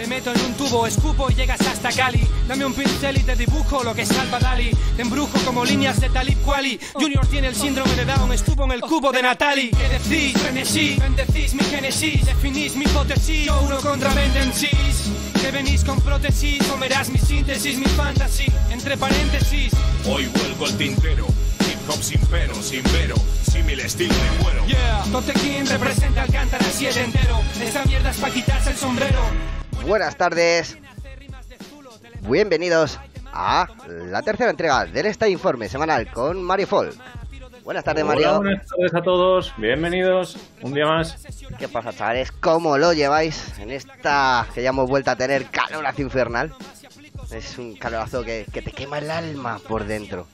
Te 0.00 0.06
meto 0.06 0.32
en 0.32 0.40
un 0.40 0.54
tubo, 0.54 0.86
escupo 0.86 1.30
y 1.30 1.34
llegas 1.34 1.60
hasta 1.60 1.92
Cali. 1.92 2.26
Dame 2.48 2.64
un 2.64 2.72
pincel 2.72 3.18
y 3.18 3.22
te 3.22 3.36
dibujo 3.36 3.84
lo 3.84 3.94
que 3.94 4.06
salva 4.06 4.38
Dali. 4.38 4.70
Te 4.96 5.02
embrujo 5.02 5.38
como 5.44 5.62
líneas 5.62 6.00
de 6.00 6.08
Talib 6.08 6.38
Kweli. 6.40 6.80
Junior 6.94 7.26
tiene 7.26 7.48
el 7.48 7.54
síndrome 7.54 7.94
de 7.94 8.06
Down, 8.06 8.32
estuvo 8.32 8.64
en 8.64 8.70
el 8.72 8.80
cubo 8.80 9.12
de 9.12 9.20
Natalie. 9.20 9.70
¿Qué 9.72 9.88
decís? 9.90 10.40
Frenesí, 10.40 10.96
bendecís 10.98 11.52
mi 11.52 11.62
génesis, 11.64 12.24
definís 12.24 12.76
mi 12.76 12.86
hipótesis. 12.86 13.44
Yo 13.44 13.60
uno 13.60 13.76
contra 13.80 14.14
Vendensis. 14.14 15.10
Que 15.38 15.50
venís 15.50 15.84
con 15.84 16.00
prótesis, 16.00 16.66
comerás 16.66 17.10
mi 17.10 17.18
síntesis, 17.18 17.76
mi 17.76 17.84
fantasy. 17.84 18.50
Entre 18.70 18.96
paréntesis. 18.96 19.70
Hoy 20.08 20.24
vuelco 20.28 20.66
el 20.66 20.78
tintero. 20.78 21.26
Hip 21.26 21.90
hop 21.90 22.02
sin 22.02 22.20
pero, 22.30 22.54
sin 22.62 22.82
pero. 22.84 23.16
Símil 23.52 23.80
estilo 23.80 24.14
de 24.14 24.42
cuero. 24.42 24.66
Yeah, 24.66 25.04
Tote 25.12 25.34
King 25.34 25.66
representa 25.68 26.22
Alcántara 26.22 26.64
7 26.72 27.04
entero. 27.04 27.38
Esta 27.62 27.84
mierda 27.84 28.10
es 28.10 28.16
pa' 28.16 28.30
quitarse 28.30 28.70
el 28.70 28.78
sombrero. 28.78 29.59
Buenas 29.86 30.16
tardes. 30.16 30.78
Bienvenidos 32.28 32.98
a 33.32 33.66
la 33.88 34.22
tercera 34.22 34.50
entrega 34.50 34.84
del 34.86 35.06
Esta 35.06 35.28
Informe 35.28 35.68
semanal 35.68 36.10
con 36.12 36.42
Mario 36.42 36.66
Folk. 36.66 36.94
Buenas 37.64 37.84
tardes, 37.84 38.04
Hola, 38.04 38.14
Mario. 38.14 38.36
buenas 38.38 38.66
tardes 38.66 38.94
a 38.94 39.02
todos. 39.02 39.52
Bienvenidos 39.56 40.36
un 40.62 40.74
día 40.74 40.86
más. 40.86 41.24
¿Qué 41.58 41.68
pasa, 41.68 41.92
chavales? 41.92 42.32
¿Cómo 42.32 42.78
lo 42.78 42.92
lleváis 42.92 43.58
en 43.58 43.70
esta 43.70 44.46
que 44.54 44.62
ya 44.62 44.70
hemos 44.70 44.88
vuelto 44.88 45.10
a 45.10 45.16
tener 45.16 45.46
calorazo 45.46 46.02
infernal? 46.02 46.52
Es 47.30 47.58
un 47.58 47.76
calorazo 47.76 48.24
que, 48.24 48.46
que 48.52 48.62
te 48.62 48.72
quema 48.72 48.98
el 48.98 49.10
alma 49.10 49.60
por 49.68 49.84
dentro. 49.84 50.26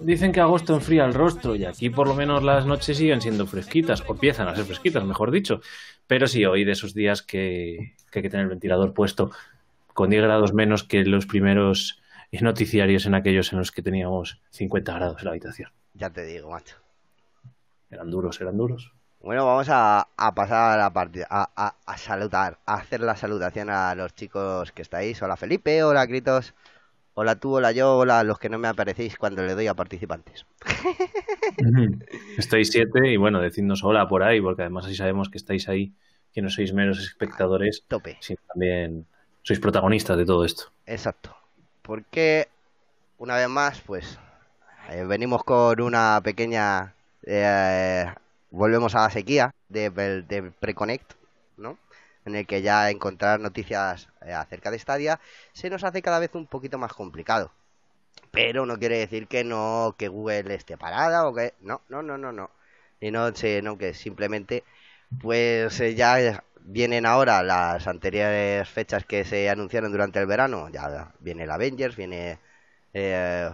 Dicen 0.00 0.32
que 0.32 0.40
agosto 0.40 0.74
enfría 0.74 1.04
el 1.04 1.14
rostro 1.14 1.56
y 1.56 1.64
aquí 1.64 1.90
por 1.90 2.06
lo 2.06 2.14
menos 2.14 2.42
las 2.44 2.66
noches 2.66 2.96
siguen 2.96 3.20
siendo 3.20 3.46
fresquitas, 3.46 4.02
o 4.06 4.12
empiezan 4.12 4.48
a 4.48 4.54
ser 4.54 4.64
fresquitas, 4.64 5.02
mejor 5.04 5.30
dicho. 5.30 5.60
Pero 6.06 6.26
sí, 6.26 6.44
hoy 6.44 6.64
de 6.64 6.72
esos 6.72 6.94
días 6.94 7.22
que, 7.22 7.94
que 8.10 8.18
hay 8.18 8.22
que 8.22 8.30
tener 8.30 8.44
el 8.44 8.50
ventilador 8.50 8.94
puesto 8.94 9.30
con 9.92 10.10
10 10.10 10.22
grados 10.22 10.52
menos 10.52 10.84
que 10.84 11.04
los 11.04 11.26
primeros 11.26 12.00
noticiarios 12.32 13.06
en 13.06 13.14
aquellos 13.14 13.52
en 13.52 13.58
los 13.58 13.72
que 13.72 13.82
teníamos 13.82 14.40
50 14.50 14.94
grados 14.94 15.18
en 15.20 15.24
la 15.24 15.30
habitación. 15.30 15.70
Ya 15.94 16.10
te 16.10 16.24
digo, 16.24 16.50
macho. 16.50 16.76
Eran 17.90 18.10
duros, 18.10 18.40
eran 18.40 18.56
duros. 18.56 18.92
Bueno, 19.20 19.46
vamos 19.46 19.68
a, 19.70 20.08
a 20.16 20.34
pasar 20.34 20.78
a 20.78 20.82
la 20.82 20.92
partida, 20.92 21.26
a, 21.30 21.50
a, 21.56 21.76
a 21.84 21.96
saludar, 21.98 22.58
a 22.66 22.74
hacer 22.74 23.00
la 23.00 23.16
salutación 23.16 23.70
a 23.70 23.94
los 23.94 24.14
chicos 24.14 24.70
que 24.72 24.82
estáis. 24.82 25.20
Hola 25.22 25.36
Felipe, 25.36 25.82
hola 25.82 26.06
Gritos, 26.06 26.54
hola 27.18 27.36
tú, 27.36 27.56
hola 27.56 27.72
yo, 27.72 27.96
hola 27.96 28.22
los 28.24 28.38
que 28.38 28.48
no 28.50 28.58
me 28.58 28.68
aparecéis 28.68 29.16
cuando 29.16 29.42
le 29.42 29.54
doy 29.54 29.66
a 29.66 29.74
participantes. 29.74 30.46
Estáis 32.36 32.70
siete 32.70 33.10
y 33.10 33.16
bueno, 33.16 33.40
decidnos 33.40 33.82
hola 33.82 34.06
por 34.06 34.22
ahí, 34.22 34.40
porque 34.40 34.62
además 34.62 34.84
así 34.84 34.94
sabemos 34.94 35.30
que 35.30 35.38
estáis 35.38 35.68
ahí, 35.68 35.94
que 36.32 36.42
no 36.42 36.50
sois 36.50 36.72
meros 36.74 37.00
espectadores, 37.00 37.84
Tope, 37.88 38.18
sino 38.20 38.40
también 38.46 39.06
sois 39.42 39.60
protagonistas 39.60 40.16
de 40.18 40.26
todo 40.26 40.44
esto. 40.44 40.72
exacto. 40.84 41.34
Porque 41.82 42.48
una 43.18 43.36
vez 43.36 43.48
más, 43.48 43.80
pues 43.80 44.18
eh, 44.90 45.04
venimos 45.04 45.42
con 45.44 45.80
una 45.80 46.20
pequeña, 46.22 46.94
eh, 47.22 48.12
volvemos 48.50 48.94
a 48.94 49.02
la 49.02 49.10
sequía 49.10 49.54
de, 49.68 49.90
de 49.90 50.52
Preconnect, 50.60 51.14
¿no? 51.56 51.78
En 52.26 52.34
el 52.34 52.46
que 52.46 52.60
ya 52.60 52.90
encontrar 52.90 53.40
noticias 53.40 54.08
eh, 54.20 54.32
acerca 54.32 54.70
de 54.70 54.78
Stadia 54.78 55.20
se 55.52 55.70
nos 55.70 55.84
hace 55.84 56.02
cada 56.02 56.18
vez 56.18 56.30
un 56.34 56.46
poquito 56.46 56.76
más 56.76 56.92
complicado. 56.92 57.52
Pero 58.32 58.66
no 58.66 58.78
quiere 58.78 58.98
decir 58.98 59.28
que 59.28 59.44
no, 59.44 59.94
que 59.98 60.08
Google 60.08 60.54
esté 60.54 60.76
parada 60.76 61.26
o 61.26 61.34
que. 61.34 61.54
No, 61.60 61.82
no, 61.88 62.02
no, 62.02 62.18
no, 62.18 62.32
no. 62.32 62.50
Y 63.00 63.10
no, 63.10 63.30
no, 63.62 63.78
que 63.78 63.94
simplemente, 63.94 64.64
pues 65.20 65.80
eh, 65.80 65.94
ya 65.94 66.44
vienen 66.60 67.06
ahora 67.06 67.42
las 67.42 67.86
anteriores 67.86 68.68
fechas 68.68 69.04
que 69.06 69.24
se 69.24 69.48
anunciaron 69.50 69.92
durante 69.92 70.18
el 70.20 70.26
verano. 70.26 70.68
Ya 70.70 71.12
viene 71.20 71.44
el 71.44 71.50
Avengers, 71.50 71.96
viene. 71.96 72.38
Eh, 72.94 73.50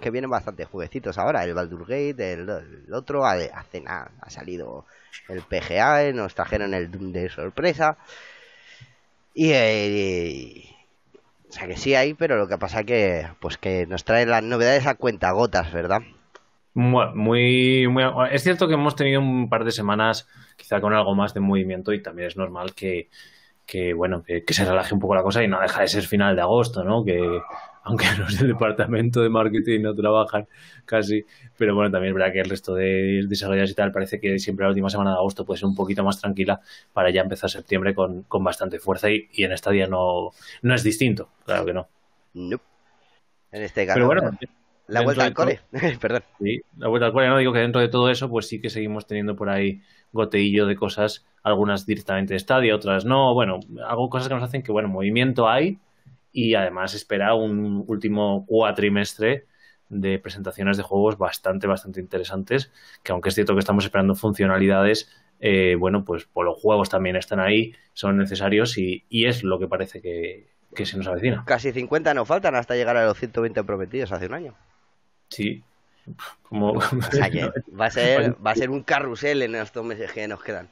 que 0.00 0.10
vienen 0.10 0.30
bastantes 0.30 0.68
jueguecitos 0.68 1.18
ahora. 1.18 1.44
El 1.44 1.54
Baldur 1.54 1.82
Gate, 1.86 2.32
el, 2.34 2.48
otro, 2.92 3.24
ha- 3.26 3.32
hace 3.54 3.80
nada, 3.80 4.10
ha 4.20 4.30
salido 4.30 4.86
el 5.28 5.42
PGA, 5.42 6.12
nos 6.12 6.34
trajeron 6.34 6.74
el 6.74 6.90
Doom 6.90 7.12
de 7.12 7.28
sorpresa. 7.28 7.96
Y, 9.34 9.52
eh, 9.52 9.88
y- 9.88 10.76
o 11.48 11.52
sea 11.52 11.66
que 11.68 11.76
sí 11.76 11.94
hay, 11.94 12.14
pero 12.14 12.36
lo 12.36 12.48
que 12.48 12.58
pasa 12.58 12.84
que 12.84 13.26
pues 13.40 13.56
que 13.58 13.86
nos 13.86 14.04
traen 14.04 14.30
las 14.30 14.42
novedades 14.42 14.86
a 14.86 14.94
cuentagotas, 14.94 15.72
¿verdad? 15.72 16.00
Mu- 16.74 17.14
Muy, 17.14 17.86
muy, 17.88 18.02
es 18.30 18.42
cierto 18.42 18.68
que 18.68 18.74
hemos 18.74 18.96
tenido 18.96 19.20
un 19.20 19.48
par 19.48 19.64
de 19.64 19.72
semanas 19.72 20.28
quizá 20.56 20.80
con 20.80 20.92
algo 20.94 21.14
más 21.14 21.32
de 21.34 21.40
movimiento 21.40 21.92
y 21.92 22.02
también 22.02 22.28
es 22.28 22.36
normal 22.36 22.74
que, 22.74 23.08
que 23.66 23.94
bueno, 23.94 24.22
que 24.24 24.44
se 24.54 24.64
relaje 24.64 24.92
un 24.94 25.00
poco 25.00 25.14
la 25.14 25.22
cosa 25.22 25.42
y 25.42 25.48
no 25.48 25.60
deja 25.60 25.82
de 25.82 25.88
ser 25.88 26.04
final 26.04 26.36
de 26.36 26.42
agosto, 26.42 26.84
¿no? 26.84 27.04
Que 27.04 27.40
aunque 27.86 28.04
los 28.18 28.36
del 28.38 28.48
departamento 28.48 29.22
de 29.22 29.28
marketing 29.28 29.82
no 29.82 29.94
trabajan 29.94 30.46
casi, 30.84 31.24
pero 31.56 31.74
bueno, 31.74 31.90
también 31.90 32.10
es 32.10 32.14
verdad 32.14 32.32
que 32.32 32.40
el 32.40 32.50
resto 32.50 32.74
de 32.74 33.24
desarrolladores 33.28 33.70
y 33.70 33.74
tal 33.74 33.92
parece 33.92 34.20
que 34.20 34.38
siempre 34.40 34.64
la 34.64 34.70
última 34.70 34.90
semana 34.90 35.10
de 35.10 35.16
agosto 35.16 35.44
puede 35.46 35.58
ser 35.58 35.68
un 35.68 35.76
poquito 35.76 36.02
más 36.02 36.20
tranquila 36.20 36.60
para 36.92 37.10
ya 37.10 37.22
empezar 37.22 37.48
septiembre 37.48 37.94
con, 37.94 38.24
con 38.24 38.42
bastante 38.42 38.80
fuerza 38.80 39.08
y, 39.10 39.28
y 39.32 39.44
en 39.44 39.52
esta 39.52 39.70
día 39.70 39.86
no, 39.86 40.32
no 40.62 40.74
es 40.74 40.82
distinto, 40.82 41.30
claro 41.44 41.64
que 41.64 41.72
no. 41.72 41.88
Nope. 42.34 42.64
En 43.52 43.62
este 43.62 43.86
caso, 43.86 43.94
Pero 43.94 44.06
bueno, 44.06 44.30
la 44.88 45.02
vuelta 45.02 45.24
al 45.24 45.34
cole. 45.34 45.60
Perdón. 46.00 46.22
Sí, 46.40 46.60
la 46.76 46.88
vuelta 46.88 47.06
al 47.06 47.12
cole, 47.12 47.28
no 47.28 47.38
digo 47.38 47.52
que 47.52 47.60
dentro 47.60 47.80
de 47.80 47.88
todo 47.88 48.10
eso, 48.10 48.28
pues 48.28 48.48
sí 48.48 48.60
que 48.60 48.68
seguimos 48.68 49.06
teniendo 49.06 49.36
por 49.36 49.48
ahí 49.48 49.80
goteillo 50.12 50.66
de 50.66 50.74
cosas, 50.74 51.24
algunas 51.44 51.86
directamente 51.86 52.34
de 52.34 52.40
Stadia, 52.40 52.74
otras 52.74 53.04
no. 53.04 53.32
Bueno, 53.32 53.60
hago 53.86 54.10
cosas 54.10 54.28
que 54.28 54.34
nos 54.34 54.42
hacen 54.42 54.62
que, 54.62 54.72
bueno, 54.72 54.88
movimiento 54.88 55.48
hay 55.48 55.78
y 56.36 56.54
además 56.54 56.92
espera 56.92 57.32
un 57.32 57.82
último 57.88 58.44
cuatrimestre 58.46 59.46
de 59.88 60.18
presentaciones 60.18 60.76
de 60.76 60.82
juegos 60.82 61.16
bastante, 61.16 61.66
bastante 61.66 61.98
interesantes, 61.98 62.70
que 63.02 63.12
aunque 63.12 63.30
es 63.30 63.34
cierto 63.34 63.54
que 63.54 63.60
estamos 63.60 63.86
esperando 63.86 64.14
funcionalidades, 64.14 65.10
eh, 65.40 65.76
bueno, 65.78 66.04
pues, 66.04 66.28
pues 66.30 66.44
los 66.44 66.60
juegos 66.60 66.90
también 66.90 67.16
están 67.16 67.40
ahí, 67.40 67.74
son 67.94 68.18
necesarios 68.18 68.76
y, 68.76 69.06
y 69.08 69.24
es 69.24 69.44
lo 69.44 69.58
que 69.58 69.66
parece 69.66 70.02
que, 70.02 70.50
que 70.74 70.84
se 70.84 70.98
nos 70.98 71.06
avecina. 71.06 71.42
Casi 71.46 71.72
50 71.72 72.12
nos 72.12 72.28
faltan 72.28 72.54
hasta 72.54 72.74
llegar 72.74 72.98
a 72.98 73.06
los 73.06 73.16
120 73.16 73.64
prometidos 73.64 74.12
hace 74.12 74.26
un 74.26 74.34
año. 74.34 74.54
Sí, 75.30 75.64
como... 76.42 76.72
O 76.72 76.80
sea 77.12 77.30
que 77.30 77.50
va 77.80 77.86
a 77.86 77.90
ser, 77.90 78.36
va 78.46 78.50
a 78.50 78.56
ser 78.56 78.68
un 78.68 78.82
carrusel 78.82 79.40
en 79.40 79.54
estos 79.54 79.86
meses 79.86 80.12
que 80.12 80.28
nos 80.28 80.42
quedan. 80.42 80.68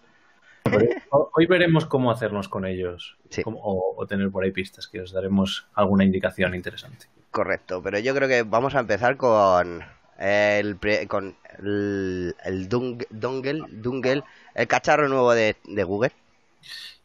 Hoy 1.36 1.46
veremos 1.46 1.86
cómo 1.86 2.10
hacernos 2.10 2.48
con 2.48 2.64
ellos 2.66 3.16
Sí. 3.30 3.42
cómo- 3.42 3.60
o, 3.62 3.94
o 3.96 4.06
tener 4.06 4.30
por 4.30 4.44
ahí 4.44 4.50
pistas, 4.52 4.86
que 4.88 5.00
os 5.00 5.12
daremos 5.12 5.66
alguna 5.74 6.04
indicación 6.04 6.54
interesante. 6.54 7.06
Correcto, 7.30 7.82
pero 7.82 7.98
yo 7.98 8.14
creo 8.14 8.28
que 8.28 8.42
vamos 8.44 8.74
a 8.74 8.80
empezar 8.80 9.16
con 9.16 9.82
el, 10.18 10.78
con 11.08 11.36
el, 11.58 12.34
el 12.44 12.68
dung- 12.68 13.06
dongle, 13.10 13.64
dongle, 13.70 14.22
el 14.54 14.66
cacharro 14.68 15.08
nuevo 15.08 15.32
de, 15.34 15.56
de 15.64 15.84
Google. 15.84 16.12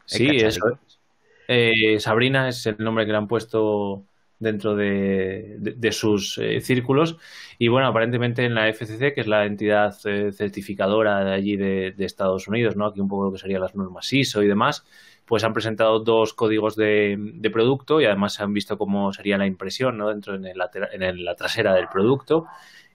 Sí, 0.05 0.27
cacharrico. 0.27 0.47
eso 0.47 0.67
es. 0.73 0.99
Eh, 1.47 1.99
Sabrina 1.99 2.47
es 2.47 2.65
el 2.67 2.77
nombre 2.77 3.05
que 3.05 3.11
le 3.11 3.17
han 3.17 3.27
puesto 3.27 4.03
dentro 4.39 4.75
de, 4.75 5.57
de- 5.59 5.91
sus 5.91 6.37
eh, 6.37 6.61
círculos. 6.61 7.17
Y 7.57 7.67
bueno, 7.67 7.87
aparentemente 7.87 8.45
en 8.45 8.55
la 8.55 8.67
FCC, 8.69 9.13
que 9.13 9.21
es 9.21 9.27
la 9.27 9.45
entidad 9.45 9.95
eh, 10.05 10.31
certificadora 10.31 11.23
de 11.23 11.33
allí 11.33 11.57
de, 11.57 11.91
de 11.95 12.05
Estados 12.05 12.47
Unidos, 12.47 12.75
¿no? 12.75 12.85
Aquí 12.85 13.01
un 13.01 13.07
poco 13.09 13.25
lo 13.25 13.31
que 13.31 13.37
serían 13.39 13.61
las 13.61 13.75
normas 13.75 14.11
ISO 14.13 14.41
y 14.41 14.47
demás, 14.47 14.85
pues 15.25 15.43
han 15.43 15.53
presentado 15.53 15.99
dos 15.99 16.33
códigos 16.33 16.75
de, 16.75 17.17
producto 17.53 18.01
y 18.01 18.05
además 18.05 18.33
se 18.33 18.43
han 18.43 18.53
visto 18.53 18.77
cómo 18.77 19.11
sería 19.13 19.37
la 19.37 19.45
impresión, 19.45 19.97
¿no? 19.97 20.09
Dentro 20.09 20.35
en, 20.35 20.45
el 20.45 20.57
en 20.93 21.25
la 21.25 21.35
trasera 21.35 21.73
del 21.73 21.87
producto. 21.89 22.47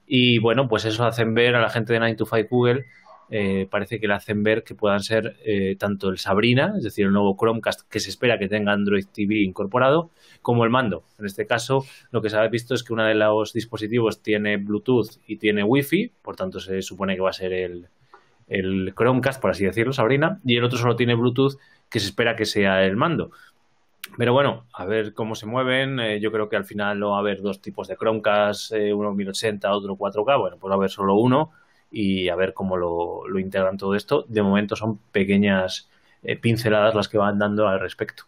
Y 0.06 0.38
bueno, 0.38 0.68
pues 0.68 0.84
eso 0.84 1.04
hacen 1.04 1.34
ver 1.34 1.54
a 1.56 1.60
la 1.62 1.70
gente 1.70 1.92
de 1.92 1.98
9 1.98 2.16
to 2.16 2.26
5 2.26 2.48
Google 2.50 2.86
eh, 3.30 3.66
parece 3.70 4.00
que 4.00 4.06
le 4.06 4.14
hacen 4.14 4.42
ver 4.42 4.64
que 4.64 4.74
puedan 4.74 5.00
ser 5.00 5.36
eh, 5.44 5.76
tanto 5.78 6.08
el 6.10 6.18
Sabrina, 6.18 6.74
es 6.76 6.84
decir, 6.84 7.06
el 7.06 7.12
nuevo 7.12 7.36
Chromecast 7.38 7.88
que 7.88 8.00
se 8.00 8.10
espera 8.10 8.38
que 8.38 8.48
tenga 8.48 8.72
Android 8.72 9.06
TV 9.12 9.36
incorporado, 9.36 10.10
como 10.42 10.64
el 10.64 10.70
mando. 10.70 11.04
En 11.18 11.26
este 11.26 11.46
caso, 11.46 11.84
lo 12.10 12.20
que 12.20 12.30
se 12.30 12.36
ha 12.36 12.46
visto 12.48 12.74
es 12.74 12.82
que 12.82 12.92
uno 12.92 13.04
de 13.04 13.14
los 13.14 13.52
dispositivos 13.52 14.22
tiene 14.22 14.58
Bluetooth 14.58 15.18
y 15.26 15.36
tiene 15.36 15.64
Wi-Fi, 15.64 16.12
por 16.22 16.36
tanto 16.36 16.60
se 16.60 16.82
supone 16.82 17.14
que 17.14 17.22
va 17.22 17.30
a 17.30 17.34
ser 17.34 17.52
el, 17.52 17.88
Chromecast, 18.94 19.40
por 19.40 19.50
así 19.50 19.64
decirlo, 19.64 19.92
Sabrina, 19.92 20.40
y 20.44 20.56
el 20.56 20.64
otro 20.64 20.78
solo 20.78 20.96
tiene 20.96 21.14
Bluetooth, 21.14 21.56
que 21.88 22.00
se 22.00 22.06
espera 22.06 22.36
que 22.36 22.44
sea 22.44 22.84
el 22.84 22.96
mando. 22.96 23.30
Pero 24.18 24.34
bueno, 24.34 24.66
a 24.74 24.84
ver 24.84 25.14
cómo 25.14 25.34
se 25.34 25.46
mueven. 25.46 25.98
Eh, 25.98 26.20
yo 26.20 26.30
creo 26.30 26.48
que 26.48 26.56
al 26.56 26.66
final 26.66 27.00
no 27.00 27.10
va 27.12 27.16
a 27.16 27.20
haber 27.20 27.40
dos 27.40 27.60
tipos 27.62 27.88
de 27.88 27.96
Chromecast, 27.96 28.72
uno 28.92 29.12
1080, 29.12 29.72
otro 29.72 29.96
4K. 29.96 30.38
Bueno, 30.38 30.56
pues 30.60 30.70
va 30.70 30.74
a 30.74 30.76
haber 30.76 30.90
solo 30.90 31.14
uno 31.14 31.52
y 31.90 32.28
a 32.28 32.36
ver 32.36 32.54
cómo 32.54 32.76
lo, 32.76 33.26
lo 33.28 33.38
integran 33.38 33.76
todo 33.78 33.94
esto. 33.94 34.24
De 34.28 34.42
momento 34.42 34.76
son 34.76 34.98
pequeñas 35.12 35.90
eh, 36.22 36.36
pinceladas 36.36 36.94
las 36.94 37.08
que 37.08 37.18
van 37.18 37.38
dando 37.38 37.68
al 37.68 37.80
respecto. 37.80 38.24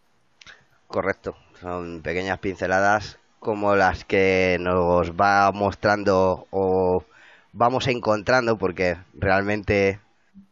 Correcto, 0.88 1.37
son 1.61 2.03
pequeñas 2.03 2.38
pinceladas 2.38 3.19
como 3.41 3.75
las 3.76 4.05
que 4.05 4.56
nos 4.61 5.12
va 5.12 5.50
mostrando 5.53 6.47
o 6.50 7.05
vamos 7.53 7.87
encontrando 7.88 8.58
porque 8.58 8.97
realmente 9.14 10.00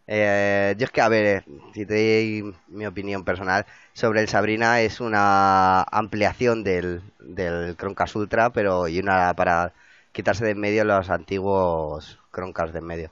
Eh, 0.08 0.74
yo 0.78 0.86
es 0.86 0.92
que, 0.92 1.02
a 1.02 1.08
ver, 1.08 1.44
si 1.74 1.86
te 1.86 1.94
doy 1.94 2.56
mi 2.68 2.86
opinión 2.86 3.24
personal 3.24 3.66
sobre 3.94 4.20
el 4.22 4.28
Sabrina, 4.28 4.80
es 4.82 5.00
una 5.00 5.82
ampliación 5.84 6.64
del, 6.64 7.02
del 7.20 7.76
Chromecast 7.76 8.16
Ultra, 8.16 8.52
pero 8.52 8.88
y 8.88 9.00
una 9.00 9.34
para 9.34 9.74
quitarse 10.12 10.44
de 10.44 10.52
en 10.52 10.60
medio 10.60 10.84
los 10.84 11.10
antiguos 11.10 12.20
Chromecast 12.34 12.72
de 12.72 12.78
en 12.80 12.84
medio. 12.84 13.10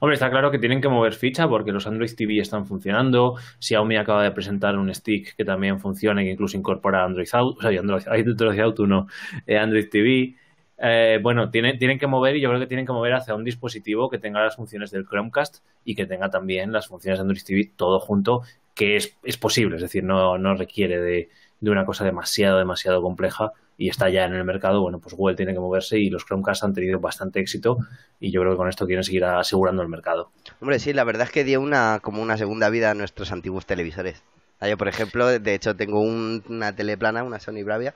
Hombre, 0.00 0.14
está 0.14 0.30
claro 0.30 0.50
que 0.50 0.58
tienen 0.58 0.80
que 0.80 0.88
mover 0.88 1.14
ficha 1.14 1.48
porque 1.48 1.72
los 1.72 1.86
Android 1.86 2.10
TV 2.14 2.40
están 2.40 2.66
funcionando. 2.66 3.36
Xiaomi 3.58 3.96
acaba 3.96 4.22
de 4.22 4.30
presentar 4.32 4.76
un 4.76 4.92
stick 4.94 5.36
que 5.36 5.44
también 5.44 5.78
funciona 5.80 6.22
y 6.22 6.26
que 6.26 6.32
incluso 6.32 6.56
incorpora 6.56 7.04
Android 7.04 7.28
Auto, 7.32 7.58
o 7.58 7.62
sea, 7.62 7.78
Android, 7.78 8.02
Android 8.08 8.60
Auto 8.60 8.86
no, 8.86 9.06
eh, 9.46 9.58
Android 9.58 9.88
TV. 9.88 10.34
Eh, 10.82 11.18
bueno, 11.22 11.50
tienen, 11.50 11.78
tienen 11.78 11.98
que 11.98 12.06
mover 12.06 12.36
y 12.36 12.40
yo 12.40 12.48
creo 12.48 12.60
que 12.60 12.66
tienen 12.66 12.86
que 12.86 12.92
mover 12.92 13.12
hacia 13.12 13.34
un 13.34 13.44
dispositivo 13.44 14.08
que 14.08 14.18
tenga 14.18 14.42
las 14.42 14.56
funciones 14.56 14.90
del 14.90 15.06
Chromecast 15.06 15.62
y 15.84 15.94
que 15.94 16.06
tenga 16.06 16.30
también 16.30 16.72
las 16.72 16.88
funciones 16.88 17.18
de 17.18 17.22
Android 17.22 17.42
TV 17.44 17.70
todo 17.76 18.00
junto, 18.00 18.42
que 18.74 18.96
es, 18.96 19.16
es 19.22 19.36
posible, 19.36 19.76
es 19.76 19.82
decir, 19.82 20.02
no, 20.04 20.38
no 20.38 20.54
requiere 20.54 20.98
de, 20.98 21.28
de 21.60 21.70
una 21.70 21.84
cosa 21.84 22.04
demasiado, 22.04 22.58
demasiado 22.58 23.02
compleja 23.02 23.52
y 23.80 23.88
está 23.88 24.10
ya 24.10 24.26
en 24.26 24.34
el 24.34 24.44
mercado, 24.44 24.82
bueno, 24.82 24.98
pues 24.98 25.14
Google 25.14 25.36
tiene 25.36 25.54
que 25.54 25.58
moverse 25.58 25.98
y 25.98 26.10
los 26.10 26.26
Chromecast 26.26 26.64
han 26.64 26.74
tenido 26.74 27.00
bastante 27.00 27.40
éxito 27.40 27.78
y 28.20 28.30
yo 28.30 28.42
creo 28.42 28.52
que 28.52 28.58
con 28.58 28.68
esto 28.68 28.84
quieren 28.84 29.02
seguir 29.02 29.24
asegurando 29.24 29.80
el 29.80 29.88
mercado. 29.88 30.30
Hombre, 30.60 30.78
sí, 30.78 30.92
la 30.92 31.02
verdad 31.02 31.22
es 31.22 31.32
que 31.32 31.44
dio 31.44 31.62
una 31.62 31.98
como 32.02 32.20
una 32.20 32.36
segunda 32.36 32.68
vida 32.68 32.90
a 32.90 32.94
nuestros 32.94 33.32
antiguos 33.32 33.64
televisores. 33.64 34.22
Yo, 34.60 34.76
por 34.76 34.88
ejemplo, 34.88 35.26
de 35.26 35.54
hecho 35.54 35.76
tengo 35.76 36.02
una 36.02 36.76
tele 36.76 36.98
plana, 36.98 37.22
una 37.22 37.40
Sony 37.40 37.64
Bravia, 37.64 37.94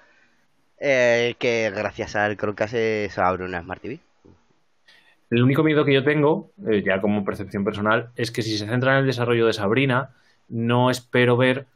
eh, 0.81 1.35
que 1.39 1.71
gracias 1.77 2.17
al 2.17 2.39
Chromecast 2.39 2.73
se 2.73 3.11
abre 3.19 3.45
una 3.45 3.61
Smart 3.61 3.83
TV. 3.83 4.01
El 5.29 5.43
único 5.43 5.63
miedo 5.65 5.85
que 5.85 5.93
yo 5.93 6.03
tengo, 6.03 6.51
eh, 6.67 6.83
ya 6.83 7.03
como 7.03 7.27
percepción 7.27 7.63
personal, 7.63 8.09
es 8.17 8.31
que 8.31 8.41
si 8.41 8.57
se 8.57 8.67
centra 8.67 8.93
en 8.93 9.01
el 9.01 9.07
desarrollo 9.07 9.47
de 9.47 9.53
Sabrina, 9.53 10.15
no 10.49 10.89
espero 10.91 11.37
ver 11.37 11.67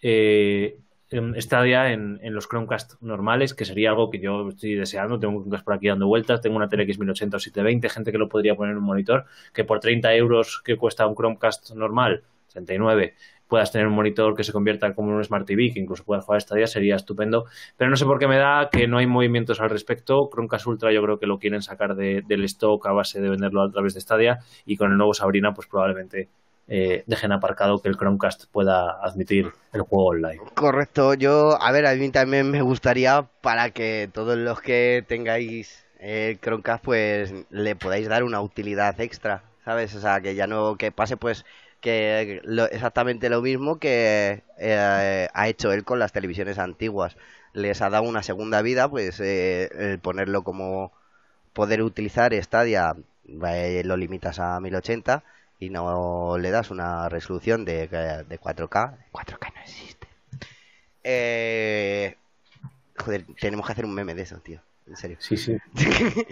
eh, 0.00 0.78
Stadia 1.10 1.92
en, 1.92 2.18
los 2.34 2.48
Chromecast 2.48 3.00
normales, 3.00 3.54
que 3.54 3.64
sería 3.64 3.90
algo 3.90 4.10
que 4.10 4.20
yo 4.20 4.48
estoy 4.48 4.74
deseando. 4.74 5.18
Tengo 5.18 5.36
un 5.36 5.42
Chromecast 5.42 5.64
por 5.64 5.74
aquí 5.74 5.88
dando 5.88 6.06
vueltas, 6.06 6.40
tengo 6.40 6.56
una 6.56 6.68
tele 6.68 6.82
X 6.82 6.98
1080 6.98 7.36
o 7.36 7.40
720, 7.40 7.88
gente 7.88 8.12
que 8.12 8.18
lo 8.18 8.28
podría 8.28 8.54
poner 8.54 8.72
en 8.72 8.78
un 8.78 8.84
monitor, 8.84 9.24
que 9.52 9.64
por 9.64 9.80
30 9.80 10.14
euros 10.14 10.60
que 10.64 10.76
cuesta 10.76 11.06
un 11.06 11.14
Chromecast 11.14 11.70
normal, 11.74 12.24
39, 12.52 13.14
puedas 13.46 13.72
tener 13.72 13.86
un 13.86 13.94
monitor 13.94 14.34
que 14.34 14.44
se 14.44 14.52
convierta 14.52 14.94
como 14.94 15.14
un 15.14 15.24
Smart 15.24 15.46
TV, 15.46 15.72
que 15.72 15.80
incluso 15.80 16.04
puedas 16.04 16.24
jugar 16.24 16.42
Stadia, 16.42 16.66
sería 16.66 16.96
estupendo. 16.96 17.46
Pero 17.76 17.90
no 17.90 17.96
sé 17.96 18.04
por 18.04 18.18
qué 18.18 18.28
me 18.28 18.36
da 18.36 18.68
que 18.70 18.86
no 18.86 18.98
hay 18.98 19.06
movimientos 19.06 19.60
al 19.60 19.70
respecto. 19.70 20.28
Chromecast 20.30 20.66
Ultra 20.66 20.92
yo 20.92 21.02
creo 21.02 21.18
que 21.18 21.26
lo 21.26 21.38
quieren 21.38 21.62
sacar 21.62 21.96
de, 21.96 22.22
del 22.26 22.44
stock 22.44 22.86
a 22.86 22.92
base 22.92 23.20
de 23.20 23.30
venderlo 23.30 23.62
a 23.62 23.70
través 23.70 23.94
de 23.94 24.00
Stadia 24.00 24.40
y 24.66 24.76
con 24.76 24.92
el 24.92 24.98
nuevo 24.98 25.14
Sabrina 25.14 25.54
pues 25.54 25.66
probablemente 25.66 26.28
eh, 26.70 27.02
dejen 27.06 27.32
aparcado 27.32 27.80
que 27.80 27.88
el 27.88 27.96
Chromecast 27.96 28.44
pueda 28.52 29.02
admitir 29.02 29.52
el 29.72 29.80
juego 29.80 30.08
online. 30.08 30.40
Correcto, 30.54 31.14
yo, 31.14 31.60
a 31.60 31.72
ver, 31.72 31.86
a 31.86 31.94
mí 31.94 32.10
también 32.10 32.50
me 32.50 32.60
gustaría 32.60 33.26
para 33.40 33.70
que 33.70 34.10
todos 34.12 34.36
los 34.36 34.60
que 34.60 35.02
tengáis 35.08 35.86
el 35.98 36.38
Chromecast 36.38 36.84
pues 36.84 37.32
le 37.50 37.74
podáis 37.74 38.06
dar 38.08 38.22
una 38.22 38.42
utilidad 38.42 39.00
extra, 39.00 39.42
¿sabes? 39.64 39.94
O 39.94 40.00
sea, 40.00 40.20
que 40.20 40.34
ya 40.34 40.46
no, 40.46 40.76
que 40.76 40.92
pase 40.92 41.16
pues 41.16 41.46
que 41.80 42.42
exactamente 42.70 43.30
lo 43.30 43.40
mismo 43.40 43.78
que 43.78 44.42
eh, 44.58 45.28
ha 45.32 45.48
hecho 45.48 45.72
él 45.72 45.84
con 45.84 45.98
las 45.98 46.12
televisiones 46.12 46.58
antiguas. 46.58 47.16
Les 47.54 47.80
ha 47.80 47.88
dado 47.88 48.04
una 48.04 48.22
segunda 48.22 48.62
vida, 48.62 48.88
pues 48.90 49.20
eh, 49.20 49.70
el 49.72 49.98
ponerlo 50.00 50.42
como 50.44 50.92
poder 51.54 51.82
utilizar 51.82 52.34
Stadia 52.34 52.94
lo 53.24 53.96
limitas 53.96 54.38
a 54.38 54.60
1080 54.60 55.22
y 55.58 55.70
no 55.70 56.38
le 56.38 56.50
das 56.50 56.70
una 56.70 57.08
resolución 57.08 57.64
de, 57.64 57.88
de 57.88 58.40
4K. 58.40 58.96
4K 59.12 59.54
no 59.54 59.60
existe. 59.62 60.06
Eh, 61.04 62.16
joder, 62.96 63.24
tenemos 63.40 63.66
que 63.66 63.72
hacer 63.72 63.84
un 63.84 63.94
meme 63.94 64.14
de 64.14 64.22
eso, 64.22 64.38
tío. 64.38 64.60
En 64.86 64.96
serio. 64.96 65.16
Sí, 65.20 65.36
sí. 65.36 65.56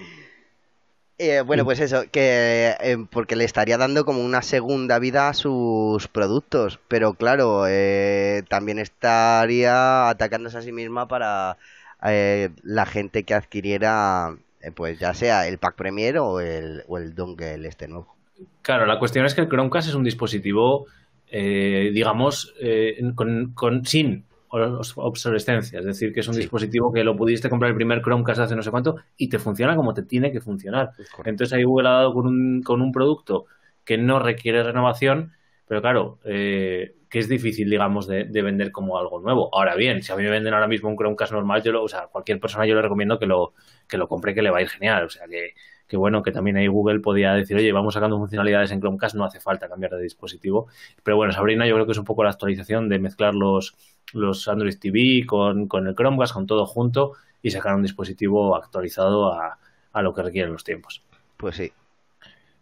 eh, 1.19 1.41
bueno, 1.43 1.65
pues 1.65 1.81
eso, 1.81 2.05
que 2.11 2.75
eh, 2.81 2.97
porque 3.11 3.37
le 3.37 3.45
estaría 3.45 3.79
dando 3.79 4.05
como 4.05 4.25
una 4.25 4.43
segunda 4.43 4.99
vida 4.99 5.29
a 5.29 5.35
sus 5.35 6.09
productos, 6.09 6.81
pero 6.89 7.15
claro, 7.15 7.67
eh, 7.69 8.45
también 8.49 8.79
estaría 8.79 10.09
atacándose 10.09 10.59
a 10.59 10.63
sí 10.63 10.73
misma 10.73 11.07
para 11.09 11.59
eh, 12.03 12.51
la 12.63 12.87
gente 12.87 13.25
que 13.25 13.35
adquiriera, 13.35 14.37
pues 14.75 14.99
ya 14.99 15.15
sea 15.15 15.47
el 15.49 15.59
pack 15.59 15.77
Premier 15.77 16.19
o 16.19 16.41
el, 16.41 16.85
o 16.89 16.99
el 16.99 17.15
dongle 17.15 17.69
este 17.69 17.89
nuevo. 17.89 18.16
Claro, 18.63 18.87
la 18.87 18.99
cuestión 18.99 19.25
es 19.25 19.35
que 19.35 19.43
el 19.43 19.49
Chromecast 19.49 19.89
es 19.89 19.95
un 19.95 20.05
dispositivo, 20.05 20.87
eh, 21.29 21.91
digamos, 21.93 22.55
eh, 22.61 23.01
con, 23.15 23.53
con, 23.55 23.85
sin 23.85 24.25
obsolescencia. 24.49 25.81
Es 25.81 25.85
decir, 25.85 26.13
que 26.13 26.21
es 26.21 26.29
un 26.29 26.35
sí. 26.35 26.41
dispositivo 26.41 26.93
que 26.93 27.05
lo 27.05 27.17
pudiste 27.17 27.51
comprar 27.51 27.71
el 27.71 27.77
primer 27.77 28.03
Chromecast 28.03 28.41
hace 28.41 28.57
no 28.57 28.63
sé 28.63 28.71
cuánto 28.71 28.97
y 29.17 29.29
te 29.29 29.39
funciona 29.39 29.77
como 29.77 29.95
te 29.95 30.03
tiene 30.03 30.33
que 30.33 30.41
funcionar. 30.41 30.91
Entonces 31.25 31.53
ahí 31.53 31.65
Google 31.65 31.89
ha 31.89 31.93
dado 31.93 32.15
con 32.15 32.27
un, 32.27 32.63
con 32.63 32.81
un 32.81 32.93
producto 32.93 33.47
que 33.85 33.99
no 33.99 34.19
requiere 34.19 34.63
renovación, 34.63 35.33
pero 35.67 35.81
claro, 35.81 36.19
eh, 36.25 36.97
que 37.09 37.19
es 37.19 37.29
difícil, 37.29 37.71
digamos, 37.71 38.07
de, 38.07 38.25
de, 38.25 38.43
vender 38.43 38.73
como 38.73 38.99
algo 38.99 39.21
nuevo. 39.21 39.49
Ahora 39.53 39.77
bien, 39.77 40.03
si 40.03 40.13
a 40.13 40.17
mí 40.17 40.23
me 40.23 40.31
venden 40.31 40.55
ahora 40.55 40.67
mismo 40.67 40.89
un 40.89 40.97
Chromecast 40.97 41.33
normal, 41.33 41.63
yo 41.63 41.73
lo, 41.73 41.83
o 41.83 41.89
sea, 41.89 42.09
cualquier 42.09 42.41
persona 42.41 42.67
yo 42.67 42.75
le 42.75 42.83
recomiendo 42.83 43.19
que 43.19 43.27
lo, 43.27 43.55
que 43.89 43.97
lo 43.97 44.09
compre, 44.09 44.35
que 44.35 44.43
le 44.43 44.51
va 44.51 44.59
a 44.59 44.63
ir 44.63 44.69
genial. 44.69 45.05
O 45.05 45.09
sea, 45.09 45.27
que 45.27 45.55
que 45.89 45.97
bueno, 45.97 46.23
que 46.23 46.33
también 46.33 46.57
ahí 46.57 46.67
Google 46.67 47.01
podía 47.01 47.33
decir, 47.33 47.57
oye, 47.57 47.73
vamos 47.73 47.95
sacando 47.95 48.19
funcionalidades 48.19 48.71
en 48.73 48.81
Chromecast, 48.81 49.15
no 49.15 49.25
hace 49.25 49.41
falta 49.41 49.69
cambiar 49.69 49.93
de 49.93 50.03
dispositivo. 50.03 50.67
Pero 51.03 51.17
bueno, 51.17 51.33
Sabrina 51.33 51.67
yo 51.67 51.75
creo 51.75 51.87
que 51.87 51.93
es 51.93 51.99
un 51.99 52.05
poco 52.05 52.25
la 52.25 52.31
actualización 52.31 52.89
de 52.89 52.99
mezclar 52.99 53.35
los, 53.35 53.77
los 54.13 54.49
Android 54.49 54.79
TV 54.79 55.25
con, 55.27 55.69
con 55.69 55.87
el 55.87 55.95
Chromecast, 55.95 56.35
con 56.35 56.47
todo 56.47 56.67
junto 56.67 57.13
y 57.43 57.51
sacar 57.51 57.75
un 57.75 57.83
dispositivo 57.83 58.57
actualizado 58.57 59.33
a, 59.33 59.59
a 59.93 60.03
lo 60.03 60.13
que 60.13 60.23
requieren 60.23 60.53
los 60.53 60.65
tiempos. 60.65 61.05
Pues 61.37 61.57
sí. 61.57 61.73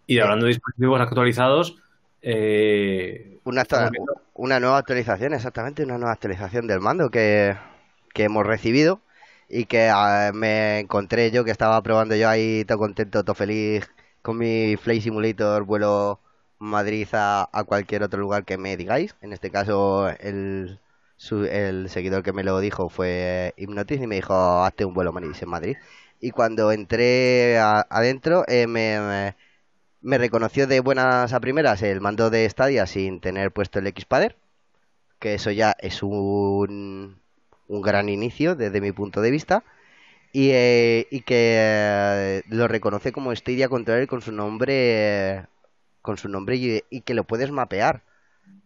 Y 0.06 0.18
hablando 0.18 0.44
de 0.44 0.50
dispositivos 0.50 1.00
actualizados, 1.00 1.78
eh, 2.20 3.38
una, 3.44 3.64
una 4.34 4.60
nueva 4.60 4.78
actualización, 4.78 5.34
exactamente, 5.34 5.84
una 5.84 5.98
nueva 5.98 6.12
actualización 6.12 6.66
del 6.66 6.80
mando 6.80 7.10
que, 7.10 7.56
que 8.12 8.24
hemos 8.24 8.46
recibido 8.46 9.00
y 9.48 9.66
que 9.66 9.90
uh, 9.92 10.34
me 10.34 10.80
encontré 10.80 11.30
yo 11.30 11.44
que 11.44 11.50
estaba 11.50 11.82
probando 11.82 12.14
yo 12.16 12.28
ahí 12.28 12.64
todo 12.64 12.78
contento, 12.78 13.24
todo 13.24 13.34
feliz 13.34 13.88
con 14.22 14.38
mi 14.38 14.76
Flight 14.76 15.02
Simulator 15.02 15.64
vuelo 15.64 16.20
Madrid 16.58 17.08
a, 17.12 17.48
cualquier 17.66 18.02
otro 18.02 18.20
lugar 18.20 18.44
que 18.44 18.58
me 18.58 18.76
digáis. 18.76 19.16
En 19.20 19.32
este 19.32 19.50
caso 19.50 20.08
el, 20.20 20.80
su, 21.16 21.44
el 21.44 21.90
seguidor 21.90 22.22
que 22.22 22.32
me 22.32 22.44
lo 22.44 22.58
dijo 22.60 22.88
fue 22.88 23.54
Hypnotis 23.56 24.00
y 24.00 24.06
me 24.06 24.16
dijo 24.16 24.34
hazte 24.64 24.84
un 24.84 24.94
vuelo 24.94 25.12
Madrid 25.12 25.36
en 25.40 25.48
Madrid. 25.48 25.76
Y 26.20 26.30
cuando 26.30 26.72
entré 26.72 27.58
a, 27.58 27.86
adentro 27.90 28.44
eh, 28.48 28.66
me, 28.66 29.00
me, 29.00 29.36
me, 30.00 30.18
reconoció 30.18 30.66
de 30.66 30.80
buenas 30.80 31.32
a 31.32 31.40
primeras 31.40 31.82
el 31.82 32.00
mando 32.00 32.30
de 32.30 32.48
Stadia 32.48 32.86
sin 32.86 33.20
tener 33.20 33.52
puesto 33.52 33.78
el 33.78 33.88
Xpader. 33.88 34.36
Que 35.18 35.34
eso 35.34 35.50
ya 35.50 35.74
es 35.80 36.02
un 36.02 37.23
un 37.68 37.82
gran 37.82 38.08
inicio 38.08 38.54
desde 38.56 38.80
mi 38.80 38.92
punto 38.92 39.20
de 39.20 39.30
vista 39.30 39.64
y, 40.32 40.50
eh, 40.52 41.06
y 41.10 41.20
que 41.22 41.56
eh, 41.58 42.42
lo 42.48 42.68
reconoce 42.68 43.12
como 43.12 43.34
Stadia 43.34 43.68
Controller 43.68 44.08
con 44.08 44.22
su 44.22 44.32
nombre 44.32 45.46
con 46.02 46.18
su 46.18 46.28
nombre 46.28 46.56
y, 46.56 47.00
que 47.02 47.14
lo 47.14 47.24
puedes 47.24 47.50
mapear. 47.50 48.02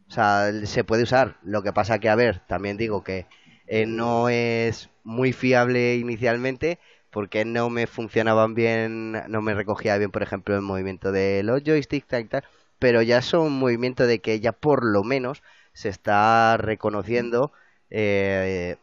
O 0.09 0.13
sea 0.13 0.51
se 0.65 0.85
puede 0.85 1.05
usar. 1.05 1.37
Lo 1.43 1.63
que 1.63 1.73
pasa 1.73 1.99
que 2.01 2.09
a 2.09 2.17
ver 2.17 2.41
también 2.49 2.77
digo 2.77 3.05
que 3.05 3.27
eh, 3.67 3.87
no 3.87 4.29
es 4.29 4.91
muy 5.05 5.33
fiable 5.33 5.97
inicialmente 5.97 6.79
porque 7.11 7.45
no 7.45 7.71
me 7.71 7.87
funcionaban 7.87 8.55
bien 8.55 9.13
no 9.29 9.43
me 9.43 9.55
recogía 9.55 9.97
bien 9.99 10.11
por 10.11 10.23
ejemplo 10.23 10.55
el 10.55 10.63
movimiento 10.63 11.13
de 11.13 11.43
los 11.43 11.63
joysticks 11.65 12.07
y 12.21 12.25
tal 12.25 12.45
pero 12.79 13.03
ya 13.03 13.19
es 13.19 13.33
un 13.35 13.59
movimiento 13.59 14.07
de 14.07 14.21
que 14.21 14.41
ya 14.41 14.53
por 14.53 14.85
lo 14.85 15.05
menos 15.05 15.43
se 15.73 15.89
está 15.89 16.57
reconociendo 16.59 17.53
eh, 17.91 18.77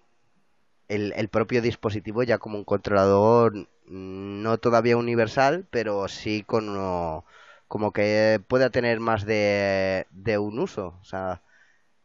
el, 0.88 1.14
el, 1.16 1.30
propio 1.30 1.62
dispositivo 1.62 2.24
ya 2.24 2.38
como 2.38 2.58
un 2.58 2.64
controlador 2.66 3.68
no 3.88 4.58
todavía 4.58 4.98
universal, 4.98 5.68
pero 5.72 6.08
sí 6.08 6.44
con 6.44 6.70
uno, 6.70 7.26
como 7.68 7.92
que 7.92 8.42
pueda 8.48 8.70
tener 8.70 9.00
más 9.00 9.26
de, 9.26 10.08
de 10.12 10.38
un 10.38 10.60
uso. 10.60 10.98
O 11.02 11.06
sea, 11.06 11.42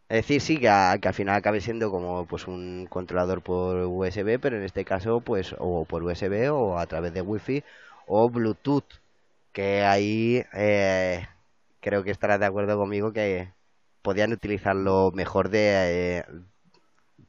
es 0.08 0.16
decir, 0.18 0.40
sí 0.40 0.58
que, 0.58 0.68
a, 0.68 0.98
que, 1.00 1.08
al 1.08 1.14
final 1.14 1.36
acabe 1.36 1.60
siendo 1.60 1.90
como 1.90 2.26
pues 2.26 2.48
un 2.48 2.86
controlador 2.90 3.42
por 3.42 3.76
USB, 3.86 4.38
pero 4.40 4.56
en 4.56 4.64
este 4.64 4.84
caso 4.84 5.20
pues 5.20 5.54
o 5.58 5.84
por 5.86 6.02
USB 6.02 6.52
o 6.52 6.78
a 6.78 6.86
través 6.86 7.14
de 7.14 7.22
Wi-Fi 7.22 7.64
o 8.06 8.28
Bluetooth, 8.30 8.84
que 9.52 9.82
ahí 9.84 10.44
eh, 10.54 11.28
creo 11.80 12.04
que 12.04 12.10
estarás 12.10 12.40
de 12.40 12.46
acuerdo 12.46 12.78
conmigo 12.78 13.12
que 13.12 13.52
podían 14.02 14.32
utilizarlo 14.32 15.12
mejor 15.14 15.50
de, 15.50 16.18
eh, 16.20 16.24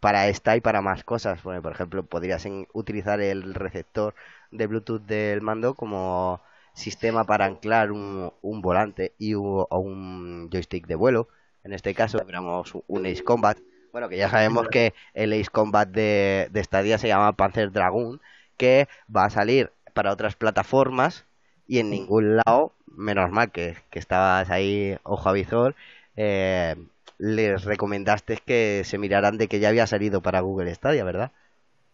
para 0.01 0.27
esta 0.27 0.57
y 0.57 0.61
para 0.61 0.81
más 0.81 1.05
cosas. 1.05 1.39
Por 1.41 1.71
ejemplo, 1.71 2.03
podrías 2.03 2.45
utilizar 2.73 3.21
el 3.21 3.53
receptor 3.53 4.15
de 4.51 4.67
Bluetooth 4.67 5.03
del 5.03 5.41
mando 5.41 5.75
como 5.75 6.41
sistema 6.73 7.25
para 7.25 7.45
anclar 7.45 7.91
un, 7.91 8.31
volante 8.61 9.13
y 9.17 9.35
un, 9.35 9.65
o 9.69 9.79
un 9.79 10.49
joystick 10.51 10.87
de 10.87 10.95
vuelo. 10.95 11.29
En 11.63 11.73
este 11.73 11.93
caso 11.93 12.17
tendremos 12.17 12.73
un 12.87 13.05
Ace 13.05 13.23
Combat. 13.23 13.57
Bueno, 13.91 14.09
que 14.09 14.17
ya 14.17 14.29
sabemos 14.29 14.67
que 14.69 14.93
el 15.13 15.33
Ace 15.33 15.49
Combat 15.51 15.87
de, 15.87 16.49
de 16.51 16.63
Stadia 16.63 16.97
se 16.97 17.07
llama 17.07 17.33
Panzer 17.33 17.71
Dragoon, 17.71 18.19
que 18.57 18.87
va 19.15 19.25
a 19.25 19.29
salir 19.29 19.71
para 19.93 20.11
otras 20.11 20.35
plataformas 20.35 21.25
y 21.67 21.79
en 21.79 21.89
ningún 21.91 22.37
lado, 22.37 22.73
menos 22.87 23.29
mal 23.31 23.51
que, 23.51 23.77
que 23.91 23.99
estabas 23.99 24.49
ahí 24.49 24.97
ojo 25.03 25.29
a 25.29 25.33
visor, 25.33 25.75
eh, 26.15 26.75
les 27.21 27.63
recomendaste 27.65 28.37
que 28.45 28.83
se 28.85 28.97
miraran 28.97 29.37
de 29.37 29.47
que 29.47 29.59
ya 29.61 29.69
había 29.69 29.87
salido 29.87 30.21
para 30.21 30.41
Google 30.41 30.73
Stadia, 30.75 31.03
¿verdad? 31.05 31.31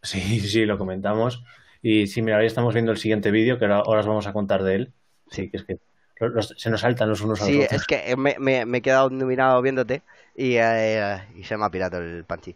Sí, 0.01 0.39
sí, 0.39 0.65
lo 0.65 0.77
comentamos. 0.77 1.43
Y 1.81 2.07
sí, 2.07 2.21
mira, 2.21 2.37
ahí 2.37 2.45
estamos 2.47 2.73
viendo 2.73 2.91
el 2.91 2.97
siguiente 2.97 3.31
vídeo 3.31 3.59
que 3.59 3.65
ahora, 3.65 3.77
ahora 3.79 3.99
os 4.01 4.07
vamos 4.07 4.27
a 4.27 4.33
contar 4.33 4.63
de 4.63 4.75
él. 4.75 4.93
Sí, 5.29 5.49
que 5.49 5.57
es 5.57 5.65
que 5.65 5.79
los- 6.19 6.53
se 6.57 6.69
nos 6.69 6.81
saltan 6.81 7.09
los 7.09 7.21
unos 7.21 7.41
a 7.41 7.45
los 7.45 7.55
Sí, 7.55 7.57
otros. 7.57 7.81
es 7.81 7.85
que 7.85 8.15
me, 8.17 8.35
me- 8.39 8.65
me 8.65 8.79
he 8.79 8.81
quedado 8.81 9.09
iluminado 9.11 9.61
viéndote 9.61 10.01
y, 10.35 10.55
eh, 10.57 11.17
y 11.35 11.43
se 11.43 11.57
me 11.57 11.65
ha 11.65 11.69
pirado 11.69 11.99
el 11.99 12.25
panchi. 12.25 12.55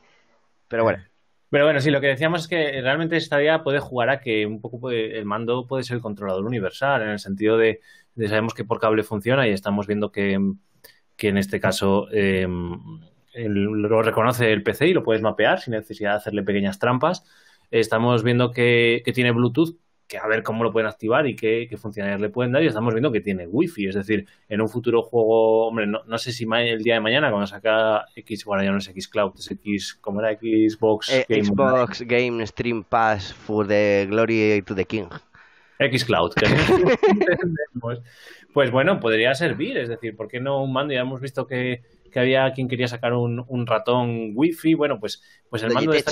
Pero 0.69 0.83
bueno, 0.83 1.03
Pero 1.49 1.65
bueno, 1.65 1.81
sí, 1.81 1.91
lo 1.91 1.99
que 1.99 2.07
decíamos 2.07 2.41
es 2.43 2.47
que 2.47 2.81
realmente 2.81 3.19
Stadia 3.19 3.61
puede 3.63 3.79
jugar 3.79 4.09
a 4.09 4.21
que 4.21 4.45
un 4.45 4.61
poco 4.61 4.79
puede- 4.79 5.17
el 5.17 5.25
mando 5.25 5.67
puede 5.67 5.83
ser 5.83 5.97
el 5.97 6.01
controlador 6.01 6.45
universal, 6.45 7.01
en 7.01 7.09
el 7.09 7.19
sentido 7.19 7.57
de, 7.57 7.81
de 8.15 8.27
sabemos 8.29 8.53
que 8.53 8.63
por 8.63 8.79
cable 8.79 9.03
funciona 9.03 9.47
y 9.47 9.51
estamos 9.51 9.85
viendo 9.87 10.11
que, 10.11 10.39
que 11.21 11.27
en 11.27 11.37
este 11.37 11.59
caso 11.59 12.07
eh, 12.11 12.47
lo 13.35 14.01
reconoce 14.01 14.51
el 14.51 14.63
PC 14.63 14.87
y 14.87 14.93
lo 14.93 15.03
puedes 15.03 15.21
mapear 15.21 15.59
sin 15.59 15.73
necesidad 15.73 16.13
de 16.13 16.17
hacerle 16.17 16.41
pequeñas 16.41 16.79
trampas. 16.79 17.23
Estamos 17.69 18.23
viendo 18.23 18.49
que, 18.49 19.03
que 19.05 19.13
tiene 19.13 19.29
Bluetooth, 19.29 19.77
que 20.07 20.17
a 20.17 20.25
ver 20.25 20.41
cómo 20.41 20.63
lo 20.63 20.71
pueden 20.71 20.89
activar 20.89 21.27
y 21.27 21.35
qué, 21.35 21.67
qué 21.69 21.77
funcionalidades 21.77 22.23
le 22.23 22.29
pueden 22.29 22.53
dar. 22.53 22.63
Y 22.63 22.65
estamos 22.65 22.95
viendo 22.95 23.11
que 23.11 23.21
tiene 23.21 23.45
Wi-Fi, 23.45 23.89
es 23.89 23.93
decir, 23.95 24.25
en 24.49 24.61
un 24.61 24.67
futuro 24.67 25.03
juego, 25.03 25.67
hombre, 25.67 25.85
no, 25.85 26.01
no 26.07 26.17
sé 26.17 26.31
si 26.31 26.47
el 26.51 26.81
día 26.81 26.95
de 26.95 27.01
mañana 27.01 27.29
cuando 27.29 27.45
saca 27.45 28.05
X, 28.15 28.43
bueno, 28.43 28.63
ya 28.63 28.71
no 28.71 28.79
es 28.79 28.87
X 28.87 29.07
Cloud, 29.07 29.33
es 29.37 29.51
X, 29.51 29.99
¿cómo 30.01 30.21
era? 30.21 30.35
Xbox 30.35 31.11
eh, 31.11 31.27
Game 31.29 31.43
Xbox 31.43 32.01
Game 32.01 32.47
Stream 32.47 32.83
Pass 32.83 33.31
for 33.31 33.67
the 33.67 34.07
Glory 34.09 34.63
to 34.65 34.73
the 34.73 34.85
King. 34.85 35.05
X 35.77 36.03
Cloud. 36.03 36.33
que- 36.33 36.47
pues, 38.53 38.71
bueno, 38.71 38.99
podría 38.99 39.33
servir, 39.35 39.77
es 39.77 39.89
decir, 39.89 40.15
¿por 40.15 40.27
qué 40.27 40.39
no 40.39 40.63
un 40.63 40.73
mando? 40.73 40.93
Ya 40.93 41.01
hemos 41.01 41.21
visto 41.21 41.47
que, 41.47 41.81
que 42.11 42.19
había 42.19 42.51
quien 42.53 42.67
quería 42.67 42.87
sacar 42.87 43.13
un, 43.13 43.43
un 43.47 43.67
ratón 43.67 44.31
Wi-Fi, 44.33 44.73
bueno, 44.73 44.99
pues, 44.99 45.23
pues 45.49 45.63
el 45.63 45.73
mando 45.73 45.91
de 45.91 45.99
esta... 45.99 46.11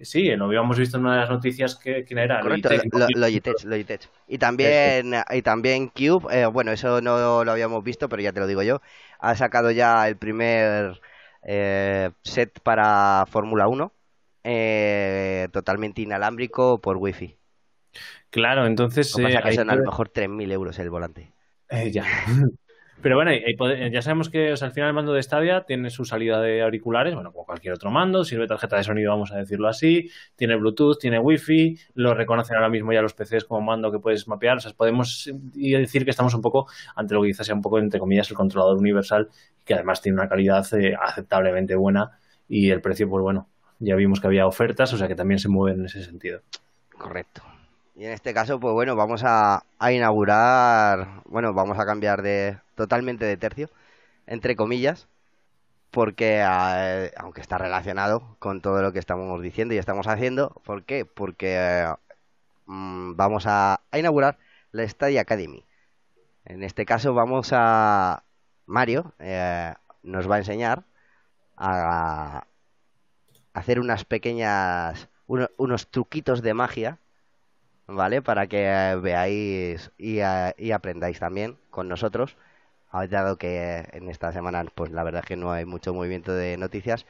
Sí, 0.00 0.34
lo 0.36 0.46
habíamos 0.46 0.78
visto 0.78 0.96
en 0.96 1.04
una 1.04 1.14
de 1.14 1.20
las 1.20 1.30
noticias 1.30 1.76
que 1.76 2.04
quién 2.04 2.18
era. 2.18 2.40
Correcto, 2.40 2.70
Logitech, 3.14 3.64
Logitech. 3.64 4.08
Y 4.26 4.38
también, 4.38 5.12
y 5.30 5.42
también 5.42 5.88
Cube, 5.88 6.34
eh, 6.34 6.46
bueno, 6.46 6.72
eso 6.72 7.02
no 7.02 7.44
lo 7.44 7.52
habíamos 7.52 7.84
visto, 7.84 8.08
pero 8.08 8.22
ya 8.22 8.32
te 8.32 8.40
lo 8.40 8.46
digo 8.46 8.62
yo, 8.62 8.80
ha 9.18 9.34
sacado 9.36 9.70
ya 9.70 10.08
el 10.08 10.16
primer 10.16 10.98
eh, 11.42 12.10
set 12.22 12.58
para 12.60 13.26
Fórmula 13.28 13.68
1, 13.68 13.92
eh, 14.44 15.48
totalmente 15.52 16.00
inalámbrico 16.00 16.80
por 16.80 16.96
Wi-Fi. 16.96 17.36
Claro, 18.30 18.66
entonces... 18.66 19.12
Pasa 19.12 19.28
eh, 19.28 19.34
es 19.34 19.42
que 19.42 19.52
son 19.52 19.70
a 19.70 19.76
lo 19.76 19.84
mejor 19.84 20.10
3.000 20.10 20.52
euros 20.52 20.78
el 20.78 20.90
volante. 20.90 21.32
Eh, 21.68 21.90
ya. 21.90 22.04
Pero 23.02 23.16
bueno, 23.16 23.32
ya 23.90 24.00
sabemos 24.00 24.30
que 24.30 24.52
o 24.52 24.56
sea, 24.56 24.68
al 24.68 24.74
final 24.74 24.90
el 24.90 24.94
mando 24.94 25.12
de 25.12 25.22
Stadia 25.22 25.62
tiene 25.62 25.90
su 25.90 26.04
salida 26.04 26.40
de 26.40 26.62
auriculares, 26.62 27.14
bueno, 27.14 27.32
como 27.32 27.44
cualquier 27.44 27.74
otro 27.74 27.90
mando, 27.90 28.24
sirve 28.24 28.46
tarjeta 28.46 28.76
de 28.76 28.84
sonido, 28.84 29.10
vamos 29.10 29.32
a 29.32 29.38
decirlo 29.38 29.66
así, 29.66 30.08
tiene 30.36 30.54
Bluetooth, 30.54 31.00
tiene 31.00 31.18
Wi-Fi, 31.18 31.78
lo 31.94 32.14
reconocen 32.14 32.54
ahora 32.54 32.68
mismo 32.68 32.92
ya 32.92 33.02
los 33.02 33.14
PCs 33.14 33.44
como 33.44 33.60
mando 33.60 33.90
que 33.90 33.98
puedes 33.98 34.28
mapear, 34.28 34.58
o 34.58 34.60
sea, 34.60 34.72
podemos 34.72 35.28
decir 35.52 36.04
que 36.04 36.12
estamos 36.12 36.32
un 36.34 36.42
poco 36.42 36.68
ante 36.94 37.14
lo 37.14 37.22
que 37.22 37.30
quizás 37.30 37.46
sea 37.46 37.56
un 37.56 37.62
poco, 37.62 37.80
entre 37.80 37.98
comillas, 37.98 38.30
el 38.30 38.36
controlador 38.36 38.78
universal, 38.78 39.28
que 39.64 39.74
además 39.74 40.00
tiene 40.00 40.20
una 40.20 40.28
calidad 40.28 40.64
eh, 40.74 40.94
aceptablemente 40.94 41.74
buena 41.74 42.20
y 42.48 42.70
el 42.70 42.80
precio, 42.80 43.08
pues 43.08 43.22
bueno, 43.22 43.48
ya 43.80 43.96
vimos 43.96 44.20
que 44.20 44.28
había 44.28 44.46
ofertas, 44.46 44.92
o 44.92 44.96
sea 44.96 45.08
que 45.08 45.16
también 45.16 45.40
se 45.40 45.48
mueve 45.48 45.76
en 45.76 45.86
ese 45.86 46.04
sentido. 46.04 46.42
Correcto. 46.96 47.42
Y 47.94 48.04
en 48.06 48.12
este 48.12 48.32
caso, 48.34 48.58
pues 48.58 48.72
bueno, 48.72 48.96
vamos 48.96 49.22
a, 49.24 49.64
inaugurar, 49.92 51.22
bueno, 51.26 51.52
vamos 51.52 51.78
a 51.78 51.84
cambiar 51.86 52.22
de 52.22 52.58
totalmente 52.74 53.24
de 53.26 53.36
tercio, 53.36 53.68
entre 54.26 54.56
comillas, 54.56 55.08
porque 55.90 56.42
eh, 56.46 57.12
aunque 57.18 57.40
está 57.42 57.58
relacionado 57.58 58.36
con 58.40 58.62
todo 58.62 58.82
lo 58.82 58.92
que 58.92 59.00
estamos 59.00 59.42
diciendo 59.42 59.74
y 59.74 59.78
estamos 59.78 60.08
haciendo, 60.08 60.50
¿por 60.64 60.84
qué? 60.84 61.04
Porque 61.06 61.56
eh, 61.58 61.88
mm, 62.66 63.16
vamos 63.16 63.44
a, 63.46 63.82
inaugurar 63.94 64.38
la 64.72 64.88
Stadia 64.88 65.22
Academy. 65.22 65.64
En 66.44 66.62
este 66.64 66.86
caso 66.86 67.14
vamos 67.14 67.50
a 67.52 68.24
Mario 68.66 69.14
eh, 69.20 69.74
nos 70.02 70.30
va 70.30 70.36
a 70.36 70.38
enseñar 70.38 70.84
a 71.56 72.46
hacer 73.54 73.80
unas 73.80 74.04
pequeñas 74.04 75.08
uno- 75.26 75.48
unos 75.56 75.88
truquitos 75.90 76.42
de 76.42 76.54
magia 76.54 76.98
¿vale? 77.94 78.22
Para 78.22 78.46
que 78.46 78.64
eh, 78.66 78.96
veáis 78.96 79.90
y, 79.98 80.18
eh, 80.20 80.54
y 80.58 80.72
aprendáis 80.72 81.18
también 81.18 81.58
con 81.70 81.88
nosotros. 81.88 82.36
Ah, 82.90 83.06
Dado 83.06 83.38
que 83.38 83.88
en 83.92 84.08
esta 84.10 84.32
semana, 84.32 84.64
pues 84.74 84.90
la 84.90 85.02
verdad 85.02 85.22
es 85.24 85.28
que 85.28 85.36
no 85.36 85.50
hay 85.50 85.64
mucho 85.64 85.94
movimiento 85.94 86.34
de 86.34 86.58
noticias, 86.58 87.06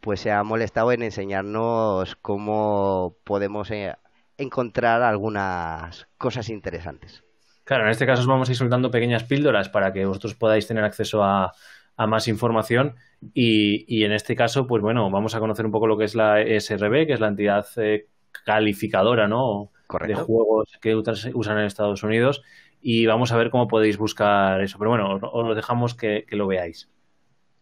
pues 0.00 0.20
se 0.20 0.30
ha 0.30 0.42
molestado 0.44 0.92
en 0.92 1.02
enseñarnos 1.02 2.16
cómo 2.16 3.16
podemos 3.24 3.70
eh, 3.72 3.94
encontrar 4.38 5.02
algunas 5.02 6.06
cosas 6.18 6.50
interesantes. 6.50 7.24
Claro, 7.64 7.84
en 7.84 7.90
este 7.90 8.06
caso 8.06 8.22
os 8.22 8.28
vamos 8.28 8.48
a 8.48 8.52
ir 8.52 8.58
soltando 8.58 8.90
pequeñas 8.90 9.24
píldoras 9.24 9.68
para 9.70 9.92
que 9.92 10.04
vosotros 10.04 10.34
podáis 10.34 10.66
tener 10.66 10.84
acceso 10.84 11.24
a, 11.24 11.52
más 11.96 12.28
información 12.28 12.96
y, 13.32 14.04
en 14.04 14.12
este 14.12 14.36
caso, 14.36 14.66
pues 14.66 14.82
bueno, 14.82 15.10
vamos 15.10 15.34
a 15.34 15.40
conocer 15.40 15.64
un 15.64 15.72
poco 15.72 15.86
lo 15.86 15.96
que 15.96 16.04
es 16.04 16.14
la 16.14 16.42
ESRB, 16.42 17.06
que 17.06 17.12
es 17.14 17.20
la 17.20 17.28
entidad 17.28 17.66
eh, 17.76 18.08
calificadora, 18.44 19.28
¿no? 19.28 19.70
De 20.06 20.14
juegos 20.14 20.70
que 20.80 20.96
usan 20.96 21.58
en 21.58 21.64
Estados 21.64 22.02
Unidos 22.02 22.42
y 22.80 23.06
vamos 23.06 23.32
a 23.32 23.36
ver 23.36 23.50
cómo 23.50 23.68
podéis 23.68 23.96
buscar 23.96 24.60
eso. 24.60 24.78
Pero 24.78 24.90
bueno, 24.90 25.14
os, 25.14 25.22
os 25.22 25.46
lo 25.46 25.54
dejamos 25.54 25.94
que, 25.94 26.26
que 26.28 26.36
lo 26.36 26.46
veáis 26.46 26.90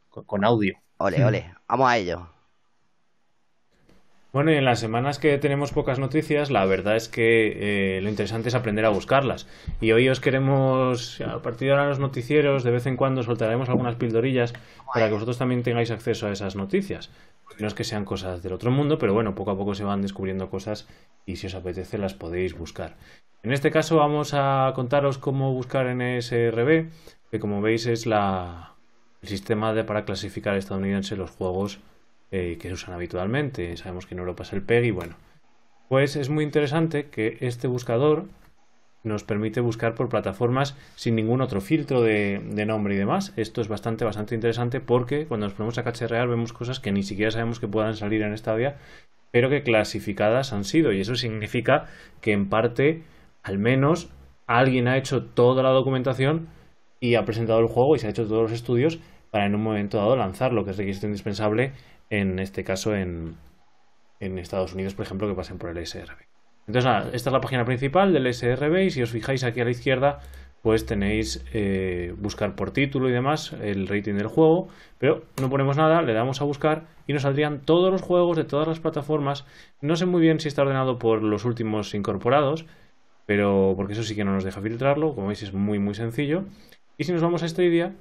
con, 0.09 0.25
con 0.25 0.45
audio. 0.45 0.79
Ole, 0.99 1.25
ole, 1.25 1.55
vamos 1.69 1.89
a 1.89 1.99
ello. 1.99 2.32
Bueno, 4.33 4.51
y 4.51 4.55
en 4.55 4.65
las 4.65 4.81
semanas 4.81 5.19
que 5.19 5.37
tenemos 5.37 5.73
pocas 5.73 5.99
noticias, 5.99 6.51
la 6.51 6.65
verdad 6.65 6.97
es 6.97 7.11
que 7.11 7.99
eh, 7.99 8.01
lo 8.01 8.09
interesante 8.09 8.49
es 8.49 8.55
aprender 8.55 8.87
a 8.87 8.89
buscarlas. 8.89 9.47
Y 9.79 9.93
hoy 9.93 10.09
os 10.09 10.21
queremos, 10.21 11.21
a 11.21 11.43
partir 11.43 11.69
de 11.69 11.73
ahora 11.73 11.89
los 11.89 11.99
noticieros, 11.99 12.65
de 12.65 12.71
vez 12.71 12.87
en 12.87 12.97
cuando 12.97 13.23
soltaremos 13.23 13.69
algunas 13.69 13.97
pildorillas 13.97 14.55
para 14.95 15.09
que 15.09 15.13
vosotros 15.13 15.37
también 15.37 15.63
tengáis 15.63 15.91
acceso 15.91 16.27
a 16.29 16.33
esas 16.33 16.57
noticias. 16.57 17.11
No 17.59 17.67
es 17.67 17.75
que 17.75 17.85
sean 17.85 18.07
cosas 18.07 18.43
del 18.43 18.55
otro 18.55 18.71
mundo, 18.71 18.97
pero 18.97 19.13
bueno, 19.13 19.35
poco 19.35 19.51
a 19.51 19.57
poco 19.59 19.75
se 19.75 19.85
van 19.85 20.01
descubriendo 20.01 20.49
cosas 20.49 20.89
y 21.27 21.37
si 21.37 21.49
os 21.49 21.55
apetece 21.55 21.99
las 21.99 22.15
podéis 22.15 22.57
buscar. 22.57 22.97
En 23.43 23.53
este 23.53 23.71
caso 23.71 23.97
vamos 23.97 24.33
a 24.33 24.73
contaros 24.75 25.19
cómo 25.19 25.53
buscar 25.53 25.87
en 25.89 26.01
ESRB, 26.01 26.89
que 27.31 27.39
como 27.39 27.61
veis 27.61 27.85
es 27.85 28.07
el 28.07 29.29
sistema 29.29 29.75
de, 29.75 29.85
para 29.85 30.07
clasificar 30.07 30.57
estadounidense 30.57 31.17
los 31.17 31.31
juegos 31.31 31.81
eh, 32.33 32.57
que 32.59 32.69
se 32.69 32.75
usan 32.75 32.95
habitualmente. 32.95 33.77
Sabemos 33.77 34.07
que 34.07 34.15
en 34.15 34.21
Europa 34.21 34.43
es 34.43 34.53
el 34.53 34.63
PEG 34.63 34.87
y 34.87 34.91
bueno. 34.91 35.17
Pues 35.89 36.17
es 36.17 36.31
muy 36.31 36.43
interesante 36.43 37.11
que 37.11 37.37
este 37.41 37.69
buscador 37.69 38.25
nos 39.05 39.25
permite 39.25 39.61
buscar 39.61 39.95
por 39.95 40.09
plataformas 40.09 40.75
sin 40.95 41.15
ningún 41.15 41.43
otro 41.43 41.61
filtro 41.61 42.01
de, 42.01 42.41
nombre 42.67 42.95
y 42.95 42.97
demás. 42.97 43.35
Esto 43.37 43.61
es 43.61 43.69
bastante, 43.69 44.07
bastante 44.07 44.35
interesante 44.35 44.81
porque 44.81 45.27
cuando 45.27 45.47
nos 45.47 45.55
ponemos 45.55 45.77
a 45.77 45.85
cacharrear 45.85 46.27
vemos 46.29 46.55
cosas 46.55 46.81
que 46.81 46.91
ni 46.91 47.03
siquiera 47.03 47.31
sabemos 47.31 47.61
que 47.61 47.69
puedan 47.69 47.97
salir 47.97 48.23
en 48.23 48.37
Stadia, 48.39 48.77
pero 49.31 49.51
que 49.51 49.63
clasificadas 49.63 50.55
han 50.55 50.65
sido. 50.65 50.93
Y 50.93 51.01
eso 51.01 51.17
significa 51.17 51.87
que 52.23 52.33
en 52.33 52.49
parte, 52.49 53.03
al 53.43 53.59
menos, 53.59 54.09
alguien 54.47 54.89
ha 54.89 54.97
hecho 54.97 55.25
toda 55.25 55.63
la 55.63 55.71
documentación 55.71 56.49
y 56.99 57.17
ha 57.17 57.27
presentado 57.27 57.61
el 57.61 57.67
juego 57.67 57.97
y 57.97 57.99
se 57.99 58.07
ha 58.07 58.11
hecho 58.11 58.27
todos 58.27 58.43
los 58.43 58.53
estudios 58.53 59.01
para 59.31 59.47
en 59.47 59.55
un 59.55 59.63
momento 59.63 59.97
dado 59.97 60.15
lanzarlo, 60.15 60.65
que 60.65 60.71
es 60.71 60.77
requisito 60.77 61.07
indispensable 61.07 61.73
en 62.13 62.39
este 62.39 62.63
caso 62.63 62.95
en, 62.95 63.37
en 64.21 64.39
Estados 64.39 64.75
Unidos, 64.75 64.95
por 64.95 65.07
ejemplo, 65.07 65.27
que 65.27 65.35
pasen 65.35 65.57
por 65.57 65.71
el 65.71 65.87
SRB. 65.87 66.19
Entonces, 66.67 66.85
nada, 66.85 67.11
esta 67.15 67.31
es 67.31 67.33
la 67.33 67.41
página 67.41 67.65
principal 67.65 68.13
del 68.13 68.33
SRB 68.33 68.85
y 68.85 68.91
si 68.91 69.03
os 69.03 69.11
fijáis 69.11 69.45
aquí 69.45 69.63
a 69.63 69.65
la 69.65 69.71
izquierda, 69.71 70.21
pues 70.61 70.85
tenéis 70.85 71.43
eh, 71.55 72.15
buscar 72.19 72.55
por 72.55 72.71
título 72.71 73.09
y 73.09 73.13
demás, 73.13 73.55
el 73.55 73.89
rating 73.89 74.13
del 74.15 74.27
juego, 74.27 74.69
pero 74.99 75.25
no 75.41 75.49
ponemos 75.49 75.79
nada, 75.79 76.03
le 76.03 76.13
damos 76.13 76.43
a 76.43 76.45
buscar 76.45 76.85
y 77.07 77.15
nos 77.15 77.23
saldrían 77.23 77.63
todos 77.63 77.91
los 77.91 78.03
juegos 78.03 78.37
de 78.37 78.45
todas 78.45 78.69
las 78.69 78.79
plataformas. 78.79 79.47
No 79.81 79.97
sé 79.97 80.05
muy 80.05 80.21
bien 80.21 80.39
si 80.39 80.49
está 80.49 80.63
ordenado 80.63 80.99
por 80.99 81.23
los 81.23 81.47
últimos 81.47 81.95
incorporados, 81.95 82.67
pero 83.25 83.73
porque 83.75 83.95
eso 83.95 84.03
sí 84.03 84.15
que 84.15 84.25
no 84.25 84.35
nos 84.35 84.45
deja 84.45 84.61
filtrarlo, 84.61 85.15
como 85.15 85.29
veis 85.29 85.43
es 85.43 85.55
muy 85.55 85.79
muy 85.79 85.95
sencillo. 85.95 86.45
Y 86.99 87.05
si 87.05 87.13
nos 87.13 87.23
vamos 87.23 87.43
a 87.43 87.49
Stadia 87.49 87.95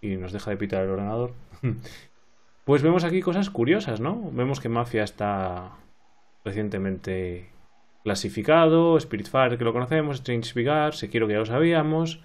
y 0.00 0.16
nos 0.16 0.32
deja 0.32 0.52
de 0.52 0.56
pitar 0.56 0.84
el 0.84 0.90
ordenador, 0.90 1.32
pues 2.64 2.82
vemos 2.82 3.04
aquí 3.04 3.20
cosas 3.20 3.50
curiosas, 3.50 4.00
¿no? 4.00 4.30
Vemos 4.32 4.60
que 4.60 4.68
Mafia 4.68 5.04
está 5.04 5.72
recientemente 6.44 7.50
clasificado, 8.02 8.98
Spiritfarer 8.98 9.58
que 9.58 9.64
lo 9.64 9.72
conocemos, 9.72 10.16
Strange 10.16 10.52
Vigar, 10.54 10.94
Sekiro 10.94 11.26
que 11.26 11.34
ya 11.34 11.38
lo 11.40 11.46
sabíamos. 11.46 12.20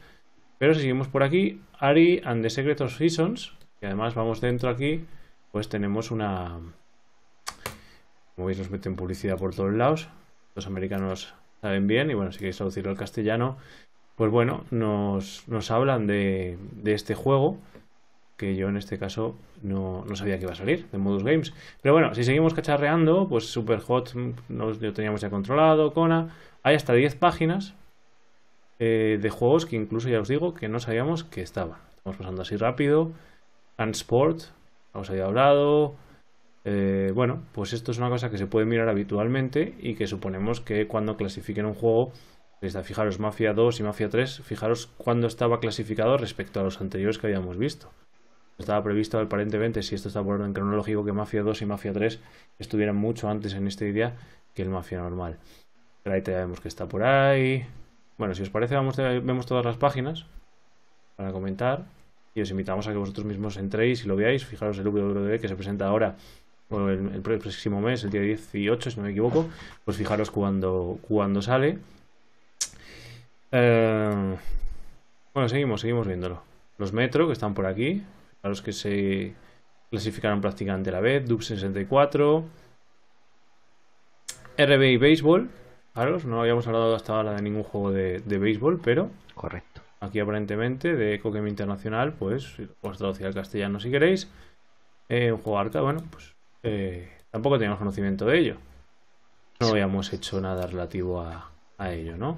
Pero 0.57 0.73
si 0.73 0.81
seguimos 0.81 1.07
por 1.07 1.23
aquí, 1.23 1.61
Ari 1.79 2.21
and 2.23 2.41
the 2.43 2.49
Secret 2.49 2.81
of 2.81 2.95
Seasons, 2.95 3.53
y 3.81 3.85
además 3.85 4.13
vamos 4.15 4.41
dentro 4.41 4.69
aquí, 4.69 5.05
pues 5.51 5.69
tenemos 5.69 6.11
una... 6.11 6.59
Como 8.35 8.47
veis 8.47 8.59
nos 8.59 8.69
meten 8.69 8.95
publicidad 8.95 9.37
por 9.37 9.53
todos 9.53 9.73
lados. 9.73 10.09
Los 10.55 10.67
americanos 10.67 11.33
saben 11.61 11.87
bien 11.87 12.09
y 12.11 12.13
bueno, 12.13 12.31
si 12.31 12.39
queréis 12.39 12.57
traducirlo 12.57 12.91
al 12.91 12.97
castellano, 12.97 13.57
pues 14.15 14.31
bueno, 14.31 14.65
nos, 14.71 15.47
nos 15.47 15.71
hablan 15.71 16.07
de, 16.07 16.57
de 16.73 16.93
este 16.93 17.15
juego 17.15 17.57
que 18.39 18.55
yo 18.55 18.69
en 18.69 18.77
este 18.77 18.97
caso 18.97 19.35
no, 19.61 20.05
no, 20.07 20.15
sabía 20.15 20.37
que 20.37 20.43
iba 20.43 20.53
a 20.53 20.55
salir 20.55 20.87
de 20.89 20.97
Modus 20.97 21.23
Games. 21.23 21.53
Pero 21.81 21.93
bueno, 21.93 22.15
si 22.15 22.23
seguimos 22.23 22.53
cacharreando, 22.53 23.27
pues 23.27 23.51
Superhot 23.51 24.15
nos, 24.47 24.81
lo 24.81 24.93
teníamos 24.93 25.19
ya 25.21 25.29
controlado, 25.29 25.93
Kona. 25.93 26.29
Hay 26.63 26.75
hasta 26.75 26.93
10 26.93 27.15
páginas 27.15 27.75
eh, 28.79 29.19
de 29.21 29.29
juegos 29.29 29.65
que 29.65 29.75
incluso 29.75 30.07
ya 30.07 30.21
os 30.21 30.29
digo 30.29 30.53
que 30.53 30.69
no 30.69 30.79
sabíamos 30.79 31.25
que 31.25 31.41
estaban. 31.41 31.79
Estamos 31.97 32.17
pasando 32.17 32.41
así 32.41 32.55
rápido. 32.55 33.11
Sport, 33.77 34.43
os 34.93 35.09
había 35.09 35.25
hablado. 35.25 35.95
Eh, 36.63 37.11
bueno, 37.13 37.43
pues 37.51 37.73
esto 37.73 37.91
es 37.91 37.97
una 37.97 38.09
cosa 38.09 38.29
que 38.29 38.37
se 38.37 38.47
puede 38.47 38.65
mirar 38.65 38.87
habitualmente 38.87 39.75
y 39.79 39.95
que 39.95 40.07
suponemos 40.07 40.61
que 40.61 40.87
cuando 40.87 41.17
clasifiquen 41.17 41.65
un 41.65 41.73
juego, 41.73 42.13
desde 42.61 42.83
fijaros 42.83 43.19
Mafia 43.19 43.53
2 43.53 43.81
y 43.81 43.83
Mafia 43.83 44.09
3, 44.09 44.41
fijaros 44.43 44.87
cuándo 44.97 45.27
estaba 45.27 45.59
clasificado 45.59 46.17
respecto 46.17 46.61
a 46.61 46.63
los 46.63 46.79
anteriores 46.79 47.17
que 47.17 47.27
habíamos 47.27 47.57
visto. 47.57 47.91
Estaba 48.59 48.83
previsto 48.83 49.17
aparentemente, 49.17 49.81
si 49.81 49.95
esto 49.95 50.09
está 50.09 50.21
por 50.21 50.35
orden 50.35 50.53
cronológico, 50.53 51.05
que 51.05 51.13
Mafia 51.13 51.43
2 51.43 51.61
y 51.61 51.65
Mafia 51.65 51.93
3 51.93 52.19
estuvieran 52.59 52.97
mucho 52.97 53.29
antes 53.29 53.53
en 53.53 53.65
este 53.67 53.91
día 53.91 54.17
que 54.53 54.61
el 54.61 54.69
Mafia 54.69 54.99
normal. 54.99 55.37
Pero 56.03 56.15
ahí 56.15 56.21
te 56.21 56.31
vemos 56.31 56.59
que 56.59 56.67
está 56.67 56.85
por 56.85 57.03
ahí. 57.03 57.65
Bueno, 58.17 58.35
si 58.35 58.43
os 58.43 58.49
parece, 58.49 58.75
vamos 58.75 58.97
vemos 58.97 59.45
todas 59.45 59.65
las 59.65 59.77
páginas 59.77 60.25
para 61.15 61.31
comentar. 61.31 61.85
Y 62.35 62.41
os 62.41 62.51
invitamos 62.51 62.85
a 62.87 62.91
que 62.91 62.97
vosotros 62.97 63.25
mismos 63.25 63.55
entréis 63.55 64.03
y 64.03 64.07
lo 64.07 64.17
veáis. 64.17 64.45
Fijaros 64.45 64.77
el 64.77 64.87
WWD 64.87 65.39
que 65.39 65.47
se 65.47 65.55
presenta 65.55 65.87
ahora, 65.87 66.15
o 66.69 66.89
el, 66.89 67.11
el, 67.15 67.21
próximo 67.21 67.79
mes, 67.79 68.03
el 68.03 68.11
día 68.11 68.21
18, 68.21 68.91
si 68.91 68.97
no 68.97 69.03
me 69.03 69.11
equivoco. 69.11 69.47
Pues 69.85 69.95
fijaros 69.95 70.31
cuando, 70.31 70.99
cuando 71.07 71.41
sale. 71.41 71.79
Eh, 73.53 74.35
bueno, 75.33 75.47
seguimos, 75.47 75.79
seguimos 75.79 76.05
viéndolo. 76.05 76.41
Los 76.77 76.91
Metro, 76.91 77.27
que 77.27 77.33
están 77.33 77.53
por 77.53 77.65
aquí 77.65 78.03
a 78.41 78.49
los 78.49 78.61
que 78.61 78.73
se 78.73 79.33
clasificaron 79.89 80.41
prácticamente 80.41 80.89
a 80.89 80.93
la 80.93 80.99
vez, 80.99 81.27
Dub 81.27 81.43
64, 81.43 82.45
RB 84.57 84.83
y 84.83 84.97
Béisbol. 84.97 85.49
Claro, 85.93 86.17
no 86.25 86.41
habíamos 86.41 86.65
hablado 86.67 86.95
hasta 86.95 87.15
ahora 87.15 87.33
de 87.33 87.41
ningún 87.41 87.63
juego 87.63 87.91
de, 87.91 88.19
de 88.19 88.37
béisbol, 88.37 88.79
pero. 88.81 89.09
Correcto. 89.33 89.81
Aquí 89.99 90.19
aparentemente 90.19 90.95
de 90.95 91.19
Coquem 91.19 91.47
Internacional, 91.47 92.13
pues 92.13 92.55
os 92.81 92.97
traducir 92.97 93.25
al 93.25 93.33
castellano 93.33 93.79
si 93.79 93.91
queréis. 93.91 94.29
Eh, 95.09 95.31
un 95.31 95.39
juego 95.39 95.59
arca, 95.59 95.81
bueno, 95.81 96.03
pues 96.09 96.35
eh, 96.63 97.09
tampoco 97.31 97.57
teníamos 97.57 97.79
conocimiento 97.79 98.25
de 98.25 98.37
ello. 98.39 98.55
No 99.59 99.67
habíamos 99.67 100.13
hecho 100.13 100.39
nada 100.39 100.67
relativo 100.67 101.19
a, 101.19 101.51
a 101.77 101.91
ello, 101.91 102.15
¿no? 102.15 102.37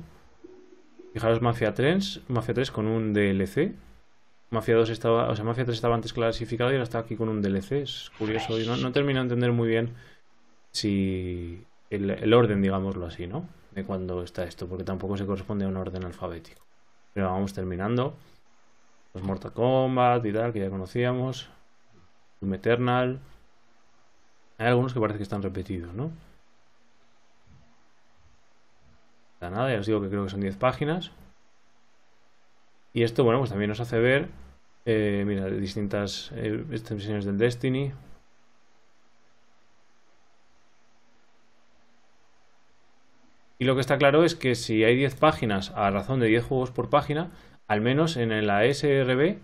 Fijaros 1.14 1.42
Mafia 1.42 1.74
3, 1.74 2.22
Mafia 2.30 2.54
3 2.54 2.72
con 2.72 2.88
un 2.88 3.14
DLC, 3.14 3.74
Mafia 4.52 4.76
2 4.76 4.90
estaba, 4.90 5.30
o 5.30 5.36
sea, 5.36 5.46
Mafia 5.46 5.64
3 5.64 5.76
estaba 5.76 5.96
antes 5.96 6.12
clasificado 6.12 6.70
y 6.72 6.74
ahora 6.74 6.84
está 6.84 7.00
aquí 7.00 7.16
con 7.16 7.30
un 7.30 7.42
DLC. 7.42 7.72
Es 7.84 8.12
curioso 8.18 8.60
y 8.60 8.68
no, 8.68 8.76
no 8.76 8.92
termino 8.92 9.20
de 9.20 9.24
entender 9.24 9.52
muy 9.54 9.70
bien 9.70 9.94
si 10.72 11.66
el, 11.90 12.10
el, 12.10 12.34
orden, 12.34 12.62
digámoslo 12.62 13.06
así, 13.06 13.28
¿no? 13.28 13.48
De 13.72 13.86
cuando 13.86 14.24
está 14.24 14.44
esto, 14.44 14.68
porque 14.68 14.84
tampoco 14.84 15.16
se 15.16 15.26
corresponde 15.26 15.64
a 15.64 15.70
un 15.70 15.78
orden 15.78 16.04
alfabético. 16.04 16.62
Pero 17.14 17.32
vamos 17.32 17.54
terminando. 17.54 18.16
Los 19.14 19.24
Mortal 19.24 19.54
Kombat 19.54 20.26
y 20.26 20.34
tal, 20.34 20.52
que 20.52 20.60
ya 20.60 20.70
conocíamos. 20.70 21.50
Doom 22.42 22.54
Eternal. 22.54 23.20
Hay 24.58 24.68
algunos 24.68 24.94
que 24.94 25.00
parece 25.00 25.18
que 25.18 25.24
están 25.24 25.42
repetidos, 25.42 25.94
¿no? 25.94 26.12
Nada, 29.40 29.74
ya 29.74 29.80
os 29.80 29.88
digo 29.88 30.02
que 30.02 30.10
creo 30.10 30.26
que 30.26 30.30
son 30.30 30.42
10 30.42 30.58
páginas. 30.58 31.12
Y 32.94 33.04
esto, 33.04 33.24
bueno, 33.24 33.40
pues 33.40 33.50
también 33.52 33.70
nos 33.70 33.80
hace 33.80 34.00
ver, 34.00 34.28
eh, 34.86 35.24
mira, 35.26 35.48
distintas 35.48 36.32
eh, 36.36 36.66
extensiones 36.72 37.26
del 37.26 37.38
Destiny. 37.38 37.94
Y 43.60 43.66
lo 43.66 43.76
que 43.76 43.82
está 43.82 43.98
claro 43.98 44.24
es 44.24 44.36
que 44.36 44.56
si 44.56 44.84
hay 44.84 44.96
10 44.96 45.16
páginas 45.16 45.72
a 45.76 45.90
razón 45.92 46.20
de 46.20 46.28
10 46.28 46.44
juegos 46.44 46.72
por 46.72 46.90
página, 46.90 47.30
al 47.68 47.80
menos 47.80 48.18
en 48.18 48.46
la 48.48 48.66
SRB 48.66 49.38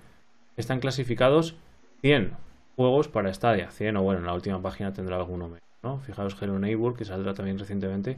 están 0.57 0.79
clasificados 0.79 1.55
100 2.01 2.35
juegos 2.75 3.07
para 3.07 3.33
Stadia. 3.33 3.69
100 3.69 3.97
o 3.97 4.01
bueno, 4.01 4.21
en 4.21 4.25
la 4.25 4.33
última 4.33 4.61
página 4.61 4.91
tendrá 4.91 5.17
alguno 5.17 5.47
menos. 5.47 5.61
¿no? 5.83 5.99
Fijaos 5.99 6.35
Hello 6.41 6.59
Neighbor, 6.59 6.95
que 6.97 7.05
saldrá 7.05 7.33
también 7.33 7.59
recientemente, 7.59 8.17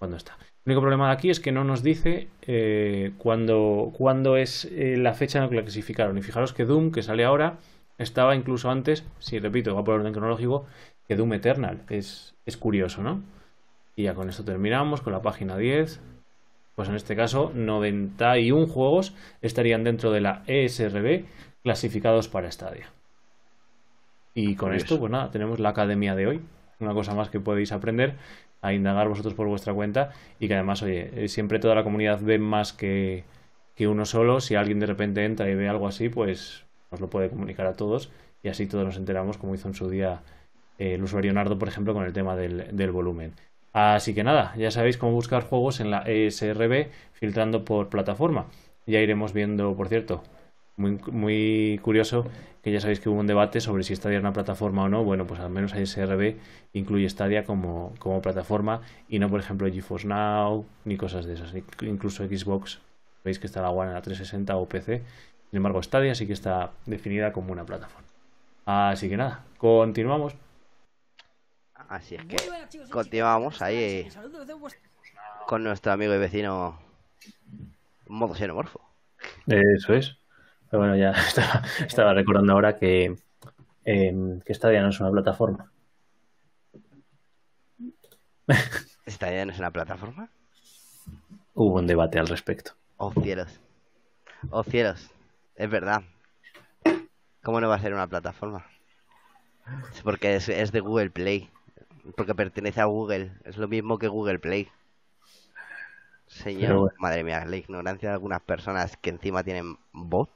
cuando 0.00 0.16
está. 0.16 0.38
El 0.64 0.72
único 0.72 0.80
problema 0.80 1.08
de 1.08 1.12
aquí 1.12 1.28
es 1.28 1.40
que 1.40 1.52
no 1.52 1.62
nos 1.62 1.82
dice 1.82 2.28
eh, 2.42 3.12
cuándo, 3.18 3.92
cuándo, 3.94 4.38
es 4.38 4.64
eh, 4.64 4.96
la 4.96 5.12
fecha 5.12 5.38
en 5.38 5.44
la 5.44 5.50
que 5.50 5.56
la 5.56 5.62
clasificaron. 5.62 6.16
Y 6.16 6.22
fijaros 6.22 6.54
que 6.54 6.64
Doom, 6.64 6.90
que 6.90 7.02
sale 7.02 7.22
ahora, 7.22 7.58
estaba 7.98 8.34
incluso 8.34 8.70
antes, 8.70 9.04
si 9.18 9.38
repito, 9.38 9.74
va 9.74 9.84
por 9.84 10.00
orden 10.00 10.14
cronológico, 10.14 10.64
que 11.06 11.16
Doom 11.16 11.34
Eternal. 11.34 11.82
Es, 11.90 12.34
es 12.46 12.56
curioso, 12.56 13.02
¿no? 13.02 13.22
Y 13.94 14.04
ya 14.04 14.14
con 14.14 14.30
esto 14.30 14.42
terminamos, 14.42 15.02
con 15.02 15.12
la 15.12 15.20
página 15.20 15.58
10. 15.58 16.00
Pues 16.76 16.88
en 16.88 16.94
este 16.94 17.14
caso, 17.14 17.52
91 17.54 18.66
juegos 18.66 19.14
estarían 19.42 19.84
dentro 19.84 20.10
de 20.12 20.22
la 20.22 20.44
ESRB 20.46 21.26
clasificados 21.62 22.28
para 22.28 22.50
Stadia. 22.50 22.90
Y 24.32 24.56
con 24.56 24.72
esto, 24.72 24.98
pues 24.98 25.12
nada, 25.12 25.30
tenemos 25.30 25.60
la 25.60 25.70
academia 25.70 26.14
de 26.14 26.26
hoy. 26.26 26.40
Una 26.78 26.94
cosa 26.94 27.14
más 27.14 27.28
que 27.28 27.38
podéis 27.38 27.72
aprender 27.72 28.14
a 28.62 28.72
indagar 28.72 29.08
vosotros 29.08 29.34
por 29.34 29.46
vuestra 29.46 29.72
cuenta 29.72 30.10
y 30.38 30.48
que 30.48 30.54
además, 30.54 30.82
oye, 30.82 31.10
eh, 31.14 31.28
siempre 31.28 31.58
toda 31.58 31.74
la 31.74 31.84
comunidad 31.84 32.20
ve 32.20 32.38
más 32.38 32.72
que, 32.72 33.24
que 33.74 33.88
uno 33.88 34.04
solo. 34.04 34.40
Si 34.40 34.54
alguien 34.54 34.80
de 34.80 34.86
repente 34.86 35.24
entra 35.24 35.48
y 35.48 35.54
ve 35.54 35.68
algo 35.68 35.86
así, 35.88 36.08
pues 36.08 36.64
nos 36.90 37.00
lo 37.00 37.08
puede 37.08 37.30
comunicar 37.30 37.66
a 37.66 37.74
todos 37.74 38.10
y 38.42 38.48
así 38.48 38.66
todos 38.66 38.84
nos 38.84 38.96
enteramos, 38.96 39.38
como 39.38 39.54
hizo 39.54 39.68
en 39.68 39.74
su 39.74 39.88
día 39.88 40.22
eh, 40.78 40.94
el 40.94 41.02
usuario 41.02 41.32
Nardo, 41.32 41.58
por 41.58 41.68
ejemplo, 41.68 41.94
con 41.94 42.04
el 42.04 42.12
tema 42.12 42.36
del, 42.36 42.76
del 42.76 42.90
volumen. 42.90 43.32
Así 43.72 44.14
que 44.14 44.24
nada, 44.24 44.54
ya 44.56 44.70
sabéis 44.70 44.98
cómo 44.98 45.12
buscar 45.12 45.44
juegos 45.44 45.80
en 45.80 45.90
la 45.90 46.02
ESRB 46.02 46.88
filtrando 47.12 47.64
por 47.64 47.88
plataforma. 47.88 48.46
Ya 48.86 49.00
iremos 49.00 49.32
viendo, 49.32 49.76
por 49.76 49.88
cierto, 49.88 50.22
muy, 50.80 50.98
muy 51.12 51.78
curioso 51.82 52.26
que 52.62 52.72
ya 52.72 52.80
sabéis 52.80 53.00
que 53.00 53.08
hubo 53.08 53.20
un 53.20 53.26
debate 53.26 53.60
sobre 53.60 53.84
si 53.84 53.94
Stadia 53.94 54.18
era 54.18 54.28
una 54.28 54.32
plataforma 54.32 54.84
o 54.84 54.88
no. 54.88 55.04
Bueno, 55.04 55.26
pues 55.26 55.40
al 55.40 55.50
menos 55.50 55.72
SRB 55.72 56.36
incluye 56.72 57.08
Stadia 57.08 57.44
como, 57.44 57.94
como 57.98 58.20
plataforma 58.20 58.82
y 59.08 59.18
no, 59.18 59.28
por 59.28 59.40
ejemplo, 59.40 59.70
GeForce 59.70 60.08
Now 60.08 60.66
ni 60.84 60.96
cosas 60.96 61.26
de 61.26 61.34
esas. 61.34 61.54
Incluso 61.82 62.26
Xbox, 62.26 62.80
veis 63.24 63.38
que 63.38 63.46
está 63.46 63.62
la 63.62 63.70
One 63.70 63.88
en 63.88 63.94
la 63.94 64.02
360 64.02 64.56
o 64.56 64.66
PC. 64.66 65.02
Sin 65.50 65.56
embargo, 65.56 65.82
Stadia 65.82 66.14
sí 66.14 66.26
que 66.26 66.32
está 66.32 66.72
definida 66.86 67.32
como 67.32 67.52
una 67.52 67.64
plataforma. 67.64 68.08
Así 68.66 69.08
que 69.08 69.16
nada, 69.16 69.44
continuamos. 69.58 70.34
Así 71.88 72.14
es 72.14 72.24
que 72.24 72.36
continuamos 72.90 73.60
ahí 73.62 74.08
con 75.46 75.64
nuestro 75.64 75.92
amigo 75.92 76.14
y 76.14 76.18
vecino 76.18 76.78
modo 78.06 78.34
xenomorfo. 78.34 78.80
Eso 79.46 79.94
es. 79.94 80.19
Pero 80.70 80.80
bueno, 80.82 80.96
ya 80.96 81.10
estaba, 81.28 81.62
estaba 81.80 82.14
recordando 82.14 82.52
ahora 82.52 82.76
que, 82.76 83.16
eh, 83.84 84.38
que 84.44 84.54
Stadia 84.54 84.82
no 84.82 84.90
es 84.90 85.00
una 85.00 85.10
plataforma. 85.10 85.70
¿Stadia 89.06 89.44
no 89.44 89.52
es 89.52 89.58
una 89.58 89.70
plataforma? 89.70 90.30
Hubo 91.54 91.78
un 91.78 91.86
debate 91.86 92.18
al 92.18 92.28
respecto. 92.28 92.72
Oh 92.96 93.12
cielos. 93.12 93.60
Oh 94.50 94.62
cielos. 94.62 95.10
Es 95.56 95.68
verdad. 95.68 96.02
¿Cómo 97.42 97.60
no 97.60 97.68
va 97.68 97.76
a 97.76 97.80
ser 97.80 97.92
una 97.92 98.06
plataforma? 98.06 98.66
Es 99.92 100.02
porque 100.02 100.36
es, 100.36 100.48
es 100.48 100.72
de 100.72 100.80
Google 100.80 101.10
Play. 101.10 101.50
Porque 102.16 102.34
pertenece 102.34 102.80
a 102.80 102.84
Google. 102.84 103.32
Es 103.44 103.56
lo 103.56 103.66
mismo 103.66 103.98
que 103.98 104.08
Google 104.08 104.38
Play. 104.38 104.68
Señor, 106.26 106.76
bueno. 106.76 106.96
madre 106.98 107.24
mía, 107.24 107.44
la 107.44 107.56
ignorancia 107.56 108.10
de 108.10 108.14
algunas 108.14 108.40
personas 108.40 108.96
que 108.96 109.10
encima 109.10 109.42
tienen 109.42 109.76
voz 109.92 110.28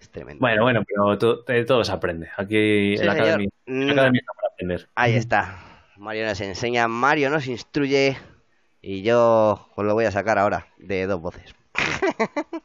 es 0.00 0.10
tremendo. 0.10 0.40
Bueno, 0.40 0.62
bueno, 0.62 0.82
pero 0.86 1.18
todo, 1.18 1.44
todo 1.66 1.84
se 1.84 1.92
aprende. 1.92 2.28
Aquí 2.36 2.96
Sí, 2.96 3.00
en 3.00 3.06
la 3.06 3.12
academia, 3.12 3.48
en 3.66 3.86
la 3.86 3.92
academia 3.92 4.20
está 4.20 4.32
para 4.34 4.48
aprender. 4.52 4.88
Ahí 4.94 5.14
está. 5.14 5.58
Mario 5.96 6.26
nos 6.26 6.40
enseña, 6.40 6.86
Mario 6.88 7.30
nos 7.30 7.46
instruye 7.46 8.16
y 8.80 9.02
yo 9.02 9.68
os 9.74 9.84
lo 9.84 9.94
voy 9.94 10.04
a 10.04 10.10
sacar 10.10 10.38
ahora 10.38 10.68
de 10.78 11.06
dos 11.06 11.20
voces. 11.20 11.54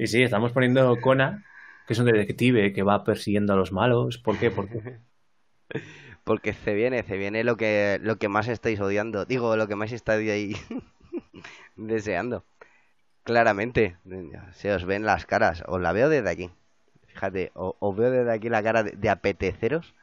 Y 0.00 0.06
sí, 0.06 0.22
estamos 0.22 0.52
poniendo 0.52 0.96
Kona, 1.00 1.44
que 1.88 1.92
es 1.92 1.98
un 1.98 2.06
detective 2.06 2.72
que 2.72 2.84
va 2.84 3.02
persiguiendo 3.02 3.52
a 3.52 3.56
los 3.56 3.72
malos. 3.72 4.18
¿Por 4.18 4.38
qué? 4.38 4.48
Porque 4.52 5.00
Porque 6.24 6.52
se 6.52 6.74
viene, 6.74 7.02
se 7.04 7.16
viene 7.16 7.42
lo 7.42 7.56
que, 7.56 7.98
lo 8.02 8.16
que 8.16 8.28
más 8.28 8.48
estáis 8.48 8.78
odiando. 8.80 9.24
Digo, 9.24 9.56
lo 9.56 9.66
que 9.66 9.76
más 9.76 9.92
estáis 9.92 10.30
ahí 10.30 10.52
deseando. 11.76 12.44
Claramente, 13.28 13.98
se 14.54 14.72
os 14.72 14.86
ven 14.86 15.04
las 15.04 15.26
caras. 15.26 15.62
Os 15.66 15.78
la 15.82 15.92
veo 15.92 16.08
desde 16.08 16.30
aquí. 16.30 16.50
Fíjate, 17.08 17.52
o- 17.54 17.76
os 17.78 17.94
veo 17.94 18.10
desde 18.10 18.32
aquí 18.32 18.48
la 18.48 18.62
cara 18.62 18.82
de, 18.82 18.92
de 18.92 19.10
apeteceros. 19.10 19.94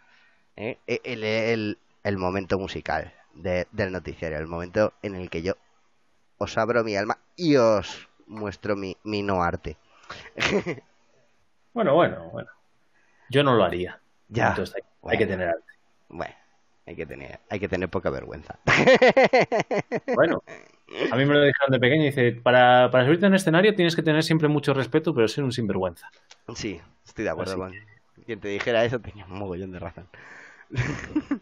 ¿eh? 0.55 0.77
E- 0.85 1.01
El, 1.03 1.23
el- 1.23 1.77
el 2.03 2.17
momento 2.17 2.59
musical 2.59 3.11
de- 3.33 3.65
del 3.71 3.91
noticiario. 3.91 4.37
El 4.37 4.45
momento 4.45 4.93
en 5.01 5.15
el 5.15 5.31
que 5.31 5.41
yo 5.41 5.53
os 6.37 6.55
abro 6.59 6.83
mi 6.83 6.95
alma 6.95 7.17
y 7.35 7.55
os 7.55 8.07
muestro 8.27 8.75
mi, 8.75 8.95
mi 9.03 9.23
no 9.23 9.41
arte. 9.41 9.75
Bueno, 11.73 11.95
bueno, 11.95 12.29
bueno. 12.31 12.49
Yo 13.31 13.43
no 13.43 13.55
lo 13.55 13.63
haría. 13.63 14.01
Ya. 14.29 14.49
Entonces 14.49 14.75
hay, 14.75 14.83
hay 15.11 15.17
que 15.17 15.25
tener 15.25 15.47
arte. 15.49 15.63
Bueno, 16.09 16.35
hay 16.85 16.95
que 16.95 17.05
tener, 17.07 17.39
hay 17.49 17.59
que 17.59 17.67
tener 17.69 17.89
poca 17.89 18.11
vergüenza. 18.11 18.59
Bueno, 20.13 20.43
a 21.11 21.15
mí 21.15 21.25
me 21.25 21.33
lo 21.33 21.41
dijeron 21.41 21.71
de 21.71 21.79
pequeño 21.79 22.03
y 22.03 22.05
dice, 22.07 22.31
para, 22.33 22.89
para 22.91 23.05
subirte 23.05 23.25
en 23.25 23.31
un 23.31 23.35
escenario 23.35 23.75
tienes 23.75 23.95
que 23.95 24.03
tener 24.03 24.23
siempre 24.23 24.47
mucho 24.47 24.73
respeto, 24.73 25.13
pero 25.13 25.27
ser 25.27 25.43
un 25.43 25.51
sinvergüenza. 25.51 26.09
Sí, 26.55 26.79
estoy 27.05 27.23
de 27.23 27.31
acuerdo 27.31 27.57
con 27.57 27.73
quien 28.25 28.39
te 28.39 28.47
dijera 28.47 28.83
eso, 28.85 28.99
tenía 28.99 29.25
un 29.25 29.37
mogollón 29.37 29.71
de 29.71 29.79
razón. 29.79 30.07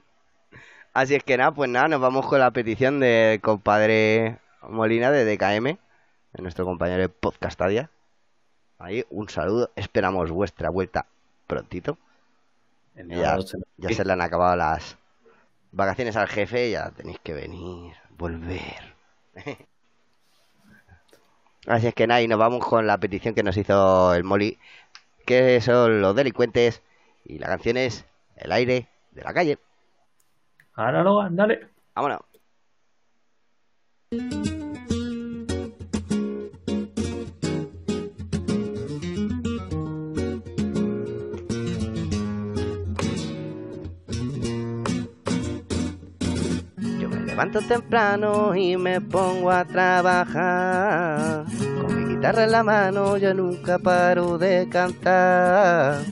Así 0.94 1.16
es 1.16 1.24
que 1.24 1.38
nada, 1.38 1.52
pues 1.52 1.70
nada, 1.70 1.88
nos 1.88 2.02
vamos 2.02 2.28
con 2.28 2.40
la 2.40 2.52
petición 2.52 3.00
de 3.00 3.40
compadre 3.42 4.38
Molina 4.62 5.12
de 5.12 5.26
DKM, 5.26 5.64
de 5.64 6.42
nuestro 6.42 6.66
compañero 6.66 7.02
de 7.02 7.10
Podcastadia. 7.10 7.90
Ahí, 8.78 9.06
un 9.10 9.30
saludo, 9.30 9.72
esperamos 9.76 10.30
vuestra 10.30 10.70
vuelta 10.70 11.08
prontito. 11.48 11.98
Ya 12.96 13.40
se 13.42 14.06
le 14.06 14.14
han 14.14 14.22
acabado 14.22 14.56
las 14.56 14.98
vacaciones 15.72 16.16
al 16.16 16.28
jefe, 16.28 16.70
ya 16.70 16.92
tenéis 16.92 17.20
que 17.20 17.34
venir, 17.34 17.96
volver. 18.18 18.93
Así 21.68 21.88
es 21.88 21.94
que 21.94 22.08
nada, 22.08 22.22
y 22.22 22.28
nos 22.28 22.40
vamos 22.40 22.66
con 22.66 22.86
la 22.86 22.98
petición 22.98 23.34
que 23.34 23.44
nos 23.44 23.56
hizo 23.56 24.14
el 24.14 24.24
Moli, 24.24 24.60
que 25.26 25.62
son 25.62 26.02
los 26.02 26.16
delincuentes, 26.16 26.82
y 27.24 27.40
la 27.40 27.48
canción 27.48 27.78
es 27.78 28.06
El 28.36 28.52
aire 28.52 28.90
de 29.12 29.24
la 29.24 29.34
calle. 29.34 29.58
Ahora 30.74 31.04
no, 31.04 31.30
dale. 31.30 31.68
Vámonos. 31.96 32.22
Levanto 47.34 47.62
temprano 47.62 48.56
y 48.56 48.78
me 48.78 49.02
pongo 49.02 49.50
a 49.50 49.66
trabajar. 49.66 51.46
Con 51.82 51.98
mi 51.98 52.14
guitarra 52.14 52.44
en 52.44 52.52
la 52.52 52.62
mano 52.62 53.18
yo 53.18 53.34
nunca 53.34 53.80
paro 53.80 54.38
de 54.38 54.70
cantar. 54.70 56.04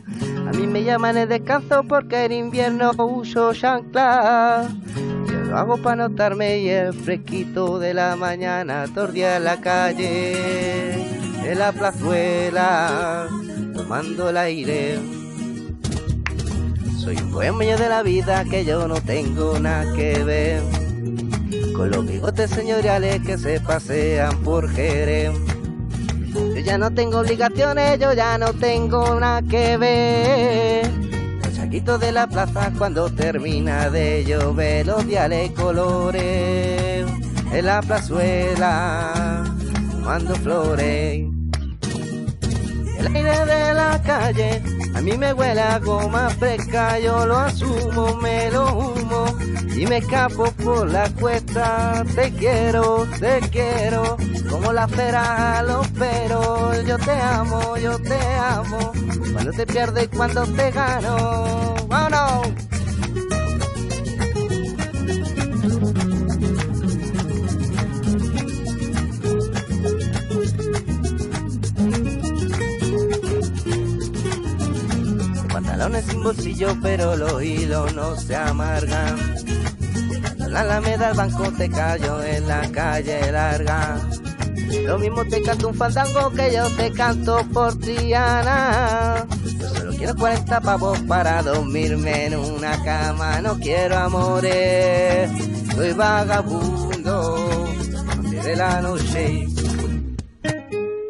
A 0.48 0.52
mí 0.52 0.66
me 0.66 0.84
llaman 0.84 1.18
el 1.18 1.30
descanso 1.30 1.84
porque 1.88 2.26
en 2.26 2.32
invierno 2.32 2.90
uso 2.98 3.54
chancla. 3.54 4.68
Yo 5.28 5.40
lo 5.44 5.58
hago 5.60 5.78
para 5.78 6.08
notarme 6.08 6.58
y 6.58 6.70
el 6.70 6.92
fresquito 6.92 7.78
de 7.78 7.94
la 7.94 8.16
mañana 8.16 8.86
tordía 8.92 9.38
en 9.38 9.44
la 9.44 9.62
calle, 9.62 10.94
en 11.46 11.60
la 11.60 11.72
plazuela, 11.72 13.28
tomando 13.76 14.32
el 14.32 14.38
aire. 14.38 14.98
Soy 16.98 17.16
un 17.18 17.32
bohemio 17.32 17.78
de 17.78 17.90
la 17.90 18.02
vida 18.02 18.44
que 18.44 18.66
yo 18.66 18.88
no 18.88 18.96
tengo 19.02 19.60
nada 19.60 19.86
que 19.96 20.24
ver 20.24 20.81
con 21.76 21.92
los 21.92 22.06
bigotes 22.06 22.50
señoriales 22.52 23.22
que 23.22 23.38
se 23.38 23.60
pasean 23.60 24.38
por 24.44 24.70
Jerez. 24.70 25.32
Yo 26.34 26.60
ya 26.60 26.78
no 26.78 26.92
tengo 26.92 27.20
obligaciones, 27.20 28.00
yo 28.00 28.14
ya 28.14 28.38
no 28.38 28.54
tengo 28.54 29.20
nada 29.20 29.42
que 29.42 29.78
ver. 29.78 30.90
Los 31.44 31.56
saquitos 31.56 32.00
de 32.00 32.12
la 32.12 32.28
plaza 32.28 32.72
cuando 32.78 33.10
termina 33.10 33.90
de 33.90 34.24
llover, 34.26 34.88
los 34.88 35.06
diales 35.06 35.52
colores 35.52 37.06
en 37.52 37.66
la 37.66 37.82
plazuela, 37.82 39.44
mando 40.04 40.36
flores. 40.36 41.26
El 42.98 43.16
aire 43.16 43.46
de 43.46 43.74
la 43.74 44.02
calle 44.04 44.62
a 45.02 45.04
mí 45.04 45.18
me 45.18 45.34
huele 45.34 45.60
a 45.60 45.80
goma 45.80 46.30
fresca, 46.30 47.00
yo 47.00 47.26
lo 47.26 47.36
asumo, 47.40 48.16
me 48.18 48.52
lo 48.52 48.72
humo 48.72 49.26
y 49.76 49.88
me 49.88 49.98
escapo 49.98 50.52
por 50.64 50.92
la 50.92 51.10
cuesta. 51.10 52.06
Te 52.14 52.32
quiero, 52.34 53.08
te 53.20 53.40
quiero, 53.50 54.16
como 54.48 54.72
la 54.72 54.88
fera 54.88 55.64
los 55.64 55.88
peros. 55.88 56.86
Yo 56.86 57.00
te 57.00 57.14
amo, 57.14 57.78
yo 57.78 57.98
te 57.98 58.20
amo, 58.38 58.92
cuando 59.34 59.52
te 59.52 59.66
pierdo 59.66 60.04
y 60.04 60.08
cuando 60.08 60.44
te 60.44 60.70
gano. 60.70 61.76
¡Vámonos! 61.88 62.71
Sin 76.08 76.24
bolsillo, 76.24 76.76
pero 76.82 77.16
los 77.16 77.44
hilos 77.44 77.94
no 77.94 78.16
se 78.16 78.36
amargan. 78.36 79.36
La 80.38 80.62
alameda 80.62 81.10
al 81.10 81.16
banco 81.16 81.52
te 81.58 81.70
callo 81.70 82.24
en 82.24 82.48
la 82.48 82.70
calle 82.72 83.32
larga. 83.32 84.00
Lo 84.86 84.98
mismo 85.00 85.24
te 85.26 85.42
canto 85.42 85.70
un 85.70 85.76
fandango 85.76 86.32
que 86.32 86.54
yo 86.54 86.68
te 86.76 86.92
canto 86.92 87.46
por 87.54 87.78
Triana. 87.80 89.26
Yo 89.60 89.70
solo 89.70 89.92
quiero 89.92 90.16
40 90.16 90.62
pavos 90.62 91.00
para 91.02 91.42
dormirme 91.44 92.26
en 92.26 92.36
una 92.36 92.84
cama. 92.84 93.42
No 93.42 93.58
quiero 93.60 93.98
amores, 93.98 95.32
soy 95.76 95.94
vagabundo. 95.94 97.68
de 98.44 98.56
la 98.56 98.82
noche. 98.82 99.48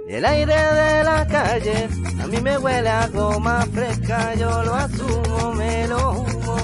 El 0.08 0.26
aire 0.26 0.54
de 0.54 1.04
la 1.04 1.26
calle 1.26 1.88
a 2.22 2.28
mí 2.28 2.40
me 2.42 2.58
huele 2.58 2.90
a 2.90 3.08
goma 3.08 3.66
fresca, 3.74 4.36
yo 4.36 4.64
lo 4.64 4.76
asumo, 4.76 5.54
me 5.54 5.88
lo 5.88 6.12
humo 6.12 6.58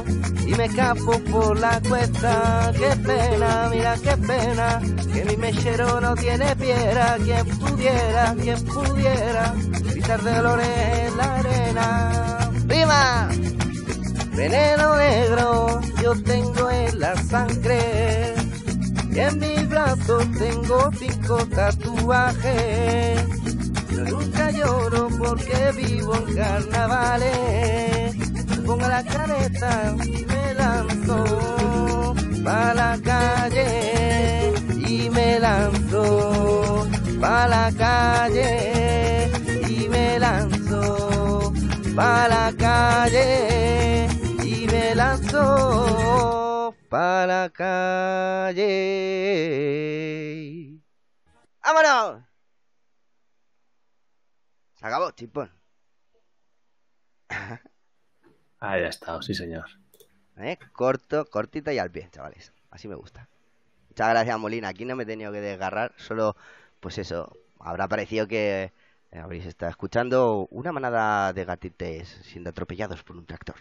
y 0.48 0.56
me 0.56 0.65
escapo 0.65 1.20
por 1.30 1.60
la 1.60 1.82
cuesta. 1.82 2.72
Qué 2.78 2.96
pena, 2.98 3.67
mira 3.70 3.96
qué 4.02 4.15
pena, 4.17 4.80
que 5.13 5.26
mi 5.26 5.36
mechero 5.36 6.00
no 6.00 6.15
tiene 6.15 6.56
piedra. 6.56 7.17
Quien 7.24 7.46
pudiera, 7.60 8.36
quien 8.41 8.65
pudiera, 8.65 9.54
gritar 9.89 10.22
de 10.22 10.36
dolores 10.36 10.67
en 11.08 11.17
la 11.17 11.36
arena. 11.36 12.52
¡Prima! 12.67 13.30
Veneno 14.36 14.96
negro 14.96 15.82
yo 16.02 16.24
tengo 16.24 16.70
en 16.70 17.00
la 17.00 17.15
sangre. 17.24 18.36
Y 19.12 19.20
en 19.20 19.39
mis 19.39 19.67
brazos 19.67 20.26
tengo 20.38 20.91
cinco 20.98 21.46
tatuajes. 21.48 23.37
Yo 23.98 24.06
nunca 24.06 24.52
lloro 24.52 25.10
porque 25.18 25.72
vivo 25.76 26.14
en 26.16 26.36
carnavales. 26.36 28.16
Pongo 28.64 28.88
la 28.88 29.04
careta 29.04 29.96
y 30.06 30.24
me 30.24 30.54
lanzo 30.54 32.14
pa' 32.44 32.76
la 32.76 33.00
calle. 33.04 34.54
Y 34.88 35.10
me 35.10 35.40
lanzo 35.40 36.88
pa' 37.20 37.48
la 37.48 37.72
calle. 37.76 39.32
Y 39.68 39.90
me 39.90 40.20
lanzo 40.20 41.52
pa' 41.96 42.28
la 42.28 42.54
calle. 42.56 44.08
Y 44.44 44.68
me 44.68 44.94
lanzo 44.94 46.76
pa' 46.88 47.26
la 47.26 47.50
calle. 47.50 48.68
¡Vámonos! 51.64 52.27
Se 54.78 54.86
acabó, 54.88 55.12
chipón. 55.12 55.52
Ahí 58.60 58.84
ha 58.84 58.88
estado, 58.90 59.22
sí 59.22 59.34
señor. 59.34 59.66
¿Eh? 60.38 60.58
Corto, 60.74 61.26
cortito 61.26 61.72
y 61.72 61.80
al 61.80 61.92
pie, 61.92 62.10
chavales. 62.12 62.54
Así 62.70 62.88
me 62.88 62.96
gusta. 62.96 63.30
Muchas 63.90 64.10
gracias, 64.10 64.40
Molina. 64.40 64.70
Aquí 64.70 64.86
no 64.86 64.96
me 64.96 65.04
he 65.04 65.06
tenido 65.06 65.32
que 65.32 65.42
desgarrar. 65.42 65.94
Solo, 65.98 66.36
pues 66.80 66.98
eso, 66.98 67.38
habrá 67.60 67.88
parecido 67.88 68.28
que 68.28 68.74
eh, 69.12 69.20
habréis 69.20 69.46
estado 69.46 69.70
escuchando 69.72 70.48
una 70.52 70.72
manada 70.72 71.34
de 71.34 71.46
gatites 71.46 72.10
siendo 72.24 72.50
atropellados 72.52 73.04
por 73.04 73.18
un 73.18 73.26
tractor. 73.26 73.56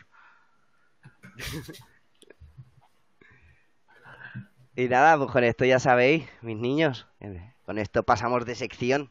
y 4.75 4.89
nada, 4.89 5.17
pues 5.19 5.31
con 5.31 5.45
esto 5.45 5.65
ya 5.65 5.79
sabéis, 5.79 6.29
mis 6.43 6.57
niños. 6.57 7.07
eh, 7.21 7.55
Con 7.65 7.79
esto 7.79 8.03
pasamos 8.03 8.45
de 8.45 8.55
sección 8.55 9.11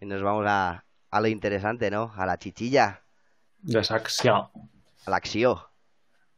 y 0.00 0.06
nos 0.06 0.22
vamos 0.22 0.46
a, 0.48 0.84
a 1.10 1.20
lo 1.20 1.28
interesante, 1.28 1.90
¿no? 1.90 2.12
A 2.16 2.26
la 2.26 2.38
chichilla, 2.38 3.02
Desaxio. 3.62 4.50
a 5.06 5.10
la 5.10 5.16
acción. 5.16 5.56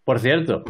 Por 0.05 0.19
cierto, 0.19 0.65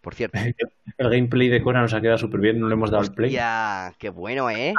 Por 0.00 0.14
cierto. 0.14 0.38
el 0.98 1.10
gameplay 1.10 1.48
de 1.48 1.62
Conan 1.62 1.82
nos 1.82 1.94
ha 1.94 2.00
quedado 2.00 2.18
súper 2.18 2.40
bien, 2.40 2.60
no 2.60 2.68
le 2.68 2.74
hemos 2.74 2.90
dado 2.90 3.04
el 3.04 3.12
play. 3.12 3.30
Ya, 3.30 3.94
qué 3.98 4.10
bueno, 4.10 4.50
¿eh? 4.50 4.74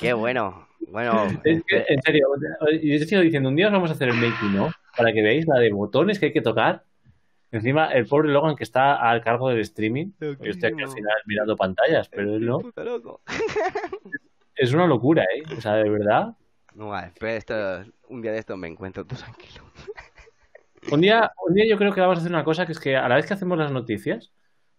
Qué 0.00 0.12
bueno. 0.12 0.66
Bueno, 0.88 1.26
Es 1.42 1.64
que, 1.66 1.84
en 1.88 2.00
serio, 2.02 2.28
yo 2.70 2.98
te 2.98 3.06
sigo 3.06 3.20
diciendo, 3.20 3.48
un 3.48 3.56
día 3.56 3.66
os 3.66 3.72
vamos 3.72 3.90
a 3.90 3.94
hacer 3.94 4.08
el 4.08 4.14
making, 4.14 4.54
¿no? 4.54 4.70
Para 4.96 5.12
que 5.12 5.20
veáis 5.20 5.46
la 5.46 5.58
de 5.58 5.72
botones 5.72 6.20
que 6.20 6.26
hay 6.26 6.32
que 6.32 6.42
tocar. 6.42 6.84
Encima, 7.50 7.88
el 7.92 8.06
pobre 8.06 8.28
Logan 8.28 8.54
que 8.54 8.62
está 8.64 8.94
al 8.96 9.20
cargo 9.22 9.48
del 9.48 9.60
streaming. 9.60 10.12
Yo 10.20 10.30
estoy 10.42 10.72
aquí 10.72 10.82
al 10.82 10.90
final 10.90 11.16
mirando 11.26 11.56
pantallas, 11.56 12.08
pero 12.08 12.36
él 12.36 12.46
no. 12.46 12.60
Es 14.54 14.72
una 14.72 14.86
locura, 14.86 15.24
¿eh? 15.24 15.42
O 15.56 15.60
sea, 15.60 15.74
de 15.74 15.88
verdad. 15.90 16.36
No, 16.76 16.92
esto, 16.98 17.54
un 18.08 18.20
día 18.20 18.32
de 18.32 18.38
esto 18.38 18.56
me 18.56 18.68
encuentro 18.68 19.04
tú 19.06 19.16
tranquilo. 19.16 19.64
Un 20.92 21.00
día, 21.00 21.32
un 21.48 21.54
día 21.54 21.64
yo 21.66 21.78
creo 21.78 21.92
que 21.92 22.00
vamos 22.00 22.18
a 22.18 22.20
hacer 22.20 22.30
una 22.30 22.44
cosa, 22.44 22.66
que 22.66 22.72
es 22.72 22.78
que 22.78 22.96
a 22.96 23.08
la 23.08 23.16
vez 23.16 23.26
que 23.26 23.34
hacemos 23.34 23.56
las 23.58 23.72
noticias, 23.72 24.30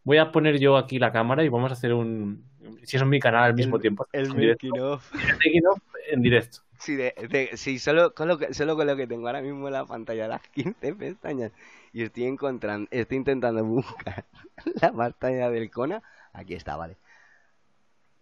voy 0.04 0.20
a 0.20 0.32
poner 0.32 0.60
yo 0.60 0.78
aquí 0.78 1.00
la 1.00 1.12
cámara 1.12 1.44
y 1.44 1.50
vamos 1.50 1.72
a 1.72 1.74
hacer 1.74 1.94
un... 1.94 2.46
Si 2.84 2.98
es 2.98 3.02
en 3.02 3.10
mi 3.10 3.20
canal 3.20 3.44
al 3.44 3.56
mismo 3.56 3.80
tiempo. 3.80 4.08
El 4.14 4.28
en 4.28 4.38
directo. 4.38 4.68
making 4.68 4.82
of. 4.82 5.14
El 5.16 5.34
making 5.34 5.66
of 5.68 5.80
en 6.12 6.22
directo. 6.22 6.60
Sí, 6.80 6.96
de, 6.96 7.14
de- 7.30 7.58
sí 7.58 7.80
solo, 7.80 8.14
con 8.14 8.28
lo 8.28 8.38
que, 8.38 8.54
solo 8.54 8.76
con 8.76 8.86
lo 8.86 8.96
que 8.96 9.08
tengo 9.08 9.26
ahora 9.28 9.42
mismo 9.42 9.66
en 9.68 9.74
la 9.74 9.86
pantalla, 9.86 10.28
las 10.28 10.42
15 10.50 10.94
pestañas, 10.94 11.52
y 11.92 12.04
estoy 12.04 12.26
encontrando, 12.26 12.88
estoy 12.92 13.18
intentando 13.18 13.66
buscar 13.66 14.24
la 14.82 14.92
pantalla 14.94 15.50
del 15.50 15.72
Kona. 15.72 16.04
Aquí 16.34 16.54
está, 16.54 16.78
vale. 16.78 16.96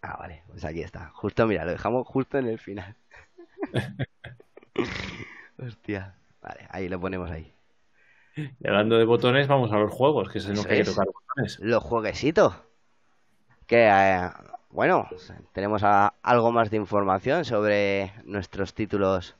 Ah, 0.00 0.16
vale, 0.18 0.42
pues 0.48 0.64
aquí 0.64 0.82
está. 0.82 1.10
Justo, 1.10 1.46
mira, 1.46 1.64
lo 1.64 1.72
dejamos 1.72 2.06
justo 2.06 2.38
en 2.38 2.46
el 2.48 2.58
final. 2.58 2.96
Hostia. 5.58 6.14
Vale, 6.42 6.66
ahí 6.70 6.88
lo 6.88 7.00
ponemos 7.00 7.30
ahí. 7.30 7.52
Y 8.36 8.66
hablando 8.68 8.98
de 8.98 9.04
botones, 9.04 9.48
vamos 9.48 9.72
a 9.72 9.76
los 9.78 9.90
juegos, 9.92 10.28
que 10.30 10.38
lo 10.40 10.52
Eso 10.52 10.68
que 10.68 10.84
tocar 10.84 11.06
botones. 11.06 11.58
Los 11.60 11.82
jueguecitos. 11.82 12.54
Que, 13.66 13.88
eh, 13.88 14.30
bueno, 14.70 15.08
tenemos 15.52 15.82
a- 15.82 16.14
algo 16.22 16.52
más 16.52 16.70
de 16.70 16.76
información 16.76 17.44
sobre 17.44 18.12
nuestros 18.24 18.74
títulos 18.74 19.36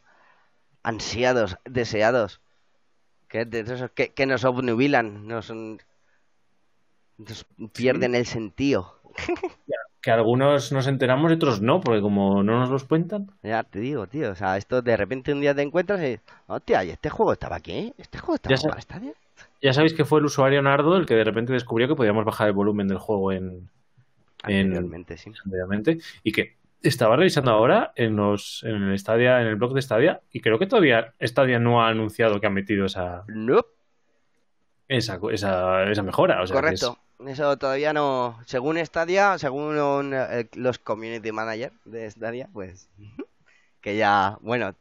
ansiados, 0.83 1.59
deseados. 1.65 2.41
Que, 3.29 3.45
de 3.45 3.61
esos 3.61 3.91
que, 3.91 4.15
que 4.15 4.25
nos 4.25 4.45
obnubilan, 4.45 5.27
nos, 5.27 5.53
nos 7.19 7.47
pierden 7.73 8.15
el 8.15 8.25
sentido. 8.25 9.01
Que 10.07 10.13
algunos 10.13 10.71
nos 10.71 10.87
enteramos 10.87 11.33
y 11.33 11.35
otros 11.35 11.61
no, 11.61 11.81
porque 11.81 12.01
como 12.01 12.45
no 12.45 12.61
nos 12.61 12.71
los 12.71 12.85
cuentan. 12.85 13.27
Ya 13.43 13.65
te 13.65 13.81
digo, 13.81 14.07
tío. 14.07 14.31
O 14.31 14.35
sea, 14.37 14.57
esto 14.57 14.81
de 14.81 14.97
repente 14.97 15.33
un 15.33 15.41
día 15.41 15.53
te 15.53 15.63
encuentras 15.63 16.01
y. 16.01 16.21
Hostia, 16.47 16.85
¿y 16.85 16.91
este 16.91 17.11
juego 17.11 17.33
estaba 17.33 17.57
aquí? 17.57 17.93
¿Este 17.99 18.19
juego 18.19 18.37
estaba 18.37 18.55
Ya 18.55 18.69
para 18.69 18.81
Stadia? 18.81 19.13
Ya 19.61 19.73
sabéis 19.73 19.95
que 19.95 20.05
fue 20.05 20.21
el 20.21 20.27
usuario 20.27 20.63
Nardo 20.63 20.97
el 20.97 21.07
que 21.07 21.17
de 21.17 21.25
repente 21.25 21.53
descubrió 21.53 21.89
que 21.89 21.97
podíamos 21.97 22.25
bajar 22.25 22.47
el 22.47 22.53
volumen 22.53 22.87
del 22.87 22.99
juego 22.99 23.33
en, 23.33 23.69
En- 24.47 24.67
Anteriormente, 24.69 25.17
sí. 25.17 25.33
anteriormente 25.45 25.99
y 26.23 26.31
que 26.31 26.55
estaba 26.83 27.17
revisando 27.17 27.51
ahora 27.51 27.91
en 27.97 28.15
los 28.15 28.63
en 28.63 28.77
el 28.85 28.97
Stadia, 29.01 29.41
en 29.41 29.49
el 29.49 29.57
blog 29.57 29.75
de 29.75 29.83
Stadia 29.83 30.21
y 30.31 30.39
creo 30.41 30.61
que 30.61 30.69
todavía 30.69 31.15
Stadia 31.21 31.59
no 31.59 31.83
ha 31.83 31.89
anunciado 31.89 32.39
que 32.41 32.47
ha 32.47 32.51
metido 32.51 32.87
esa 32.87 33.25
Nope. 33.27 33.71
esa 34.87 35.19
esa, 35.33 35.83
esa 35.91 36.03
mejora, 36.05 36.43
o 36.43 36.47
sea, 36.47 36.55
Correcto. 36.55 36.97
Eso 37.27 37.57
todavía 37.57 37.93
no. 37.93 38.39
Según 38.47 38.77
Stadia, 38.85 39.39
según 39.39 39.79
un, 39.79 40.13
eh, 40.15 40.49
los 40.55 40.79
community 40.79 41.33
manager 41.33 41.73
de 41.85 42.11
Stadia, 42.11 42.49
pues. 42.53 42.89
Que 43.81 43.97
ya. 43.97 44.39
Bueno, 44.41 44.75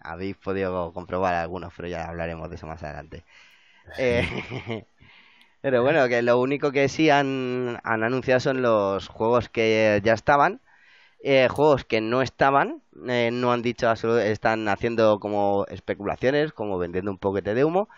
habéis 0.00 0.36
podido 0.36 0.92
comprobar 0.92 1.34
algunos, 1.34 1.72
pero 1.76 1.88
ya 1.88 2.08
hablaremos 2.08 2.48
de 2.50 2.56
eso 2.56 2.66
más 2.66 2.82
adelante. 2.82 3.24
Eh, 3.98 4.22
pero 5.62 5.82
bueno, 5.82 6.08
que 6.08 6.22
lo 6.22 6.40
único 6.40 6.72
que 6.72 6.88
sí 6.88 7.10
han, 7.10 7.80
han 7.84 8.04
anunciado 8.04 8.40
son 8.40 8.62
los 8.62 9.08
juegos 9.08 9.48
que 9.48 10.00
ya 10.04 10.14
estaban. 10.14 10.60
Eh, 11.22 11.48
juegos 11.48 11.84
que 11.84 12.00
no 12.00 12.22
estaban, 12.22 12.82
eh, 13.08 13.30
no 13.32 13.52
han 13.52 13.62
dicho 13.62 13.92
están 14.20 14.68
haciendo 14.68 15.18
como 15.20 15.66
especulaciones, 15.68 16.52
como 16.52 16.78
vendiendo 16.78 17.10
un 17.10 17.18
poquete 17.18 17.54
de 17.54 17.64
humo. 17.64 17.88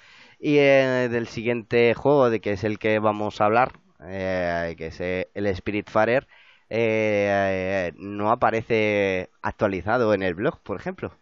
Y 0.41 0.59
eh, 0.59 1.09
del 1.11 1.29
siguiente 1.29 1.95
juego, 1.95 2.31
de 2.31 2.41
que 2.41 2.53
es 2.53 2.65
el 2.65 2.79
que 2.79 2.99
vamos 2.99 3.41
a 3.41 3.47
hablar, 3.47 3.73
eh, 4.03 4.75
que 4.79 4.87
es 4.89 5.01
eh, 5.01 5.31
el 5.35 5.55
Spiritfarer, 5.55 6.27
eh, 6.71 7.93
no 7.97 8.31
aparece 8.31 9.31
actualizado 9.43 10.15
en 10.15 10.23
el 10.23 10.35
blog, 10.35 10.61
por 10.63 10.79
ejemplo. 10.81 11.13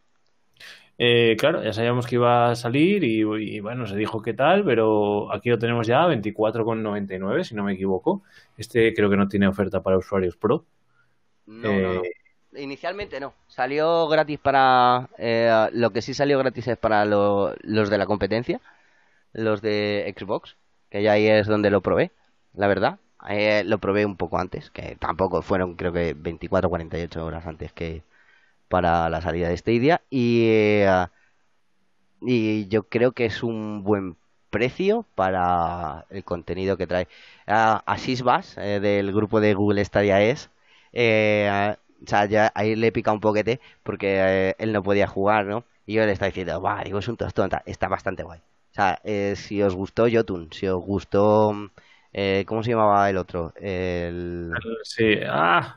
Eh, 1.00 1.36
claro, 1.38 1.62
ya 1.62 1.72
sabíamos 1.72 2.06
que 2.06 2.16
iba 2.16 2.50
a 2.50 2.56
salir 2.56 3.04
y, 3.04 3.20
y, 3.22 3.60
bueno, 3.60 3.86
se 3.86 3.96
dijo 3.96 4.20
qué 4.20 4.34
tal, 4.34 4.64
pero 4.64 5.32
aquí 5.32 5.48
lo 5.50 5.58
tenemos 5.58 5.86
ya 5.86 6.04
24,99 6.06 7.44
si 7.44 7.54
no 7.54 7.62
me 7.64 7.74
equivoco. 7.74 8.22
Este 8.56 8.92
creo 8.94 9.08
que 9.10 9.16
no 9.16 9.28
tiene 9.28 9.46
oferta 9.48 9.82
para 9.82 9.96
usuarios 9.98 10.36
Pro. 10.36 10.66
No, 11.46 11.80
no, 11.80 11.94
no. 11.94 12.02
Eh, 12.02 12.12
Inicialmente 12.56 13.20
no. 13.20 13.34
Salió 13.46 14.08
gratis 14.08 14.38
para... 14.38 15.08
eh, 15.18 15.68
lo 15.72 15.90
que 15.92 16.02
sí 16.02 16.14
salió 16.14 16.38
gratis 16.38 16.66
es 16.68 16.78
para 16.78 17.04
lo- 17.04 17.54
los 17.62 17.90
de 17.90 17.98
la 17.98 18.06
competencia, 18.06 18.60
los 19.32 19.62
de 19.62 20.12
Xbox, 20.18 20.56
que 20.90 21.02
ya 21.02 21.12
ahí 21.12 21.26
es 21.28 21.46
donde 21.46 21.70
lo 21.70 21.80
probé, 21.82 22.12
la 22.54 22.66
verdad. 22.68 22.98
Eh, 23.28 23.64
lo 23.64 23.78
probé 23.78 24.06
un 24.06 24.16
poco 24.16 24.38
antes, 24.38 24.70
que 24.70 24.96
tampoco 24.96 25.42
fueron 25.42 25.74
creo 25.76 25.92
que 25.92 26.14
24 26.14 26.68
o 26.68 26.70
48 26.70 27.24
horas 27.26 27.46
antes 27.46 27.72
que 27.72 28.02
para 28.68 29.08
la 29.10 29.20
salida 29.22 29.48
de 29.48 29.56
Stadia. 29.58 30.02
Y, 30.10 30.44
eh, 30.48 31.06
y 32.20 32.68
yo 32.68 32.84
creo 32.88 33.12
que 33.12 33.26
es 33.26 33.42
un 33.42 33.84
buen 33.84 34.16
precio 34.50 35.04
para 35.14 36.06
el 36.10 36.24
contenido 36.24 36.76
que 36.76 36.86
trae. 36.86 37.08
Ah, 37.46 37.82
Asís 37.86 38.22
Bas, 38.22 38.56
eh, 38.58 38.80
del 38.80 39.12
grupo 39.12 39.40
de 39.40 39.54
Google 39.54 39.84
Stadia 39.84 40.20
es... 40.22 40.50
eh, 40.92 41.76
o 42.04 42.06
sea, 42.06 42.26
ya 42.26 42.52
ahí 42.54 42.76
le 42.76 42.92
pica 42.92 43.12
un 43.12 43.20
poquete 43.20 43.60
porque 43.82 44.50
eh, 44.50 44.54
él 44.58 44.72
no 44.72 44.82
podía 44.82 45.06
jugar, 45.08 45.46
¿no? 45.46 45.64
Y 45.86 45.94
yo 45.94 46.04
le 46.06 46.12
estaba 46.12 46.28
diciendo, 46.28 46.60
va, 46.62 46.82
digo, 46.84 46.98
es 47.00 47.08
un 47.08 47.16
tostón, 47.16 47.50
tal". 47.50 47.62
está 47.66 47.88
bastante 47.88 48.22
guay. 48.22 48.40
O 48.78 48.80
sea, 48.80 49.00
eh, 49.04 49.34
si 49.36 49.60
os 49.62 49.74
gustó 49.74 50.06
Jotun, 50.10 50.52
si 50.52 50.68
os 50.68 50.80
gustó, 50.80 51.52
eh, 52.12 52.44
¿cómo 52.46 52.62
se 52.62 52.70
llamaba 52.70 53.10
el 53.10 53.16
otro? 53.16 53.52
El... 53.56 54.62
Sí, 54.84 55.20
ah, 55.26 55.76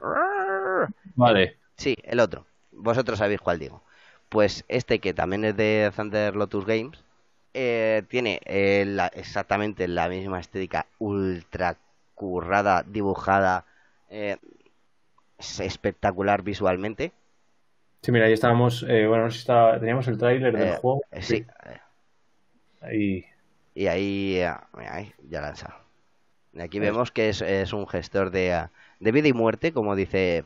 vale. 1.15 1.57
Sí, 1.77 1.95
el 2.03 2.19
otro. 2.19 2.45
Vosotros 2.71 3.19
sabéis 3.19 3.41
cuál 3.41 3.59
digo. 3.59 3.83
Pues 4.29 4.63
este 4.67 4.99
que 4.99 5.13
también 5.13 5.43
es 5.45 5.57
de 5.57 5.91
Thunder 5.95 6.35
Lotus 6.35 6.65
Games, 6.65 7.03
eh, 7.53 8.03
tiene 8.09 8.39
eh, 8.45 8.85
la- 8.87 9.07
exactamente 9.07 9.87
la 9.87 10.07
misma 10.09 10.39
estética 10.39 10.87
ultra 10.99 11.77
currada, 12.15 12.83
dibujada, 12.83 13.65
eh, 14.09 14.37
es 15.37 15.59
espectacular 15.59 16.41
visualmente. 16.41 17.11
Sí, 18.03 18.11
mira, 18.11 18.25
ahí 18.25 18.33
estábamos, 18.33 18.83
eh, 18.87 19.05
bueno, 19.07 19.25
no 19.25 19.29
sé 19.31 19.35
si 19.37 19.41
estaba- 19.41 19.79
teníamos 19.79 20.07
el 20.07 20.17
tráiler 20.17 20.57
del 20.57 20.69
Eh, 20.69 20.71
juego. 20.71 21.03
eh, 21.11 21.21
sí, 21.21 21.43
eh, 21.65 21.80
Ahí. 22.81 23.25
Y 23.73 23.85
eh, 23.85 24.47
ahí, 24.75 25.13
ya 25.29 25.41
lanza. 25.41 25.77
Aquí 26.59 26.79
vemos 26.79 27.11
que 27.11 27.29
es, 27.29 27.41
es, 27.41 27.71
un 27.71 27.87
gestor 27.87 28.31
de, 28.31 28.67
de 28.99 29.11
vida 29.11 29.29
y 29.29 29.33
muerte, 29.33 29.71
como 29.71 29.95
dice 29.95 30.43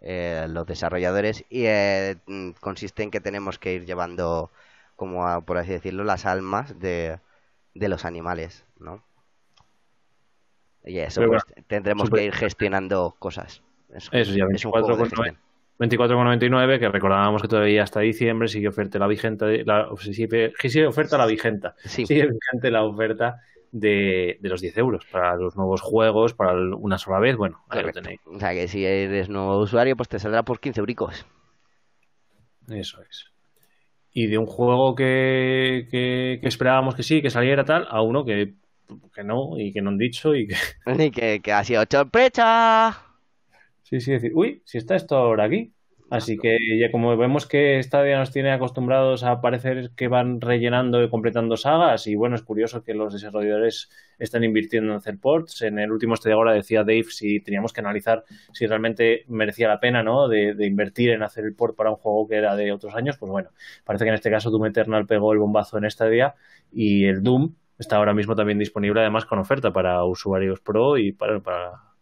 eh, 0.00 0.46
los 0.50 0.66
desarrolladores 0.66 1.44
y 1.48 1.66
eh, 1.66 2.16
consiste 2.60 3.04
en 3.04 3.10
que 3.12 3.20
tenemos 3.20 3.58
que 3.58 3.74
ir 3.74 3.86
llevando, 3.86 4.50
como 4.96 5.28
a, 5.28 5.42
por 5.42 5.58
así 5.58 5.70
decirlo, 5.70 6.02
las 6.02 6.26
almas 6.26 6.80
de, 6.80 7.20
de 7.74 7.88
los 7.88 8.04
animales, 8.04 8.64
¿no? 8.78 9.04
Y 10.84 10.98
eso, 10.98 11.22
pues, 11.26 11.44
tendremos 11.68 12.10
que 12.10 12.24
ir 12.24 12.34
gestionando 12.34 13.14
cosas. 13.18 13.62
Es, 13.94 14.08
eso, 14.12 14.34
ya, 14.34 14.44
24,90 14.46 15.36
24,99, 15.78 16.78
que 16.78 16.88
recordábamos 16.88 17.42
que 17.42 17.48
todavía 17.48 17.82
hasta 17.82 18.00
diciembre 18.00 18.48
sigue 18.48 18.68
oferta 18.68 18.98
la 18.98 19.06
vigente, 19.06 19.64
la, 19.64 19.88
sí, 19.98 20.14
sigue 20.14 20.86
oferta 20.86 21.18
la 21.18 21.26
vigente, 21.26 21.68
Sí, 21.84 22.06
sigue 22.06 22.28
vigente 22.28 22.70
la 22.70 22.84
oferta 22.84 23.40
de, 23.72 24.38
de 24.40 24.48
los 24.48 24.60
10 24.60 24.78
euros 24.78 25.04
para 25.10 25.34
los 25.34 25.56
nuevos 25.56 25.80
juegos, 25.80 26.32
para 26.34 26.52
el- 26.52 26.74
una 26.74 26.96
sola 26.96 27.18
vez, 27.18 27.36
bueno, 27.36 27.64
ahí 27.68 27.82
lo 27.82 27.90
tenéis. 27.92 28.20
O 28.24 28.38
sea 28.38 28.52
que 28.52 28.68
si 28.68 28.84
eres 28.84 29.28
nuevo 29.28 29.58
usuario, 29.58 29.96
pues 29.96 30.08
te 30.08 30.20
saldrá 30.20 30.44
por 30.44 30.60
15 30.60 30.80
bricos. 30.80 31.26
Eso 32.68 33.02
es. 33.02 33.26
Y 34.12 34.28
de 34.28 34.38
un 34.38 34.46
juego 34.46 34.94
que, 34.94 35.88
que, 35.90 36.38
que 36.40 36.48
esperábamos 36.48 36.94
que 36.94 37.02
sí, 37.02 37.20
que 37.20 37.30
saliera 37.30 37.64
tal, 37.64 37.86
a 37.90 38.00
uno 38.00 38.24
que, 38.24 38.54
que 39.12 39.24
no, 39.24 39.58
y 39.58 39.72
que 39.72 39.82
no 39.82 39.90
han 39.90 39.98
dicho, 39.98 40.36
y 40.36 40.46
que 40.46 40.54
Y 41.04 41.10
que, 41.10 41.40
que 41.42 41.52
ha 41.52 41.64
sido 41.64 41.82
sorpresa. 41.90 43.02
Sí, 43.84 44.00
sí, 44.00 44.12
decir, 44.12 44.32
uy, 44.34 44.62
si 44.64 44.78
está 44.78 44.96
esto 44.96 45.16
ahora 45.16 45.44
aquí. 45.44 45.72
Así 46.10 46.38
que 46.38 46.58
ya 46.78 46.90
como 46.90 47.16
vemos 47.16 47.46
que 47.46 47.82
Stadia 47.82 48.18
nos 48.18 48.30
tiene 48.30 48.52
acostumbrados 48.52 49.24
a 49.24 49.40
parecer 49.40 49.90
que 49.96 50.08
van 50.08 50.40
rellenando 50.40 51.02
y 51.02 51.10
completando 51.10 51.56
sagas, 51.56 52.06
y 52.06 52.14
bueno, 52.14 52.36
es 52.36 52.42
curioso 52.42 52.82
que 52.84 52.94
los 52.94 53.12
desarrolladores 53.12 53.90
están 54.18 54.44
invirtiendo 54.44 54.92
en 54.92 54.98
hacer 54.98 55.18
ports. 55.18 55.62
En 55.62 55.78
el 55.78 55.90
último 55.92 56.16
Stadia 56.16 56.36
ahora 56.36 56.52
decía 56.52 56.80
Dave 56.80 57.04
si 57.10 57.40
teníamos 57.40 57.72
que 57.72 57.80
analizar 57.80 58.24
si 58.52 58.66
realmente 58.66 59.24
merecía 59.28 59.68
la 59.68 59.80
pena, 59.80 60.02
¿no? 60.02 60.28
De, 60.28 60.54
de 60.54 60.66
invertir 60.66 61.10
en 61.10 61.22
hacer 61.22 61.44
el 61.44 61.54
port 61.54 61.76
para 61.76 61.90
un 61.90 61.96
juego 61.96 62.28
que 62.28 62.36
era 62.36 62.56
de 62.56 62.72
otros 62.72 62.94
años. 62.94 63.18
Pues 63.18 63.30
bueno, 63.30 63.50
parece 63.84 64.04
que 64.04 64.08
en 64.10 64.14
este 64.14 64.30
caso 64.30 64.50
Doom 64.50 64.66
Eternal 64.66 65.06
pegó 65.06 65.32
el 65.32 65.38
bombazo 65.40 65.78
en 65.78 65.90
Stadia 65.90 66.34
y 66.72 67.06
el 67.06 67.22
Doom 67.22 67.54
está 67.78 67.96
ahora 67.96 68.14
mismo 68.14 68.36
también 68.36 68.58
disponible 68.58 69.00
además 69.00 69.26
con 69.26 69.38
oferta 69.40 69.72
para 69.72 70.04
usuarios 70.04 70.60
Pro 70.60 70.96
y 70.96 71.12
para 71.12 71.93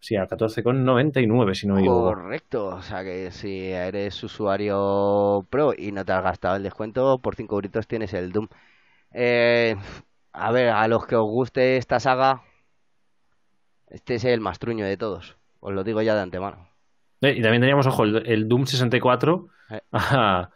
sí, 0.00 0.16
a 0.16 0.26
14,99 0.26 1.54
si 1.54 1.66
no 1.66 1.74
me 1.74 1.80
equivoco. 1.80 2.14
Correcto, 2.14 2.66
o 2.66 2.82
sea 2.82 3.04
que 3.04 3.30
si 3.30 3.70
eres 3.70 4.22
usuario 4.24 5.46
Pro 5.50 5.72
y 5.76 5.92
no 5.92 6.04
te 6.04 6.12
has 6.12 6.22
gastado 6.24 6.56
el 6.56 6.62
descuento, 6.62 7.18
por 7.18 7.36
5 7.36 7.56
euritos 7.56 7.86
tienes 7.86 8.12
el 8.14 8.32
Doom. 8.32 8.48
Eh, 9.12 9.76
a 10.32 10.52
ver, 10.52 10.70
a 10.70 10.88
los 10.88 11.06
que 11.06 11.16
os 11.16 11.24
guste 11.28 11.76
esta 11.76 12.00
saga, 12.00 12.42
este 13.88 14.14
es 14.16 14.24
el 14.24 14.40
más 14.40 14.58
truño 14.58 14.84
de 14.84 14.96
todos, 14.96 15.36
os 15.60 15.72
lo 15.72 15.84
digo 15.84 16.00
ya 16.02 16.14
de 16.14 16.22
antemano. 16.22 16.68
Eh, 17.20 17.34
y 17.36 17.42
también 17.42 17.60
teníamos, 17.60 17.86
ojo, 17.86 18.04
el, 18.04 18.26
el 18.26 18.48
Doom 18.48 18.66
64 18.66 19.48
Eh. 19.70 19.80
a, 19.92 20.50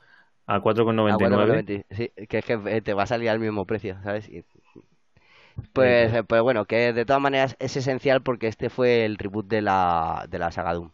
a 0.46 0.54
A 0.56 0.60
4,99. 0.60 1.64
4,90, 1.64 1.84
Sí, 1.90 2.10
que 2.28 2.38
es 2.38 2.44
que 2.44 2.80
te 2.82 2.94
va 2.94 3.04
a 3.04 3.06
salir 3.06 3.28
al 3.30 3.38
mismo 3.40 3.64
precio, 3.66 3.98
¿sabes? 4.02 4.28
Y- 4.28 4.44
pues, 5.72 6.12
eh, 6.14 6.24
pues 6.24 6.42
bueno, 6.42 6.66
que 6.66 6.92
de 6.92 7.04
todas 7.04 7.22
maneras 7.22 7.56
es 7.58 7.76
esencial 7.76 8.22
porque 8.22 8.48
este 8.48 8.70
fue 8.70 9.04
el 9.04 9.18
reboot 9.18 9.46
de 9.48 9.62
la, 9.62 10.26
de 10.30 10.38
la 10.38 10.50
saga 10.52 10.74
Doom. 10.74 10.92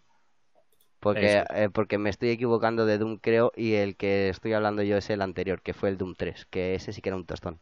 Porque, 1.01 1.45
eh, 1.55 1.69
porque 1.73 1.99
me 1.99 2.11
estoy 2.11 2.31
equivocando 2.31 2.85
de 2.87 2.99
Doom, 2.99 3.19
creo, 3.19 3.53
y 3.57 3.75
el 3.75 3.97
que 3.97 4.29
estoy 4.29 4.53
hablando 4.53 4.83
yo 4.83 4.97
es 4.99 5.09
el 5.11 5.23
anterior, 5.23 5.63
que 5.63 5.73
fue 5.75 5.89
el 5.89 5.97
Doom 5.99 6.15
3, 6.17 6.47
que 6.47 6.75
ese 6.75 6.93
sí 6.93 7.01
que 7.03 7.09
era 7.09 7.17
un 7.17 7.27
tostón. 7.27 7.61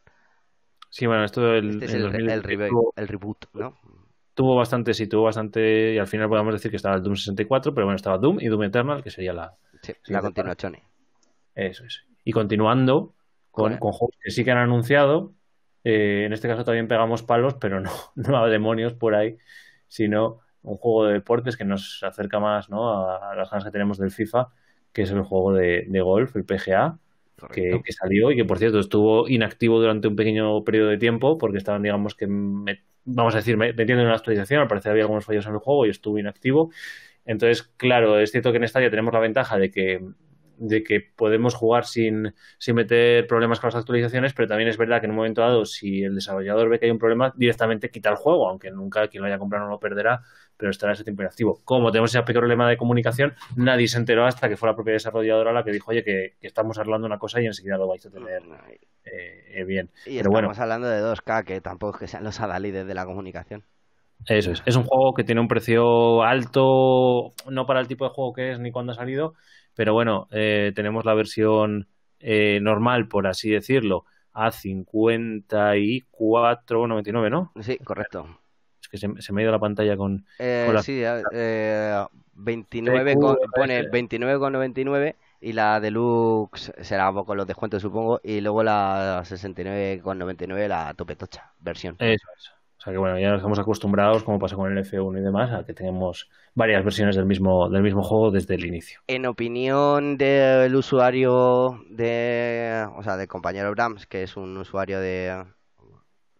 Sí, 0.89 1.05
bueno, 1.05 1.23
esto 1.23 1.53
el, 1.53 1.71
Este 1.71 1.85
es 1.85 1.93
el, 1.93 2.01
2020 2.01 2.33
el, 2.33 2.43
rebe- 2.43 2.69
tuvo, 2.69 2.95
el 2.97 3.07
reboot, 3.07 3.45
¿no? 3.53 3.77
tuvo 4.33 4.55
bastante, 4.55 4.93
sí, 4.93 5.07
tuvo 5.07 5.23
bastante, 5.23 5.93
y 5.95 5.97
al 5.97 6.07
final 6.07 6.29
podemos 6.29 6.53
decir 6.53 6.71
que 6.71 6.77
estaba 6.77 6.95
el 6.95 7.03
Doom 7.03 7.15
64, 7.15 7.73
pero 7.73 7.85
bueno, 7.87 7.95
estaba 7.97 8.17
Doom 8.17 8.39
y 8.39 8.47
Doom 8.47 8.63
Eternal, 8.63 9.03
que 9.03 9.11
sería 9.11 9.33
la... 9.33 9.57
Sí, 9.81 9.93
Sí, 10.03 10.13
la 10.13 10.21
continuación. 10.21 10.77
Eso 11.55 11.83
es. 11.85 12.05
Y 12.23 12.31
continuando 12.31 13.15
con 13.51 13.77
juegos 13.79 14.15
que 14.21 14.31
sí 14.31 14.43
que 14.43 14.51
han 14.51 14.57
anunciado, 14.59 15.33
eh, 15.89 16.25
en 16.25 16.33
este 16.33 16.47
caso 16.47 16.63
también 16.63 16.87
pegamos 16.87 17.23
palos, 17.23 17.55
pero 17.55 17.79
no, 17.81 17.91
no 18.15 18.37
a 18.37 18.49
demonios 18.49 18.93
por 18.93 19.15
ahí, 19.15 19.37
sino 19.87 20.39
un 20.61 20.77
juego 20.77 21.05
de 21.05 21.13
deportes 21.13 21.57
que 21.57 21.65
nos 21.65 22.03
acerca 22.03 22.39
más 22.39 22.69
¿no? 22.69 22.89
a, 22.91 23.31
a 23.31 23.35
las 23.35 23.49
ganas 23.49 23.63
que 23.65 23.71
tenemos 23.71 23.97
del 23.97 24.11
FIFA, 24.11 24.49
que 24.93 25.03
es 25.03 25.11
el 25.11 25.23
juego 25.23 25.53
de, 25.53 25.85
de 25.87 26.01
golf, 26.01 26.35
el 26.35 26.45
PGA, 26.45 26.99
que, 27.51 27.81
salió 27.93 28.31
y 28.31 28.35
que 28.35 28.45
por 28.45 28.59
cierto 28.59 28.79
estuvo 28.79 29.27
inactivo 29.27 29.79
durante 29.79 30.07
un 30.07 30.15
pequeño 30.15 30.63
periodo 30.63 30.89
de 30.89 30.97
tiempo 30.97 31.37
porque 31.37 31.57
estaban 31.57 31.81
digamos 31.81 32.13
que 32.15 32.27
me- 32.27 32.83
vamos 33.05 33.33
a 33.33 33.37
decir 33.39 33.57
me- 33.57 33.73
metiendo 33.73 34.01
en 34.03 34.07
una 34.07 34.15
actualización 34.17 34.61
al 34.61 34.67
parecer 34.67 34.91
había 34.91 35.03
algunos 35.03 35.25
fallos 35.25 35.45
en 35.47 35.53
el 35.53 35.59
juego 35.59 35.85
y 35.85 35.89
estuvo 35.89 36.19
inactivo 36.19 36.71
entonces 37.25 37.63
claro 37.77 38.19
es 38.19 38.31
cierto 38.31 38.51
que 38.51 38.57
en 38.57 38.67
Stadia 38.67 38.89
tenemos 38.89 39.13
la 39.13 39.19
ventaja 39.19 39.57
de 39.57 39.71
que 39.71 40.01
de 40.59 40.83
que 40.83 40.99
podemos 41.15 41.55
jugar 41.55 41.85
sin, 41.85 42.33
sin 42.57 42.75
meter 42.75 43.25
problemas 43.27 43.59
con 43.59 43.69
las 43.69 43.75
actualizaciones, 43.75 44.33
pero 44.33 44.47
también 44.47 44.69
es 44.69 44.77
verdad 44.77 44.99
que 44.99 45.05
en 45.05 45.11
un 45.11 45.17
momento 45.17 45.41
dado, 45.41 45.65
si 45.65 46.03
el 46.03 46.15
desarrollador 46.15 46.69
ve 46.69 46.79
que 46.79 46.85
hay 46.85 46.91
un 46.91 46.99
problema, 46.99 47.33
directamente 47.35 47.89
quita 47.89 48.09
el 48.09 48.15
juego, 48.15 48.49
aunque 48.49 48.71
nunca 48.71 49.07
quien 49.07 49.21
lo 49.21 49.27
haya 49.27 49.39
comprado 49.39 49.65
no 49.65 49.71
lo 49.71 49.79
perderá, 49.79 50.21
pero 50.57 50.71
estará 50.71 50.93
ese 50.93 51.03
tiempo 51.03 51.21
inactivo. 51.21 51.61
Como 51.63 51.91
tenemos 51.91 52.11
ese 52.11 52.21
pequeño 52.21 52.41
problema 52.41 52.69
de 52.69 52.77
comunicación, 52.77 53.33
nadie 53.55 53.87
se 53.87 53.97
enteró 53.97 54.25
hasta 54.25 54.49
que 54.49 54.57
fue 54.57 54.69
la 54.69 54.75
propia 54.75 54.93
desarrolladora 54.93 55.53
la 55.53 55.63
que 55.63 55.71
dijo, 55.71 55.91
oye, 55.91 56.03
que, 56.03 56.35
que 56.39 56.47
estamos 56.47 56.77
arreglando 56.77 57.07
una 57.07 57.17
cosa 57.17 57.41
y 57.41 57.45
enseguida 57.45 57.77
lo 57.77 57.87
vais 57.87 58.05
a 58.05 58.09
tener 58.09 58.41
eh, 59.05 59.43
eh, 59.53 59.63
bien. 59.63 59.89
Y 60.05 60.17
Pero 60.17 60.31
bueno, 60.31 60.51
estamos 60.51 60.59
hablando 60.59 60.89
de 60.89 61.01
2K, 61.01 61.45
que 61.45 61.61
tampoco 61.61 61.95
es 61.95 61.99
que 62.01 62.07
sean 62.07 62.23
los 62.23 62.39
adalides 62.41 62.85
de 62.85 62.93
la 62.93 63.05
comunicación. 63.05 63.63
Eso 64.25 64.51
es. 64.51 64.61
Es 64.65 64.75
un 64.75 64.83
juego 64.83 65.13
que 65.13 65.23
tiene 65.23 65.39
un 65.39 65.47
precio 65.47 66.23
alto, 66.23 67.33
no 67.49 67.65
para 67.65 67.79
el 67.79 67.87
tipo 67.87 68.05
de 68.05 68.11
juego 68.11 68.33
que 68.33 68.51
es 68.51 68.59
ni 68.59 68.71
cuando 68.71 68.91
ha 68.91 68.95
salido, 68.95 69.33
pero 69.79 69.93
bueno, 69.93 70.27
eh, 70.31 70.73
tenemos 70.75 71.05
la 71.05 71.13
versión 71.13 71.87
eh, 72.19 72.59
normal, 72.61 73.07
por 73.07 73.27
así 73.27 73.49
decirlo, 73.49 74.03
a 74.33 74.51
54,99, 74.51 77.29
¿no? 77.29 77.51
Sí, 77.61 77.77
correcto. 77.79 78.27
Es 78.81 78.89
que 78.89 78.97
se, 78.97 79.07
se 79.21 79.31
me 79.33 79.41
ha 79.41 79.43
ido 79.43 79.51
la 79.53 79.59
pantalla 79.59 79.95
con... 79.95 80.25
Eh, 80.37 80.63
Con 80.65 80.75
la- 80.75 80.83
sí, 80.83 81.01
eh, 81.03 81.23
eh, 81.31 82.05
29 82.33 83.13
TQ, 83.13 83.19
con- 83.19 83.37
pone 83.53 83.75
parece. 83.75 83.83
29,99 83.83 85.15
y 85.41 85.53
la 85.53 85.79
deluxe 85.81 86.71
será 86.81 87.11
con 87.13 87.37
los 87.37 87.47
descuentos 87.47 87.81
supongo 87.81 88.19
y 88.23 88.41
luego 88.41 88.63
la 88.63 89.23
69,99 89.25 90.67
la 90.67 90.93
tope 90.93 91.15
tocha 91.15 91.53
versión. 91.59 91.95
Eso 91.99 92.27
es. 92.35 92.51
O 92.79 92.81
sea 92.81 92.93
que 92.93 92.97
bueno, 92.97 93.19
ya 93.19 93.31
nos 93.31 93.39
estamos 93.39 93.59
acostumbrados, 93.59 94.23
como 94.23 94.39
pasa 94.39 94.55
con 94.55 94.71
el 94.71 94.85
F1 94.85 95.19
y 95.19 95.21
demás, 95.21 95.51
a 95.51 95.65
que 95.65 95.73
tengamos 95.73 96.29
varias 96.53 96.81
versiones 96.81 97.17
del 97.17 97.25
mismo, 97.25 97.69
del 97.69 97.83
mismo 97.83 98.01
juego 98.01 98.31
desde 98.31 98.55
el 98.55 98.65
inicio. 98.65 99.01
En 99.07 99.25
opinión 99.25 100.17
del 100.17 100.73
usuario 100.73 101.83
de, 101.89 102.87
o 102.95 103.03
sea, 103.03 103.17
del 103.17 103.27
compañero 103.27 103.69
Brahms, 103.71 104.07
que 104.07 104.23
es 104.23 104.37
un 104.37 104.55
usuario 104.55 105.01
de, 105.01 105.43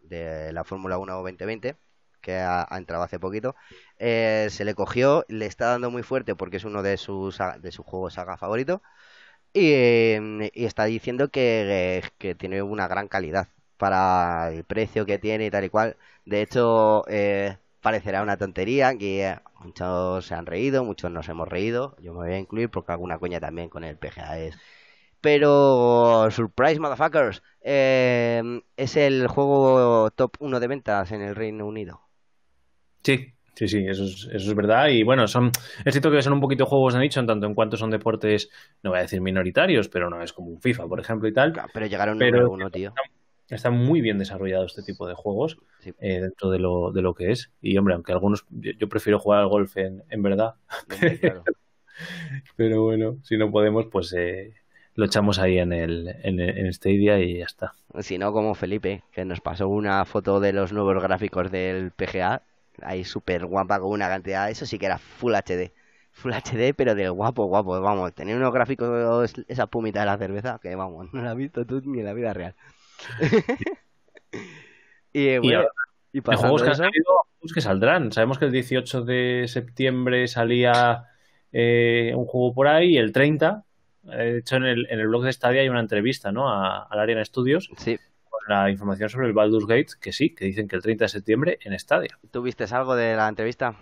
de 0.00 0.50
la 0.54 0.64
Fórmula 0.64 0.96
1 0.96 1.12
2020, 1.12 1.76
que 2.22 2.36
ha, 2.38 2.66
entrado 2.70 3.02
hace 3.02 3.20
poquito, 3.20 3.54
eh, 3.98 4.46
se 4.48 4.64
le 4.64 4.74
cogió, 4.74 5.26
le 5.28 5.44
está 5.44 5.66
dando 5.66 5.90
muy 5.90 6.02
fuerte 6.02 6.34
porque 6.34 6.56
es 6.56 6.64
uno 6.64 6.82
de 6.82 6.96
sus, 6.96 7.38
de 7.60 7.70
sus 7.70 7.84
juegos 7.84 8.14
saga 8.14 8.38
favorito, 8.38 8.80
y, 9.52 10.14
y 10.54 10.64
está 10.64 10.86
diciendo 10.86 11.28
que, 11.28 12.02
que 12.16 12.34
tiene 12.34 12.62
una 12.62 12.88
gran 12.88 13.08
calidad 13.08 13.48
para 13.80 14.52
el 14.52 14.62
precio 14.64 15.06
que 15.06 15.18
tiene 15.18 15.46
y 15.46 15.50
tal 15.50 15.64
y 15.64 15.70
cual. 15.70 15.96
De 16.26 16.42
hecho, 16.42 17.02
eh, 17.08 17.56
parecerá 17.80 18.22
una 18.22 18.36
tontería, 18.36 18.96
que 18.96 19.26
eh, 19.26 19.38
muchos 19.64 20.26
se 20.26 20.34
han 20.34 20.46
reído, 20.46 20.84
muchos 20.84 21.10
nos 21.10 21.28
hemos 21.28 21.48
reído. 21.48 21.96
Yo 22.00 22.12
me 22.12 22.18
voy 22.20 22.32
a 22.34 22.38
incluir 22.38 22.68
porque 22.70 22.92
alguna 22.92 23.18
coña 23.18 23.40
también 23.40 23.70
con 23.70 23.82
el 23.82 23.96
PGA 23.96 24.38
es. 24.38 24.58
Pero, 25.22 26.28
surprise, 26.30 26.78
motherfuckers, 26.80 27.42
eh, 27.62 28.42
es 28.76 28.96
el 28.96 29.26
juego 29.28 30.10
top 30.12 30.36
1 30.40 30.60
de 30.60 30.66
ventas 30.66 31.10
en 31.12 31.22
el 31.22 31.34
Reino 31.34 31.66
Unido. 31.66 32.00
Sí, 33.02 33.32
sí, 33.54 33.68
sí, 33.68 33.86
eso 33.86 34.04
es, 34.04 34.28
eso 34.32 34.50
es 34.50 34.54
verdad. 34.54 34.88
Y 34.88 35.02
bueno, 35.02 35.26
son, 35.26 35.52
es 35.84 35.92
cierto 35.94 36.10
que 36.10 36.22
son 36.22 36.34
un 36.34 36.40
poquito 36.40 36.66
juegos 36.66 36.94
de 36.94 37.00
nicho, 37.00 37.20
en 37.20 37.26
tanto 37.26 37.46
en 37.46 37.54
cuanto 37.54 37.76
son 37.76 37.90
deportes, 37.90 38.50
no 38.82 38.90
voy 38.90 38.98
a 38.98 39.02
decir 39.02 39.20
minoritarios, 39.20 39.88
pero 39.88 40.08
no 40.10 40.22
es 40.22 40.32
como 40.32 40.48
un 40.48 40.60
FIFA, 40.60 40.86
por 40.86 41.00
ejemplo, 41.00 41.28
y 41.28 41.32
tal. 41.32 41.52
Pero 41.72 41.86
llegaron 41.86 42.18
Pero- 42.18 42.30
número 42.32 42.50
uno, 42.52 42.70
tío. 42.70 42.94
Está 43.50 43.70
muy 43.70 44.00
bien 44.00 44.18
desarrollado 44.18 44.64
este 44.64 44.82
tipo 44.82 45.06
de 45.08 45.14
juegos 45.14 45.58
Sí. 45.80 45.92
eh, 46.00 46.20
dentro 46.20 46.50
de 46.50 46.58
lo, 46.58 46.92
de 46.92 47.02
lo 47.02 47.14
que 47.14 47.32
es. 47.32 47.50
Y 47.60 47.76
hombre, 47.78 47.94
aunque 47.94 48.12
algunos, 48.12 48.44
yo, 48.50 48.72
yo 48.78 48.88
prefiero 48.88 49.18
jugar 49.18 49.40
al 49.40 49.48
golf 49.48 49.76
en, 49.76 50.02
en 50.08 50.22
verdad, 50.22 50.54
Claro. 51.20 51.44
pero 52.56 52.82
bueno, 52.84 53.18
si 53.22 53.36
no 53.36 53.50
podemos, 53.50 53.86
pues 53.86 54.12
eh, 54.16 54.54
lo 54.94 55.04
echamos 55.06 55.38
ahí 55.38 55.58
en 55.58 55.72
el, 55.72 56.08
en, 56.22 56.40
el- 56.40 56.58
en 56.58 56.72
Stadia 56.72 57.18
y 57.20 57.38
ya 57.38 57.44
está. 57.44 57.72
Si 58.00 58.18
no, 58.18 58.32
como 58.32 58.54
Felipe, 58.54 59.02
que 59.12 59.24
nos 59.24 59.40
pasó 59.40 59.68
una 59.68 60.04
foto 60.04 60.40
de 60.40 60.52
los 60.52 60.72
nuevos 60.72 61.02
gráficos 61.02 61.50
del 61.50 61.90
PGA, 61.90 62.42
ahí 62.82 63.04
súper 63.04 63.46
guapa 63.46 63.80
con 63.80 63.90
una 63.90 64.08
cantidad, 64.08 64.48
eso 64.50 64.64
sí 64.66 64.78
que 64.78 64.86
era 64.86 64.98
Full 64.98 65.34
HD. 65.34 65.72
Full 66.12 66.32
HD, 66.32 66.74
pero 66.74 66.94
del 66.94 67.12
guapo, 67.12 67.44
guapo, 67.46 67.80
vamos, 67.80 68.12
tenía 68.14 68.36
unos 68.36 68.52
gráficos, 68.52 69.32
esa 69.48 69.66
pumita 69.68 70.00
de 70.00 70.06
la 70.06 70.18
cerveza, 70.18 70.58
que 70.60 70.74
vamos, 70.74 71.12
no 71.12 71.22
la 71.22 71.30
has 71.32 71.36
visto 71.36 71.64
tú 71.64 71.80
ni 71.84 72.00
en 72.00 72.04
la 72.06 72.14
vida 72.14 72.32
real. 72.32 72.54
y 75.12 75.38
bueno, 75.38 75.64
y 76.12 76.20
juegos 76.20 76.62
que 76.62 76.68
han 76.68 76.72
eso, 76.74 76.82
salido, 76.84 77.04
juegos 77.38 77.52
que 77.54 77.60
saldrán. 77.60 78.12
Sabemos 78.12 78.38
que 78.38 78.44
el 78.46 78.52
18 78.52 79.02
de 79.02 79.44
septiembre 79.48 80.28
salía 80.28 81.04
eh, 81.52 82.12
un 82.14 82.26
juego 82.26 82.54
por 82.54 82.68
ahí 82.68 82.94
y 82.94 82.98
el 82.98 83.12
30, 83.12 83.64
eh, 84.04 84.16
de 84.16 84.38
hecho 84.38 84.56
en 84.56 84.64
el, 84.64 84.86
en 84.90 85.00
el 85.00 85.08
blog 85.08 85.24
de 85.24 85.32
Stadia 85.32 85.62
hay 85.62 85.68
una 85.68 85.80
entrevista 85.80 86.32
¿no? 86.32 86.48
a, 86.48 86.84
al 86.84 86.98
Ariana 86.98 87.24
Studios 87.24 87.70
sí, 87.76 87.98
con 88.28 88.40
la 88.48 88.70
información 88.70 89.08
sobre 89.08 89.26
el 89.28 89.32
Baldur's 89.32 89.66
Gate, 89.66 89.88
que 90.00 90.12
sí, 90.12 90.34
que 90.34 90.44
dicen 90.46 90.68
que 90.68 90.76
el 90.76 90.82
30 90.82 91.04
de 91.04 91.08
septiembre 91.10 91.58
en 91.62 91.78
Stadia. 91.78 92.18
¿tú 92.30 92.42
viste 92.42 92.64
algo 92.72 92.94
de 92.96 93.16
la 93.16 93.28
entrevista? 93.28 93.74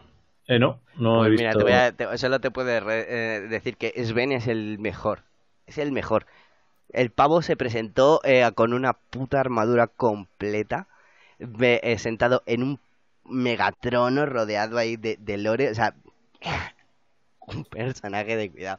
Eh, 0.47 0.59
no, 0.59 0.81
no 0.99 1.25
he 1.27 1.29
Pues 1.29 1.41
visto. 1.43 1.43
mira, 1.43 1.53
te 1.59 1.63
voy 1.63 1.73
a- 1.73 1.93
te- 1.93 2.19
solo 2.19 2.41
te 2.41 2.51
puedo 2.51 2.81
re- 2.81 3.07
eh, 3.37 3.41
decir 3.49 3.77
que 3.77 3.93
Sven 4.05 4.33
es 4.33 4.47
el 4.47 4.79
mejor. 4.79 5.25
Es 5.67 5.77
el 5.77 5.93
mejor. 5.93 6.25
El 6.91 7.11
pavo 7.11 7.43
se 7.43 7.57
presentó 7.57 8.21
eh, 8.25 8.51
con 8.55 8.73
una 8.73 8.93
puta 8.95 9.41
armadura 9.41 9.87
completa, 9.87 10.89
eh, 11.39 11.99
sentado 11.99 12.43
en 12.47 12.63
un 12.63 12.81
megatrono 13.25 14.27
rodeado 14.27 14.79
ahí 14.79 14.97
de, 14.97 15.17
de 15.21 15.39
lore. 15.39 15.71
O 15.71 15.75
sea, 15.75 15.95
un 17.41 17.65
personaje 17.65 18.37
de 18.37 18.51
cuidado. 18.51 18.79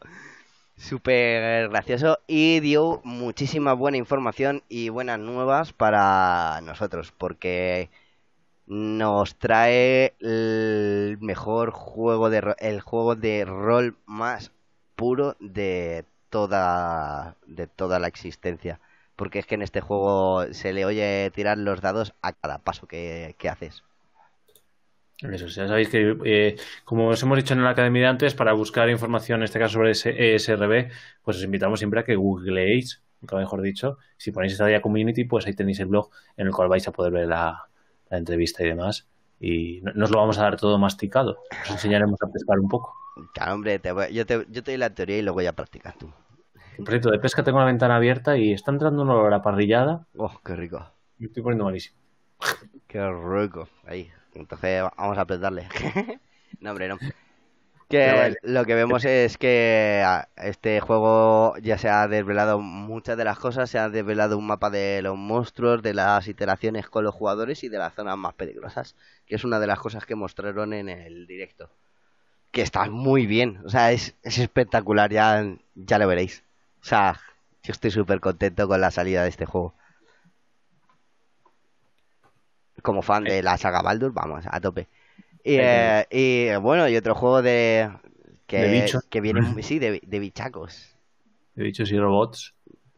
Súper 0.77 1.69
gracioso 1.69 2.19
y 2.27 2.62
dio 2.62 3.02
muchísima 3.04 3.73
buena 3.73 3.98
información 3.98 4.63
y 4.69 4.90
buenas 4.90 5.19
nuevas 5.19 5.73
para 5.73 6.62
nosotros, 6.63 7.13
porque 7.17 7.90
nos 8.67 9.36
trae 9.38 10.13
el 10.21 11.17
mejor 11.21 11.71
juego 11.71 12.29
de 12.29 12.56
el 12.60 12.81
juego 12.81 13.15
de 13.15 13.46
rol 13.46 13.98
más 14.06 14.52
puro 14.96 15.36
de 15.40 16.06
toda 16.30 17.38
de 17.48 17.67
toda 17.67 18.00
la 18.00 18.08
existencia 18.08 18.80
porque 19.15 19.40
es 19.40 19.46
que 19.46 19.56
en 19.56 19.62
este 19.62 19.82
juego 19.82 20.46
se 20.54 20.73
le 20.73 20.86
oye 20.86 21.32
tirar 21.36 21.58
los 21.58 21.82
dados 21.82 22.13
a 22.21 22.34
cada 22.34 22.60
paso 22.60 22.88
que, 22.88 23.36
que 23.38 23.50
haces 23.50 23.84
Eso, 25.21 25.48
ya 25.48 25.67
sabéis 25.67 25.90
que, 25.90 26.17
eh, 26.25 26.56
como 26.86 27.10
os 27.10 27.21
hemos 27.23 27.38
dicho 27.38 27.54
en 27.54 27.63
la 27.63 27.71
academia 27.71 28.04
de 28.04 28.08
antes, 28.08 28.34
para 28.34 28.54
buscar 28.54 28.90
información, 28.90 29.42
en 29.42 29.46
este 29.46 29.60
caso 29.60 29.73
sobre 29.73 29.92
ESRB, 29.92 30.92
pues 31.23 31.38
os 31.38 31.44
invitamos 31.44 31.80
siempre 31.80 32.00
a 32.00 32.04
que 32.04 32.15
googleéis 32.15 33.02
mejor 33.21 33.62
dicho. 33.62 33.98
Si 34.17 34.32
ponéis 34.32 34.54
Stadia 34.54 34.82
Community, 34.82 35.25
pues 35.25 35.46
ahí 35.46 35.54
tenéis 35.54 35.80
el 35.80 35.88
blog 35.88 36.10
en 36.38 36.48
el 36.48 36.54
cual 36.54 36.69
vais 36.69 36.88
a 36.88 36.92
poder 36.92 37.12
ver 37.12 37.27
la 37.27 37.67
entrevista 38.10 38.63
y 38.63 38.67
demás. 38.67 39.08
Y 39.40 39.81
no, 39.81 39.92
no 39.94 40.06
os 40.06 40.12
lo 40.12 40.17
vamos 40.19 40.37
a 40.37 40.44
dar 40.44 40.58
todo 40.58 40.77
masticado, 40.77 41.37
os 41.63 41.69
enseñaremos 41.71 42.21
a 42.21 42.27
pescar 42.27 42.60
un 42.60 42.67
poco. 42.67 42.94
Claro, 43.33 43.54
hombre, 43.56 43.79
te 43.79 43.92
voy- 43.92 44.13
yo, 44.13 44.25
te, 44.25 44.46
yo 44.50 44.63
te 44.63 44.71
doy 44.71 44.77
la 44.77 44.94
teoría 44.94 45.17
y 45.17 45.21
luego 45.21 45.42
ya 45.42 45.54
practicas 45.54 45.98
tú. 45.98 46.12
Por 46.77 46.87
cierto, 46.90 47.12
de 47.12 47.19
pesca 47.19 47.44
tengo 47.44 47.60
la 47.60 47.65
ventana 47.65 47.98
abierta 47.98 48.37
y 48.37 48.54
está 48.54 48.71
entrando 48.71 49.02
un 49.02 49.10
olor 49.10 49.33
a 49.33 49.42
parrillada. 49.42 50.06
Oh, 50.17 50.31
qué 50.46 50.56
rico. 50.56 50.85
Me 51.17 51.27
estoy 51.27 51.44
poniendo 51.44 51.65
malísimo. 51.65 51.98
Qué 52.87 53.00
rico. 53.12 53.67
Ahí. 53.85 54.10
Entonces 54.33 54.83
vamos 54.98 55.17
a 55.17 55.21
apretarle. 55.21 55.67
no, 56.62 56.69
hombre, 56.71 56.87
no. 56.87 56.98
Que 57.90 58.12
vale. 58.13 58.37
lo 58.44 58.65
que 58.65 58.75
vemos 58.75 59.04
es 59.04 59.40
que 59.40 60.04
ah, 60.06 60.29
este 60.37 60.79
juego 60.79 61.58
ya 61.58 61.79
se 61.79 61.90
ha 61.90 62.08
desvelado 62.08 62.60
muchas 62.60 63.17
de 63.17 63.23
las 63.23 63.40
cosas, 63.40 63.67
se 63.71 63.79
ha 63.79 63.90
desvelado 63.90 64.37
un 64.37 64.46
mapa 64.46 64.69
de 64.69 65.02
los 65.02 65.17
monstruos, 65.17 65.81
de 65.81 65.96
las 65.96 66.27
iteraciones 66.27 66.87
con 66.87 67.04
los 67.04 67.15
jugadores 67.15 67.63
y 67.63 67.69
de 67.69 67.79
las 67.79 67.96
zonas 67.96 68.15
más 68.15 68.35
peligrosas, 68.35 68.96
que 69.25 69.35
es 69.35 69.44
una 69.44 69.60
de 69.60 69.65
las 69.65 69.79
cosas 69.79 70.06
que 70.06 70.13
mostraron 70.13 70.73
en 70.73 70.87
el 70.87 71.25
directo. 71.25 71.71
Que 72.52 72.62
está 72.62 72.85
muy 72.90 73.25
bien, 73.25 73.60
o 73.65 73.69
sea, 73.69 73.92
es, 73.92 74.15
es 74.21 74.37
espectacular, 74.37 75.12
ya, 75.12 75.44
ya 75.73 75.98
lo 75.98 76.08
veréis. 76.08 76.44
O 76.81 76.85
sea, 76.85 77.19
yo 77.63 77.71
estoy 77.71 77.90
súper 77.90 78.19
contento 78.19 78.67
con 78.67 78.81
la 78.81 78.92
salida 78.92 79.23
de 79.23 79.29
este 79.29 79.46
juego. 79.46 79.73
Como 82.83 83.02
fan 83.02 83.23
de 83.23 83.42
la 83.44 83.58
saga 83.58 83.81
Baldur, 83.81 84.13
vamos, 84.13 84.46
a 84.48 84.60
tope. 84.62 84.87
Y, 85.52 85.58
eh, 85.60 86.06
y, 86.12 86.56
bueno, 86.62 86.87
y 86.87 86.95
otro 86.95 87.15
juego 87.15 87.41
de 87.41 87.89
que, 88.47 88.58
De 88.58 88.81
bichos. 88.81 89.04
que 89.10 89.21
viene, 89.21 89.41
sí, 89.63 89.79
de, 89.79 90.02
de 90.06 90.19
bichacos. 90.19 90.95
He 91.56 91.63
dicho 91.63 91.85
sí 91.85 91.97
robots. 91.97 92.54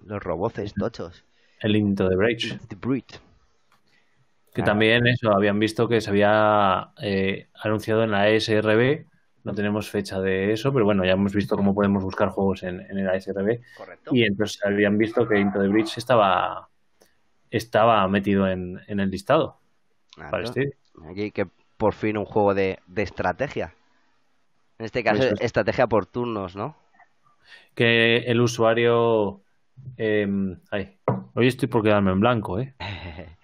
Los 0.05 0.21
roboces 0.21 0.73
tochos. 0.73 1.23
El 1.61 1.75
Into 1.75 2.09
the 2.09 2.15
Breach. 2.15 2.57
The 2.67 2.75
Brute. 2.75 3.15
Que 4.53 4.61
Ah. 4.61 4.65
también 4.65 5.05
eso, 5.07 5.31
habían 5.31 5.59
visto 5.59 5.87
que 5.87 6.01
se 6.01 6.09
había 6.09 6.89
eh, 7.01 7.47
anunciado 7.63 8.03
en 8.03 8.11
la 8.11 8.29
ESRB. 8.29 9.05
No 9.43 9.53
tenemos 9.53 9.89
fecha 9.89 10.19
de 10.19 10.51
eso, 10.53 10.71
pero 10.73 10.85
bueno, 10.85 11.03
ya 11.05 11.13
hemos 11.13 11.33
visto 11.33 11.55
cómo 11.55 11.73
podemos 11.73 12.03
buscar 12.03 12.29
juegos 12.29 12.63
en, 12.63 12.81
en 12.81 13.05
la 13.05 13.15
ESRB. 13.15 13.61
Correcto. 13.77 14.11
Y 14.13 14.23
entonces 14.23 14.59
habían 14.65 14.97
visto 14.97 15.27
que 15.27 15.39
Into 15.39 15.61
the 15.61 15.67
Breach 15.67 15.97
estaba, 15.97 16.69
estaba 17.49 18.07
metido 18.07 18.47
en, 18.47 18.79
en 18.87 18.99
el 18.99 19.09
listado 19.09 19.59
Claro. 20.15 20.31
para 20.31 20.43
este. 20.43 20.73
Aquí 21.09 21.31
que 21.31 21.47
por 21.81 21.93
fin 21.93 22.15
un 22.17 22.25
juego 22.25 22.53
de, 22.53 22.79
de 22.87 23.01
estrategia. 23.03 23.73
En 24.77 24.85
este 24.85 25.03
caso, 25.03 25.23
es. 25.23 25.41
estrategia 25.41 25.87
por 25.87 26.05
turnos, 26.05 26.55
¿no? 26.55 26.75
Que 27.75 28.17
el 28.31 28.39
usuario. 28.41 29.41
eh, 29.97 30.27
ay, 30.71 30.99
hoy 31.33 31.47
estoy 31.47 31.67
por 31.67 31.83
quedarme 31.83 32.11
en 32.11 32.19
blanco, 32.19 32.59
¿eh? 32.59 32.75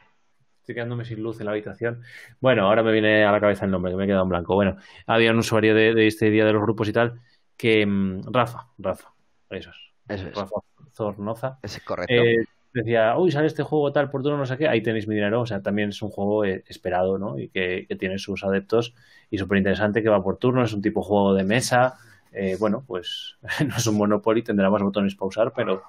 Estoy 0.62 0.76
quedándome 0.76 1.06
sin 1.06 1.24
luz 1.24 1.40
en 1.40 1.46
la 1.46 1.54
habitación. 1.54 2.04
Bueno, 2.42 2.68
ahora 2.68 2.84
me 2.84 2.92
viene 2.92 3.24
a 3.24 3.32
la 3.32 3.40
cabeza 3.40 3.64
el 3.66 3.72
nombre, 3.72 3.92
que 3.92 3.96
me 3.98 4.04
he 4.04 4.08
quedado 4.08 4.24
en 4.24 4.30
blanco. 4.30 4.54
Bueno, 4.56 4.76
había 5.06 5.32
un 5.32 5.38
usuario 5.40 5.74
de, 5.74 5.94
de 5.94 6.08
este 6.08 6.30
día 6.30 6.46
de 6.46 6.52
los 6.54 6.62
grupos 6.62 6.90
y 6.90 6.94
tal, 6.94 7.22
que 7.56 7.86
mm, 7.86 8.24
Rafa, 8.34 8.68
Rafa, 8.78 9.14
eso 9.50 9.70
es. 9.70 9.78
Eso 10.10 10.28
es. 10.28 10.36
Rafa 10.36 10.56
Zornoza. 10.94 11.60
Ese 11.64 11.78
es 11.80 11.84
correcto. 11.86 12.14
eh, 12.14 12.46
decía, 12.82 13.18
uy, 13.18 13.32
sale 13.32 13.48
este 13.48 13.64
juego 13.64 13.92
tal 13.92 14.10
por 14.10 14.22
turno, 14.24 14.38
no 14.38 14.46
sé 14.46 14.58
qué, 14.58 14.68
ahí 14.68 14.82
tenéis 14.82 15.08
mi 15.08 15.16
dinero. 15.16 15.42
O 15.42 15.46
sea, 15.46 15.62
también 15.62 15.90
es 15.90 16.02
un 16.02 16.10
juego 16.10 16.46
eh, 16.46 16.64
esperado, 16.68 17.18
¿no? 17.18 17.38
Y 17.40 17.50
que, 17.50 17.88
tiene 18.00 18.18
sus 18.20 18.44
adeptos 18.44 18.94
y 19.30 19.38
súper 19.38 19.58
interesante, 19.60 20.04
que 20.04 20.10
va 20.10 20.24
por 20.24 20.38
turno, 20.38 20.64
es 20.64 20.74
un 20.74 20.82
tipo 20.82 21.02
juego 21.04 21.34
de 21.34 21.44
mesa. 21.44 21.96
Eh, 22.32 22.58
bueno, 22.60 22.84
pues 22.88 23.38
no 23.68 23.76
es 23.76 23.88
un 23.88 23.98
Monopoly, 23.98 24.44
tendrá 24.44 24.70
más 24.70 24.82
botones 24.82 25.16
para 25.16 25.28
usar, 25.28 25.54
pero, 25.56 25.84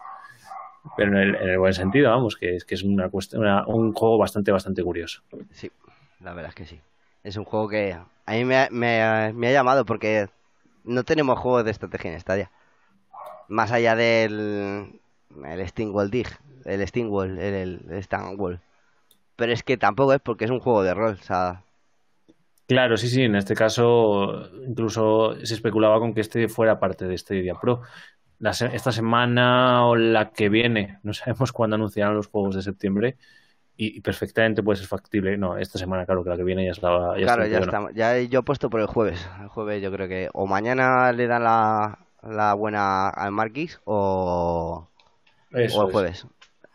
pero 0.96 1.12
en, 1.12 1.16
el, 1.18 1.34
en 1.36 1.48
el 1.50 1.58
buen 1.58 1.74
sentido, 1.74 2.10
vamos, 2.10 2.36
que 2.36 2.56
es 2.56 2.64
que 2.64 2.74
es 2.74 2.82
una 2.82 3.10
una- 3.34 3.66
un 3.66 3.92
juego 3.92 4.18
bastante, 4.18 4.50
bastante 4.50 4.82
curioso. 4.82 5.22
Sí, 5.52 5.70
la 6.20 6.32
verdad 6.34 6.50
es 6.50 6.54
que 6.54 6.66
sí. 6.66 6.80
Es 7.22 7.36
un 7.36 7.44
juego 7.44 7.68
que 7.68 7.92
a 7.92 8.32
mí 8.32 8.44
me 8.44 8.56
ha, 8.58 8.68
me 8.70 9.02
ha- 9.02 9.32
me 9.34 9.48
ha 9.48 9.52
llamado 9.52 9.84
porque 9.84 10.28
no 10.84 11.04
tenemos 11.04 11.38
juegos 11.38 11.64
de 11.64 11.70
estrategia 11.70 12.12
en 12.12 12.20
Stadia. 12.20 12.50
Más 13.48 13.72
allá 13.72 13.96
del 13.96 15.00
el 15.44 15.68
Stingwall 15.68 16.10
Dig, 16.10 16.28
el 16.64 16.86
Stingwall, 16.86 17.38
el, 17.38 17.80
el 17.90 18.02
Stingwall. 18.02 18.60
Pero 19.36 19.52
es 19.52 19.62
que 19.62 19.76
tampoco 19.76 20.12
es 20.14 20.20
porque 20.20 20.44
es 20.46 20.50
un 20.50 20.60
juego 20.60 20.82
de 20.82 20.94
rol, 20.94 21.16
o 21.20 21.24
sea, 21.24 21.62
Claro, 22.66 22.98
sí, 22.98 23.08
sí, 23.08 23.22
en 23.22 23.34
este 23.34 23.54
caso 23.54 24.46
incluso 24.66 25.34
se 25.42 25.54
especulaba 25.54 25.98
con 26.00 26.12
que 26.12 26.20
este 26.20 26.48
fuera 26.48 26.78
parte 26.78 27.06
de 27.06 27.14
este 27.14 27.34
Stadia 27.38 27.54
Pro. 27.54 27.80
La 28.40 28.52
se- 28.52 28.74
esta 28.76 28.92
semana 28.92 29.86
o 29.86 29.96
la 29.96 30.30
que 30.32 30.48
viene, 30.50 30.98
no 31.02 31.14
sabemos 31.14 31.50
cuándo 31.52 31.76
anunciarán 31.76 32.14
los 32.14 32.26
juegos 32.26 32.54
de 32.56 32.62
septiembre 32.62 33.16
y, 33.74 33.96
y 33.96 34.00
perfectamente 34.02 34.62
puede 34.62 34.76
ser 34.76 34.86
factible. 34.86 35.38
No, 35.38 35.56
esta 35.56 35.78
semana, 35.78 36.04
claro, 36.04 36.22
que 36.22 36.28
la 36.30 36.36
que 36.36 36.44
viene 36.44 36.66
ya 36.66 36.72
estaba. 36.72 37.16
Ya 37.18 37.24
claro, 37.24 37.46
ya 37.46 37.58
estamos. 37.60 37.92
Ya 37.94 38.18
yo 38.20 38.40
he 38.40 38.42
puesto 38.42 38.68
por 38.68 38.80
el 38.80 38.86
jueves. 38.86 39.26
El 39.40 39.48
jueves 39.48 39.80
yo 39.82 39.90
creo 39.90 40.06
que 40.06 40.28
o 40.34 40.46
mañana 40.46 41.10
le 41.12 41.26
dan 41.26 41.44
la, 41.44 41.98
la 42.22 42.52
buena 42.52 43.08
al 43.08 43.32
Marquis 43.32 43.80
o, 43.86 44.88
Eso 45.52 45.80
o 45.80 45.82
el 45.82 45.88
es. 45.88 45.92
jueves. 45.92 46.26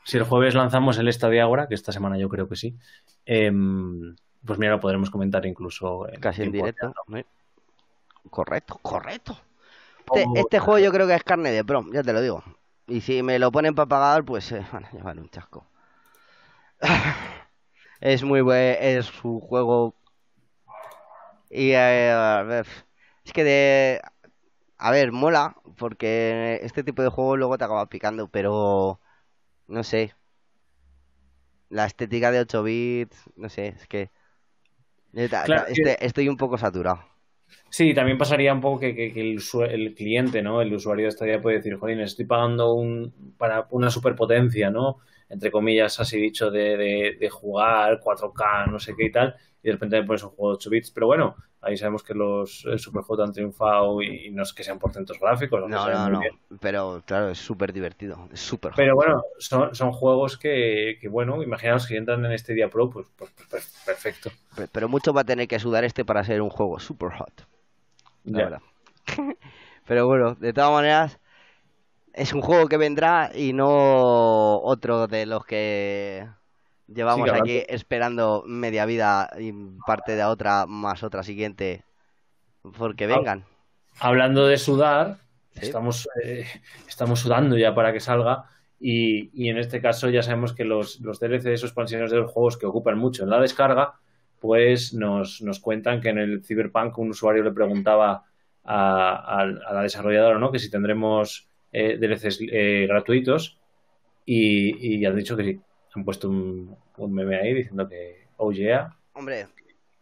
Si 0.03 0.17
el 0.17 0.24
jueves 0.24 0.53
lanzamos 0.53 0.97
el 0.97 1.11
Stadia 1.11 1.43
Agora, 1.43 1.67
que 1.67 1.76
esta 1.76 1.91
semana 1.91 2.17
yo 2.17 2.28
creo 2.28 2.49
que 2.49 2.55
sí, 2.55 2.76
em, 3.26 4.15
pues 4.45 4.59
mira, 4.59 4.74
lo 4.74 4.80
podremos 4.80 5.09
comentar 5.09 5.45
incluso 5.45 6.09
en 6.09 6.19
Casi 6.19 6.43
en 6.43 6.51
directo. 6.51 6.93
¿no? 7.07 7.21
Correcto, 8.30 8.80
correcto. 8.82 9.38
Este, 10.13 10.26
este 10.36 10.59
juego 10.59 10.80
yo 10.80 10.91
creo 10.91 11.07
que 11.07 11.15
es 11.15 11.24
carne 11.24 11.51
de 11.51 11.63
prom, 11.63 11.91
ya 11.93 12.03
te 12.03 12.11
lo 12.11 12.21
digo. 12.21 12.43
Y 12.88 13.01
si 13.01 13.24
me 13.24 13.39
lo 13.39 13.51
ponen 13.51 13.76
para 13.76 13.88
pagar, 13.88 14.26
pues 14.26 14.51
eh, 14.51 14.65
van 14.71 14.86
a 14.86 14.91
llevar 14.91 15.17
un 15.17 15.30
chasco. 15.30 15.65
es 18.01 18.24
muy 18.24 18.41
buen, 18.41 18.76
es 18.80 19.24
un 19.24 19.39
juego. 19.39 19.95
Y 21.49 21.71
eh, 21.71 22.11
a 22.11 22.43
ver, 22.43 22.67
es 23.24 23.32
que 23.32 23.43
de. 23.43 24.01
A 24.86 24.91
ver, 24.91 25.11
mola, 25.11 25.55
porque 25.77 26.59
este 26.63 26.84
tipo 26.84 27.01
de 27.01 27.09
juego 27.09 27.38
luego 27.38 27.57
te 27.57 27.63
acaba 27.65 27.89
picando, 27.89 28.27
pero. 28.29 28.99
No 29.67 29.84
sé. 29.84 30.15
La 31.69 31.86
estética 31.86 32.31
de 32.31 32.39
8 32.39 32.63
bits, 32.63 33.17
no 33.36 33.49
sé, 33.49 33.67
es 33.69 33.88
que. 33.88 34.11
Claro, 35.41 35.65
este- 35.67 36.05
estoy 36.05 36.27
un 36.29 36.38
poco 36.38 36.57
saturado. 36.57 37.01
Sí, 37.69 37.93
también 37.93 38.17
pasaría 38.17 38.53
un 38.53 38.61
poco 38.61 38.79
que, 38.79 38.95
que- 38.95 39.13
que 39.13 39.21
el 39.71 39.95
cliente, 39.95 40.41
¿no? 40.41 40.61
El 40.61 40.73
usuario 40.73 41.05
de 41.05 41.11
Stadia 41.11 41.41
puede 41.41 41.57
decir, 41.57 41.75
jolín, 41.77 41.99
estoy 42.01 42.25
pagando 42.25 42.73
un, 42.73 43.36
para 43.38 43.67
una 43.71 43.89
superpotencia, 43.89 44.69
¿no? 44.69 44.99
Entre 45.29 45.51
comillas, 45.51 45.99
así 45.99 46.19
dicho, 46.19 46.51
de, 46.51 46.77
de, 46.77 47.17
de 47.19 47.29
jugar 47.29 47.99
4K, 47.99 48.67
no 48.67 48.79
sé 48.79 48.95
qué 48.95 49.05
y 49.05 49.11
tal, 49.11 49.36
y 49.64 49.68
de 49.68 49.74
repente 49.74 50.03
pones 50.03 50.24
un 50.24 50.30
juego 50.32 50.51
de 50.51 50.55
8 50.57 50.70
bits, 50.70 50.91
pero 50.91 51.07
bueno, 51.07 51.36
ahí 51.61 51.78
sabemos 51.78 52.03
que 52.03 52.14
los 52.14 52.66
Superhot 52.78 53.22
han 53.22 53.34
triunfado 53.34 54.01
y, 54.01 54.28
y 54.28 54.32
no 54.32 54.43
es 54.43 54.53
que 54.53 54.64
sean 54.64 54.80
portentos 54.80 55.20
gráficos, 55.20 55.59
lo 55.61 55.70
que 55.70 55.76
No, 55.76 55.89
no, 55.89 56.09
muy 56.09 56.16
no. 56.16 56.22
bien. 56.22 56.39
Pero 56.61 57.03
claro, 57.05 57.30
es 57.30 57.39
súper 57.39 57.74
divertido. 57.74 58.30
Es 58.32 58.39
súper 58.41 58.74
Pero 58.76 58.95
bueno, 58.95 59.24
son, 59.39 59.76
son 59.76 59.91
juegos 59.91 60.38
que, 60.38 60.97
que, 60.99 61.07
bueno, 61.07 61.41
imaginaos 61.43 61.88
que 61.88 61.97
entran 61.97 62.26
en 62.26 62.32
este 62.32 62.53
día 62.53 62.70
Pro, 62.70 62.89
pues, 62.89 63.07
pues, 63.16 63.32
pues, 63.49 63.82
perfecto. 63.86 64.32
Pe- 64.55 64.68
Pero 64.68 64.89
mucho 64.89 65.14
va 65.14 65.22
a 65.22 65.26
tener 65.26 65.47
que 65.47 65.59
sudar 65.59 65.84
este 65.84 66.05
para 66.05 66.24
ser 66.24 66.41
un 66.41 66.49
juego 66.49 66.80
super 66.80 67.11
hot. 67.11 67.47
La 68.32 68.41
verdad. 68.41 68.61
Pero 69.86 70.07
bueno, 70.07 70.36
de 70.36 70.53
todas 70.53 70.72
maneras, 70.72 71.20
es 72.14 72.34
un 72.34 72.41
juego 72.41 72.68
que 72.70 72.78
vendrá 72.78 73.32
y 73.36 73.53
no 73.53 74.59
otro 74.61 75.07
de 75.07 75.26
los 75.26 75.45
que 75.45 76.28
llevamos 76.93 77.29
aquí 77.31 77.63
esperando 77.67 78.43
media 78.45 78.85
vida 78.85 79.29
y 79.39 79.53
parte 79.85 80.15
de 80.15 80.23
otra 80.23 80.65
más 80.65 81.03
otra 81.03 81.23
siguiente 81.23 81.83
porque 82.77 83.07
vengan. 83.07 83.45
Hablando 83.99 84.47
de 84.47 84.57
sudar, 84.57 85.17
Sí. 85.51 85.59
estamos, 85.67 86.07
eh, 86.23 86.45
estamos 86.87 87.19
sudando 87.19 87.55
ya 87.57 87.75
para 87.75 87.93
que 87.93 87.99
salga. 87.99 88.45
Y, 88.79 89.29
y 89.33 89.49
en 89.49 89.57
este 89.59 89.79
caso 89.81 90.09
ya 90.09 90.23
sabemos 90.23 90.53
que 90.53 90.65
los, 90.65 90.99
los 91.01 91.19
DLCs 91.19 91.63
o 91.63 91.67
expansiones 91.67 92.09
de 92.11 92.17
los 92.17 92.31
juegos 92.31 92.57
que 92.57 92.65
ocupan 92.65 92.97
mucho 92.97 93.23
en 93.23 93.29
la 93.29 93.39
descarga, 93.39 93.93
pues 94.41 94.93
nos, 94.93 95.41
nos 95.41 95.59
cuentan 95.59 96.01
que 96.01 96.09
en 96.09 96.17
el 96.17 96.43
Cyberpunk 96.43 96.97
un 96.97 97.11
usuario 97.11 97.43
le 97.43 97.51
preguntaba 97.51 98.23
a, 98.63 99.15
a- 99.15 99.41
a 99.41 99.73
la 99.73 99.81
desarrolladora 99.83 100.37
¿no? 100.39 100.51
que 100.51 100.59
si 100.59 100.69
tendremos 100.71 101.47
eh, 101.71 101.97
DLCs 101.97 102.39
eh, 102.51 102.85
gratuitos 102.89 103.57
y, 104.25 104.97
y 104.97 105.05
han 105.05 105.15
dicho 105.15 105.37
que 105.37 105.43
sí. 105.43 105.61
Han 105.95 106.03
puesto 106.03 106.27
un, 106.29 106.75
un 106.97 107.13
meme 107.13 107.37
ahí 107.37 107.53
diciendo 107.53 107.87
que, 107.87 108.27
oh 108.37 108.51
yeah, 108.51 108.95
Hombre, 109.13 109.47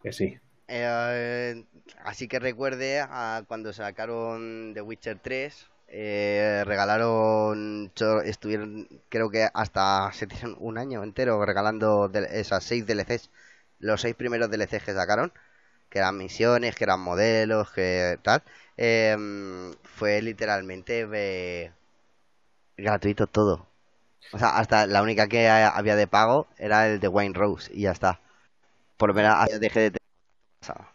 que 0.02 0.12
sí. 0.12 0.38
Eh, 0.68 1.66
así 2.04 2.28
que 2.28 2.40
recuerde 2.40 3.02
a 3.02 3.44
cuando 3.48 3.74
sacaron 3.74 4.74
The 4.74 4.82
Witcher 4.82 5.20
3, 5.20 5.68
eh, 5.88 6.64
regalaron, 6.66 7.92
estuvieron, 8.26 8.88
creo 9.10 9.30
que 9.30 9.50
hasta 9.54 10.12
se 10.14 10.28
tiran 10.28 10.56
un 10.60 10.78
año 10.78 11.04
entero 11.04 11.44
regalando 11.46 12.10
esas 12.14 12.64
seis 12.64 12.86
DLCs, 12.86 13.30
los 13.80 14.02
seis 14.02 14.16
primeros 14.16 14.50
DLCs 14.50 14.84
que 14.84 14.94
sacaron, 14.94 15.34
que 15.90 16.00
eran 16.00 16.18
misiones, 16.18 16.76
que 16.76 16.86
eran 16.86 17.02
modelos, 17.02 17.72
que 17.74 18.20
tal, 18.24 18.44
em, 18.78 19.74
fue 19.84 20.22
literalmente 20.22 21.08
eh, 21.14 21.72
gratuito 22.78 23.28
todo. 23.28 23.71
O 24.34 24.38
sea, 24.38 24.58
hasta 24.58 24.88
la 24.88 25.02
única 25.02 25.28
que 25.28 25.48
ha- 25.48 25.70
había 25.70 25.96
de 25.96 26.08
pago 26.08 26.48
era 26.58 26.88
el 26.88 27.00
de 27.00 27.08
Wayne 27.08 27.34
Rose 27.36 27.72
y 27.74 27.82
ya 27.84 27.92
está. 27.92 28.20
Por 28.98 29.10
lo 29.10 29.16
menos 29.16 29.36
dejé 29.60 29.80
de 29.82 29.92
tener. 29.92 30.00
o 30.62 30.66
sea, 30.66 30.90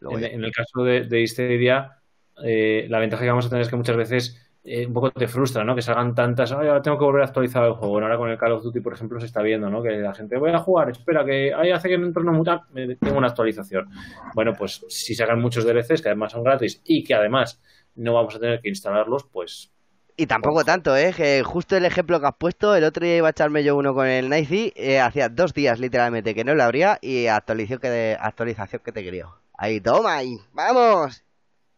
luego 0.00 0.18
En, 0.18 0.44
el 0.44 0.52
caso 0.52 0.84
de, 0.84 1.04
de 1.04 1.26
Stadia, 1.26 1.98
eh, 2.44 2.86
la 2.88 2.98
ventaja 2.98 3.22
que 3.22 3.28
vamos 3.30 3.46
a 3.46 3.48
tener 3.50 3.62
es 3.62 3.68
que 3.70 3.76
muchas 3.76 3.96
veces 3.96 4.42
eh, 4.64 4.86
un 4.86 4.92
poco 4.92 5.12
te 5.12 5.28
frustra, 5.28 5.64
¿no? 5.64 5.74
Que 5.76 5.82
salgan 5.82 6.14
tantas, 6.14 6.52
"Ay, 6.52 6.68
ahora 6.68 6.82
tengo 6.82 6.98
que 6.98 7.04
volver 7.04 7.22
a 7.22 7.26
actualizar 7.26 7.64
el 7.64 7.72
juego. 7.74 7.92
Bueno, 7.92 8.06
ahora 8.06 8.18
con 8.18 8.30
el 8.30 8.38
Call 8.38 8.52
of 8.52 8.64
Duty, 8.64 8.80
por 8.80 8.94
ejemplo, 8.94 9.20
se 9.20 9.26
está 9.26 9.42
viendo, 9.42 9.70
¿no? 9.70 9.82
Que 9.82 9.90
la 9.92 10.14
gente, 10.14 10.36
voy 10.38 10.50
a 10.50 10.58
jugar, 10.58 10.90
espera, 10.90 11.24
que 11.24 11.54
ay, 11.54 11.70
hace 11.70 11.88
que 11.88 11.98
me 11.98 12.06
entorno 12.06 12.32
mutar, 12.32 12.62
me- 12.72 12.96
tengo 12.96 13.16
una 13.18 13.28
actualización. 13.28 13.88
Bueno, 14.34 14.54
pues 14.54 14.84
si 14.88 15.14
sacan 15.14 15.40
muchos 15.40 15.64
DLCs 15.64 16.02
que 16.02 16.08
además 16.08 16.32
son 16.32 16.42
gratis 16.44 16.82
y 16.84 17.04
que 17.04 17.14
además 17.14 17.60
no 17.94 18.14
vamos 18.14 18.34
a 18.36 18.40
tener 18.40 18.60
que 18.60 18.68
instalarlos, 18.68 19.24
pues 19.32 19.72
Y 20.18 20.26
tampoco 20.26 20.64
tanto, 20.64 20.96
¿eh? 20.96 21.12
Que 21.14 21.42
justo 21.42 21.76
el 21.76 21.84
ejemplo 21.84 22.18
que 22.20 22.26
has 22.26 22.36
puesto, 22.36 22.74
el 22.74 22.84
otro 22.84 23.04
día 23.04 23.18
iba 23.18 23.28
a 23.28 23.30
echarme 23.32 23.62
yo 23.62 23.76
uno 23.76 23.94
con 23.94 24.06
el 24.06 24.30
Nice 24.30 24.72
eh, 24.76 24.98
hacía 24.98 25.28
dos 25.28 25.52
días 25.52 25.78
literalmente 25.78 26.34
que 26.34 26.42
no 26.42 26.54
lo 26.54 26.62
abría 26.62 26.98
y 27.02 27.26
actualización 27.26 27.80
que, 27.80 27.90
de, 27.90 28.16
actualización 28.18 28.80
que 28.82 28.92
te 28.92 29.04
quería. 29.04 29.26
Ahí, 29.58 29.80
toma, 29.80 30.16
ahí, 30.16 30.38
vamos. 30.52 31.22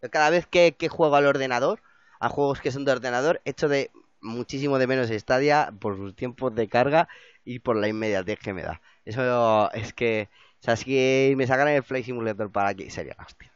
Yo 0.02 0.10
cada 0.10 0.30
vez 0.30 0.46
que, 0.46 0.76
que 0.76 0.88
juego 0.88 1.16
al 1.16 1.26
ordenador, 1.26 1.80
a 2.20 2.28
juegos 2.28 2.60
que 2.60 2.70
son 2.70 2.84
de 2.84 2.92
ordenador, 2.92 3.40
echo 3.44 3.68
de 3.68 3.90
muchísimo 4.20 4.78
de 4.78 4.86
menos 4.86 5.08
Stadia 5.10 5.72
por 5.80 5.96
sus 5.96 6.14
tiempos 6.14 6.54
de 6.54 6.68
carga 6.68 7.08
y 7.44 7.58
por 7.60 7.76
la 7.76 7.88
inmediatez 7.88 8.38
que 8.38 8.52
me 8.54 8.62
da. 8.62 8.80
Eso 9.04 9.72
es 9.72 9.92
que, 9.92 10.28
o 10.60 10.64
sea, 10.64 10.76
si 10.76 11.34
me 11.36 11.46
sacaran 11.46 11.74
el 11.74 11.82
Flight 11.82 12.06
Simulator 12.06 12.50
para 12.52 12.68
aquí, 12.70 12.90
sería 12.90 13.16
la 13.18 13.24
hostia. 13.24 13.52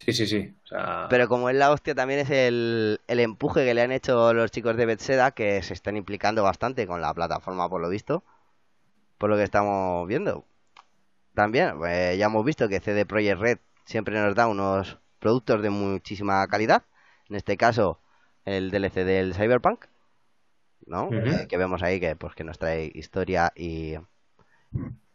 Sí, 0.00 0.12
sí, 0.12 0.26
sí. 0.26 0.54
O 0.64 0.66
sea, 0.66 1.06
Pero 1.08 1.28
como 1.28 1.48
es 1.48 1.56
la 1.56 1.70
hostia, 1.70 1.94
también 1.94 2.20
es 2.20 2.30
el, 2.30 3.00
el 3.06 3.20
empuje 3.20 3.64
que 3.64 3.74
le 3.74 3.82
han 3.82 3.92
hecho 3.92 4.32
los 4.34 4.50
chicos 4.50 4.76
de 4.76 4.86
Bethesda, 4.86 5.30
que 5.30 5.62
se 5.62 5.74
están 5.74 5.96
implicando 5.96 6.42
bastante 6.42 6.86
con 6.86 7.00
la 7.00 7.14
plataforma, 7.14 7.68
por 7.68 7.80
lo 7.80 7.88
visto. 7.88 8.24
Por 9.18 9.30
lo 9.30 9.36
que 9.36 9.42
estamos 9.42 10.08
viendo. 10.08 10.44
También, 11.34 11.78
pues, 11.78 12.18
ya 12.18 12.26
hemos 12.26 12.44
visto 12.44 12.68
que 12.68 12.80
CD 12.80 13.06
Projekt 13.06 13.40
Red 13.40 13.58
siempre 13.84 14.18
nos 14.20 14.34
da 14.34 14.46
unos 14.46 14.98
productos 15.18 15.62
de 15.62 15.70
muchísima 15.70 16.46
calidad. 16.48 16.84
En 17.28 17.36
este 17.36 17.56
caso, 17.56 18.00
el 18.44 18.70
DLC 18.70 19.04
del 19.04 19.34
Cyberpunk. 19.34 19.86
¿No? 20.86 21.08
Eh, 21.12 21.46
que 21.48 21.56
vemos 21.56 21.82
ahí 21.82 22.00
que, 22.00 22.16
pues, 22.16 22.34
que 22.34 22.42
nos 22.42 22.58
trae 22.58 22.90
historia 22.94 23.52
y, 23.54 23.94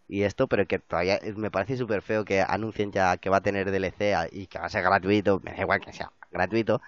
y 0.08 0.24
esto, 0.24 0.48
pero 0.48 0.68
que 0.68 0.80
todavía 0.80 1.16
es- 1.18 1.38
me 1.38 1.52
parece 1.52 1.78
súper 1.78 2.02
feo 2.02 2.26
que 2.26 2.42
anuncien 2.42 2.92
ya 2.92 3.18
que 3.18 3.30
va 3.30 3.38
a 3.38 3.42
tener 3.42 3.72
DLC 3.72 4.16
y 4.32 4.48
que 4.48 4.60
va 4.60 4.66
a 4.66 4.70
ser 4.70 4.84
gratuito, 4.84 5.40
me 5.44 5.52
da 5.54 5.62
igual 5.62 5.82
que 5.82 5.94
sea 5.94 6.12
gratuito, 6.32 6.82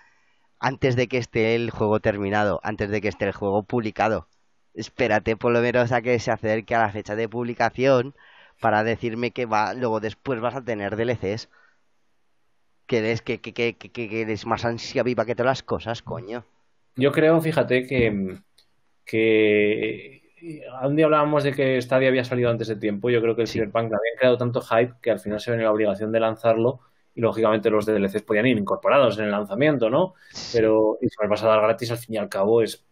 antes 0.60 0.96
de 0.96 1.08
que 1.08 1.18
esté 1.18 1.56
el 1.56 1.72
juego 1.72 2.00
terminado, 2.00 2.60
antes 2.64 2.90
de 2.90 3.02
que 3.02 3.08
esté 3.10 3.26
el 3.26 3.34
juego 3.34 3.64
publicado. 3.64 4.28
Espérate 4.74 5.36
por 5.38 5.52
lo 5.54 5.62
menos 5.62 5.92
a 5.92 6.02
que 6.02 6.20
se 6.20 6.32
acerque 6.32 6.76
a 6.76 6.80
la 6.80 6.92
fecha 6.92 7.16
de 7.16 7.30
publicación 7.30 8.16
para 8.62 8.84
decirme 8.84 9.32
que 9.32 9.46
va, 9.48 9.74
luego 9.74 10.00
después 10.00 10.40
vas 10.42 10.56
a 10.56 10.64
tener 10.64 10.96
DLCs. 10.96 11.50
Que 12.90 13.00
que, 13.26 13.36
que, 13.44 13.52
que, 13.58 13.68
que, 13.80 13.90
que 14.10 14.22
eres 14.26 14.46
más 14.52 14.66
ansia 14.72 15.04
viva 15.10 15.26
que 15.28 15.36
todas 15.36 15.52
las 15.54 15.64
cosas, 15.72 16.02
coño. 16.12 16.40
Yo 16.96 17.12
creo, 17.12 17.40
fíjate, 17.42 17.86
que, 17.86 18.40
que 19.06 20.27
un 20.86 20.96
día 20.96 21.06
hablábamos 21.06 21.44
de 21.44 21.54
que 21.54 21.82
Stadia 21.82 22.10
había 22.10 22.24
salido 22.24 22.50
antes 22.50 22.68
de 22.68 22.76
tiempo. 22.76 23.10
Yo 23.10 23.22
creo 23.22 23.36
que 23.36 23.42
el 23.42 23.48
Sí. 23.48 23.54
Cyberpunk 23.60 23.86
había 23.86 24.18
creado 24.18 24.38
tanto 24.38 24.62
hype 24.62 24.94
que 25.02 25.12
al 25.12 25.20
final 25.20 25.40
se 25.40 25.52
ven 25.52 25.60
en 25.60 25.66
la 25.66 25.72
obligación 25.72 26.12
de 26.12 26.20
lanzarlo 26.20 26.80
y 27.16 27.22
lógicamente 27.22 27.70
los 27.70 27.86
DLCs 27.86 28.22
podían 28.22 28.46
ir 28.46 28.58
incorporados 28.58 29.18
en 29.18 29.26
el 29.26 29.32
lanzamiento, 29.32 29.90
¿no? 29.90 30.14
Pero 30.54 31.00
y 31.02 31.08
si 31.10 31.16
me 31.22 31.28
vas 31.28 31.44
a 31.44 31.48
dar 31.48 31.62
gratis, 31.62 31.90
al 31.92 31.98
fin 31.98 32.16
y 32.16 32.18
al 32.18 32.30
cabo 32.30 32.62
es 32.62 32.86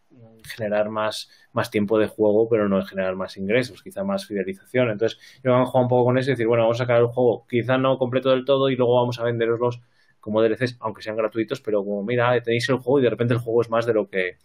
generar 0.44 0.90
más, 0.90 1.30
más 1.54 1.70
tiempo 1.72 1.98
de 2.00 2.08
juego, 2.08 2.48
pero 2.50 2.68
no 2.70 2.80
es 2.80 2.88
generar 2.90 3.16
más 3.16 3.38
ingresos, 3.38 3.82
quizá 3.84 4.04
más 4.04 4.26
fidelización. 4.26 4.90
Entonces, 4.90 5.20
yo 5.44 5.52
me 5.56 5.62
a 5.62 5.66
jugar 5.66 5.84
un 5.84 5.90
poco 5.90 6.06
con 6.06 6.18
eso 6.18 6.30
y 6.30 6.34
decir, 6.34 6.48
bueno, 6.48 6.64
vamos 6.64 6.80
a 6.80 6.84
sacar 6.84 7.00
el 7.02 7.08
juego 7.08 7.46
quizá 7.48 7.78
no 7.78 7.98
completo 7.98 8.30
del 8.32 8.46
todo 8.46 8.70
y 8.70 8.76
luego 8.76 8.96
vamos 8.96 9.20
a 9.20 9.24
venderoslos 9.24 9.82
como 10.20 10.42
DLCs, 10.42 10.78
aunque 10.80 11.04
sean 11.04 11.16
gratuitos, 11.18 11.62
pero 11.62 11.84
como 11.84 12.04
mira, 12.04 12.42
tenéis 12.42 12.68
el 12.70 12.78
juego 12.78 13.00
y 13.00 13.04
de 13.04 13.10
repente 13.12 13.34
el 13.36 13.40
juego 13.40 13.62
es 13.62 13.70
más 13.70 13.86
de 13.86 13.94
lo 13.94 14.10
que, 14.10 14.38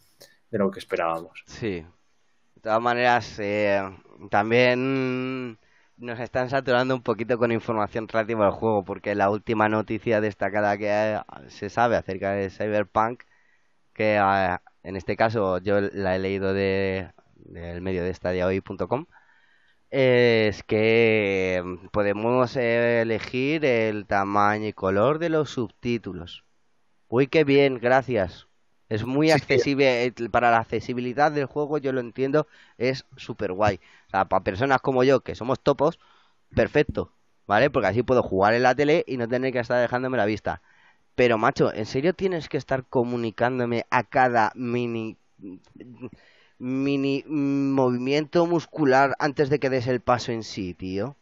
de 0.50 0.58
lo 0.58 0.70
que 0.70 0.78
esperábamos. 0.78 1.42
Sí. 1.46 1.84
De 2.60 2.64
todas 2.64 2.82
maneras, 2.82 3.38
eh, 3.38 3.80
también 4.30 5.58
nos 5.96 6.20
están 6.20 6.50
saturando 6.50 6.94
un 6.94 7.02
poquito 7.02 7.38
con 7.38 7.52
información 7.52 8.06
relativa 8.06 8.44
al 8.44 8.52
juego, 8.52 8.84
porque 8.84 9.14
la 9.14 9.30
última 9.30 9.70
noticia 9.70 10.20
destacada 10.20 10.76
que 10.76 11.18
se 11.48 11.70
sabe 11.70 11.96
acerca 11.96 12.32
de 12.32 12.50
Cyberpunk, 12.50 13.22
que 13.94 14.16
eh, 14.18 14.58
en 14.82 14.96
este 14.96 15.16
caso 15.16 15.58
yo 15.58 15.80
la 15.80 16.16
he 16.16 16.18
leído 16.18 16.52
de, 16.54 17.12
del 17.36 17.80
medio 17.82 18.04
de 18.04 18.10
stadiahoy.com, 18.12 19.06
es 19.90 20.62
que 20.64 21.64
podemos 21.92 22.56
elegir 22.56 23.64
el 23.64 24.06
tamaño 24.06 24.68
y 24.68 24.74
color 24.74 25.18
de 25.18 25.30
los 25.30 25.50
subtítulos. 25.50 26.44
Uy, 27.08 27.28
qué 27.28 27.44
bien, 27.44 27.78
gracias. 27.80 28.49
Es 28.90 29.06
muy 29.06 29.30
Sí, 29.30 29.32
accesible, 29.32 30.04
eh, 30.06 30.12
para 30.32 30.52
la 30.52 30.58
accesibilidad 30.60 31.32
del 31.32 31.46
juego 31.46 31.78
yo 31.78 31.92
lo 31.92 32.00
entiendo, 32.00 32.48
es 32.78 33.06
súper 33.16 33.52
guay. 33.54 33.80
O 34.08 34.10
sea, 34.10 34.26
para 34.28 34.44
personas 34.44 34.82
como 34.82 35.04
yo, 35.04 35.22
que 35.22 35.34
somos 35.36 35.60
topos, 35.62 35.98
perfecto, 36.54 37.12
¿vale? 37.46 37.70
Porque 37.70 37.88
así 37.88 38.02
puedo 38.04 38.22
jugar 38.22 38.54
en 38.54 38.64
la 38.64 38.74
tele 38.74 39.04
y 39.06 39.18
no 39.18 39.28
tener 39.28 39.52
que 39.52 39.60
estar 39.60 39.80
dejándome 39.80 40.18
la 40.18 40.26
vista. 40.26 40.62
Pero, 41.16 41.38
macho, 41.38 41.72
¿en 41.74 41.86
serio 41.86 42.14
tienes 42.14 42.48
que 42.48 42.58
estar 42.58 42.86
comunicándome 42.86 43.86
a 43.90 44.04
cada 44.04 44.52
mini 44.56 45.18
mini 46.84 47.24
movimiento 47.26 48.46
muscular 48.46 49.08
antes 49.26 49.50
de 49.50 49.58
que 49.60 49.68
des 49.74 49.86
el 49.88 50.00
paso 50.10 50.30
en 50.30 50.44
sí, 50.44 50.74
tío? 50.74 51.16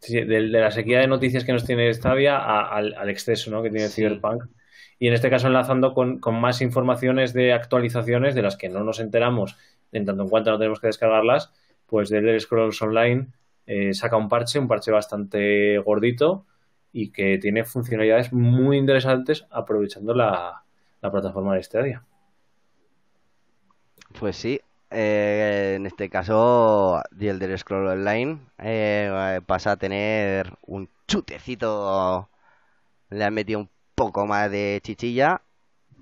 Sí, 0.00 0.14
de, 0.14 0.24
de 0.26 0.40
la 0.60 0.70
sequía 0.70 1.00
de 1.00 1.06
noticias 1.08 1.44
que 1.44 1.52
nos 1.52 1.64
tiene 1.64 1.92
Stadia 1.94 2.36
a- 2.36 2.68
al, 2.76 2.94
al 2.94 3.08
exceso 3.10 3.50
¿no? 3.50 3.62
que 3.62 3.70
tiene 3.70 3.88
Sí. 3.88 3.90
Cyberpunk. 3.90 4.44
Y 4.98 5.08
en 5.08 5.14
este 5.14 5.30
caso 5.30 5.46
enlazando 5.46 5.94
con, 5.94 6.20
más 6.40 6.60
informaciones 6.60 7.32
de 7.32 7.52
actualizaciones 7.52 8.34
de 8.34 8.42
las 8.42 8.56
que 8.56 8.68
no 8.68 8.84
nos 8.84 9.00
enteramos 9.00 9.56
en 9.92 10.04
tanto 10.04 10.22
en 10.22 10.28
cuanto 10.28 10.50
no 10.50 10.58
tenemos 10.58 10.80
que 10.80 10.88
descargarlas, 10.88 11.52
pues 11.86 12.08
The 12.08 12.18
Elder 12.18 12.40
Scrolls 12.40 12.80
Online 12.82 13.28
eh, 13.66 13.94
saca 13.94 14.16
un 14.16 14.28
parche, 14.28 14.58
un 14.58 14.68
parche 14.68 14.90
bastante 14.90 15.78
gordito 15.78 16.46
y 16.92 17.10
que 17.10 17.38
tiene 17.38 17.64
funcionalidades 17.64 18.32
muy 18.32 18.76
interesantes 18.78 19.46
aprovechando 19.50 20.14
la, 20.14 20.64
la 21.00 21.10
plataforma 21.10 21.54
de 21.54 21.62
Stadia. 21.62 22.04
Pues 24.18 24.36
sí, 24.36 24.60
eh, 24.96 25.74
en 25.76 25.86
este 25.86 26.08
caso, 26.08 27.02
The 27.18 27.30
Elder 27.30 27.58
Scroll 27.58 27.88
Online 27.88 28.38
eh, 28.58 29.40
pasa 29.44 29.72
a 29.72 29.76
tener 29.76 30.52
un 30.62 30.88
chutecito, 31.08 32.28
le 33.10 33.24
han 33.24 33.34
metido 33.34 33.58
un 33.58 33.70
poco 33.94 34.26
más 34.26 34.50
de 34.50 34.80
chichilla. 34.82 35.42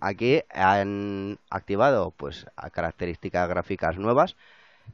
Aquí 0.01 0.43
han 0.51 1.38
activado 1.51 2.12
pues 2.12 2.47
a 2.57 2.70
características 2.70 3.49
gráficas 3.49 3.99
nuevas, 3.99 4.36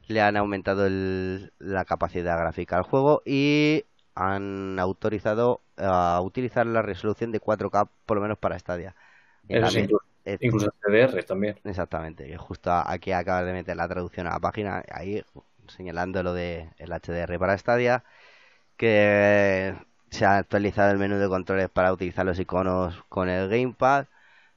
le 0.07 0.21
han 0.21 0.37
aumentado 0.37 0.85
el- 0.87 1.53
la 1.59 1.85
capacidad 1.85 2.37
gráfica 2.39 2.77
al 2.77 2.83
juego 2.83 3.21
y 3.25 3.85
han 4.15 4.79
autorizado 4.79 5.61
a 5.77 6.21
utilizar 6.23 6.65
la 6.67 6.81
resolución 6.81 7.31
de 7.31 7.39
4K 7.39 7.85
por 8.05 8.17
lo 8.17 8.21
menos 8.23 8.37
para 8.39 8.59
Stadia. 8.59 8.95
Eso 9.47 9.71
de- 9.71 9.79
incluso, 9.79 10.03
eh, 10.25 10.39
incluso 10.39 10.69
CDR 10.81 11.23
también. 11.23 11.55
Exactamente, 11.63 12.25
que 12.25 12.37
justo 12.37 12.71
aquí 12.71 13.11
acabas 13.11 13.45
de 13.45 13.53
meter 13.53 13.75
la 13.75 13.87
traducción 13.87 14.27
a 14.27 14.31
la 14.31 14.39
página, 14.39 14.83
ahí 14.91 15.23
señalando 15.67 16.23
lo 16.23 16.33
de 16.33 16.69
el 16.77 16.91
HDR 16.93 17.37
para 17.37 17.57
Stadia, 17.57 18.03
que 18.77 19.75
se 20.11 20.25
ha 20.25 20.37
actualizado 20.37 20.91
el 20.91 20.97
menú 20.97 21.17
de 21.17 21.27
controles 21.27 21.69
para 21.69 21.93
utilizar 21.93 22.25
los 22.25 22.39
iconos 22.39 23.03
con 23.09 23.29
el 23.29 23.49
gamepad, 23.49 24.05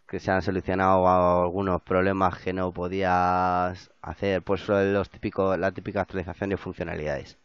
que 0.08 0.20
se 0.20 0.30
han 0.30 0.42
solucionado 0.42 1.08
algunos 1.08 1.80
problemas 1.82 2.38
que 2.38 2.52
no 2.52 2.72
podías 2.72 3.90
hacer, 4.02 4.42
pues 4.42 4.68
los 4.68 5.10
típicos, 5.10 5.58
la 5.58 5.72
típica 5.72 6.02
actualización 6.02 6.50
de 6.50 6.56
funcionalidades. 6.56 7.38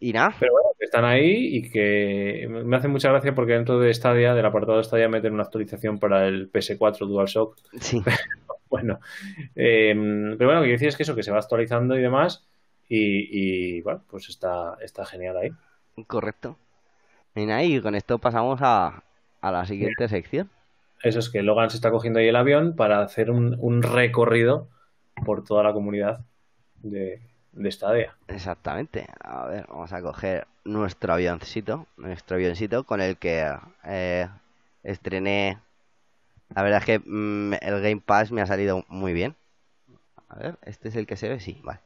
Y 0.00 0.12
nada, 0.12 0.34
Pero 0.38 0.52
bueno, 0.52 0.68
que 0.78 0.84
están 0.84 1.04
ahí 1.04 1.56
y 1.56 1.70
que 1.70 2.46
me 2.48 2.76
hace 2.76 2.86
mucha 2.86 3.10
gracia 3.10 3.34
porque 3.34 3.54
dentro 3.54 3.80
de 3.80 3.92
Stadia, 3.92 4.32
del 4.34 4.46
apartado 4.46 4.78
de 4.78 4.84
Stadia, 4.84 5.08
meten 5.08 5.34
una 5.34 5.42
actualización 5.42 5.98
para 5.98 6.28
el 6.28 6.50
PS4 6.52 7.06
DualShock. 7.06 7.56
sí, 7.80 8.00
Bueno, 8.70 9.00
eh, 9.56 9.94
pero 10.36 10.46
bueno, 10.46 10.60
lo 10.60 10.66
que 10.66 10.72
decía 10.72 10.88
es 10.88 10.96
que 10.96 11.02
eso, 11.02 11.14
que 11.14 11.22
se 11.22 11.30
va 11.32 11.38
actualizando 11.38 11.96
y 11.96 12.02
demás. 12.02 12.46
Y, 12.88 13.78
y, 13.78 13.80
bueno, 13.82 14.04
pues 14.08 14.28
está, 14.28 14.76
está 14.80 15.04
genial 15.06 15.36
ahí. 15.36 15.50
Correcto. 16.04 16.56
Y 17.34 17.80
con 17.80 17.94
esto 17.94 18.18
pasamos 18.18 18.60
a, 18.62 19.04
a 19.40 19.52
la 19.52 19.66
siguiente 19.66 20.08
sección. 20.08 20.50
Eso 21.02 21.18
es 21.18 21.28
que 21.30 21.42
Logan 21.42 21.70
se 21.70 21.76
está 21.76 21.90
cogiendo 21.90 22.20
ahí 22.20 22.28
el 22.28 22.36
avión 22.36 22.76
para 22.76 23.02
hacer 23.02 23.30
un, 23.30 23.56
un 23.60 23.82
recorrido 23.82 24.68
por 25.24 25.44
toda 25.44 25.62
la 25.62 25.72
comunidad 25.72 26.24
de, 26.76 27.22
de 27.52 27.72
Stadia. 27.72 28.16
Exactamente. 28.26 29.06
A 29.20 29.46
ver, 29.46 29.66
vamos 29.68 29.92
a 29.92 30.02
coger 30.02 30.46
nuestro 30.64 31.12
avioncito, 31.14 31.86
nuestro 31.96 32.36
avioncito 32.36 32.84
con 32.84 33.00
el 33.00 33.16
que 33.16 33.54
eh, 33.84 34.28
estrené 34.82 35.58
La 36.54 36.62
verdad 36.62 36.80
es 36.80 36.86
que 36.86 36.98
mm, 37.00 37.54
el 37.62 37.82
Game 37.82 38.02
Pass 38.04 38.32
me 38.32 38.42
ha 38.42 38.46
salido 38.46 38.84
muy 38.88 39.12
bien. 39.12 39.36
A 40.28 40.36
ver, 40.38 40.58
¿este 40.62 40.88
es 40.90 40.96
el 40.96 41.06
que 41.06 41.16
se 41.16 41.28
ve? 41.28 41.40
Sí, 41.40 41.60
vale. 41.64 41.80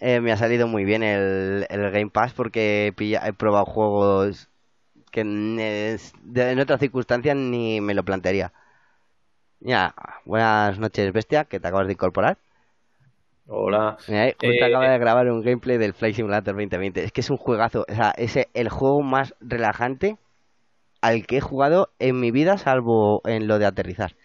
Eh, 0.00 0.20
me 0.20 0.32
ha 0.32 0.36
salido 0.36 0.66
muy 0.66 0.84
bien 0.84 1.02
el, 1.02 1.66
el 1.68 1.90
Game 1.90 2.10
Pass 2.10 2.32
porque 2.32 2.86
he, 2.88 2.92
pilla- 2.92 3.26
he 3.26 3.32
probado 3.34 3.66
juegos 3.66 4.48
que 5.12 5.22
en, 5.22 6.60
otras 6.60 6.80
circunstancias 6.80 7.36
ni 7.36 7.80
me 7.80 7.94
lo 7.94 8.04
plantearía. 8.04 8.52
Ya, 9.60 9.94
buenas 10.26 10.78
noches, 10.78 11.12
bestia, 11.12 11.44
que 11.44 11.60
te 11.60 11.68
acabas 11.68 11.86
de 11.86 11.92
incorporar. 11.94 12.38
Hola. 13.46 13.98
Mira, 14.06 14.32
justo 14.38 14.64
Eh, 14.64 14.64
acaba 14.64 14.88
de 14.90 14.98
grabar 14.98 15.30
un 15.30 15.42
gameplay 15.42 15.76
del 15.78 15.94
Flight 15.94 16.16
Simulator 16.16 16.54
2020. 16.54 17.04
Es 17.04 17.12
que 17.12 17.20
es 17.20 17.30
un 17.30 17.36
juegazo. 17.36 17.84
O 17.88 17.94
sea, 17.94 18.10
es 18.16 18.38
el 18.54 18.68
juego 18.68 19.02
más 19.02 19.34
relajante 19.40 20.16
al 21.02 21.26
que 21.26 21.38
he 21.38 21.42
jugado 21.42 21.92
en 22.00 22.20
mi 22.20 22.30
vida, 22.32 22.58
salvo 22.58 23.22
en 23.26 23.48
lo 23.48 23.58
de 23.58 23.66
aterrizar. 23.66 24.16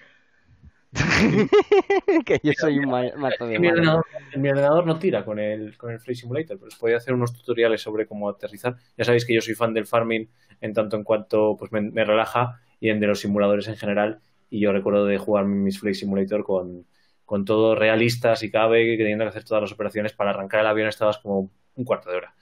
que 2.26 2.40
yo 2.44 2.54
soy 2.54 2.80
un 2.80 2.90
ma- 2.90 3.12
mazo 3.18 3.48
de 3.48 3.56
En 3.56 3.62
mi, 3.62 3.68
ordenador, 3.70 4.06
en 4.32 4.42
mi 4.42 4.50
ordenador 4.50 4.86
no 4.86 5.00
tira 5.00 5.26
con 5.26 5.40
el, 5.40 5.78
con 5.78 5.92
el 5.92 6.00
Flight 6.00 6.20
Simulator, 6.20 6.58
pero 6.58 6.68
os 6.68 6.76
podía 6.76 6.98
hacer 6.98 7.14
unos 7.14 7.34
tutoriales 7.34 7.82
sobre 7.82 8.08
cómo 8.08 8.30
aterrizar. 8.30 8.76
Ya 8.98 9.04
sabéis 9.06 9.26
que 9.26 9.34
yo 9.34 9.42
soy 9.42 9.56
fan 9.56 9.74
del 9.74 9.86
farming 9.88 10.30
en 10.62 10.74
tanto 10.74 10.98
en 10.98 11.04
cuanto 11.04 11.56
pues 11.58 11.72
me, 11.72 11.82
me 11.82 12.06
relaja 12.06 12.60
y 12.80 12.90
en 12.90 13.00
de 13.00 13.08
los 13.08 13.20
simuladores 13.20 13.68
en 13.68 13.78
general. 13.78 14.20
Y 14.50 14.60
yo 14.60 14.72
recuerdo 14.72 15.06
de 15.06 15.18
jugar 15.18 15.46
mis 15.46 15.80
Flight 15.80 15.96
Simulator 15.96 16.44
con, 16.44 16.86
con 17.26 17.46
todo 17.46 17.76
realista, 17.76 18.36
si 18.36 18.52
cabe, 18.52 18.98
teniendo 18.98 19.26
que 19.26 19.30
hacer 19.30 19.44
todas 19.44 19.62
las 19.64 19.72
operaciones 19.72 20.14
para 20.14 20.32
arrancar 20.32 20.62
el 20.62 20.68
avión 20.68 20.88
estabas 20.88 21.18
como 21.18 21.50
un 21.76 21.84
cuarto 21.86 22.10
de 22.10 22.18
hora. 22.18 22.36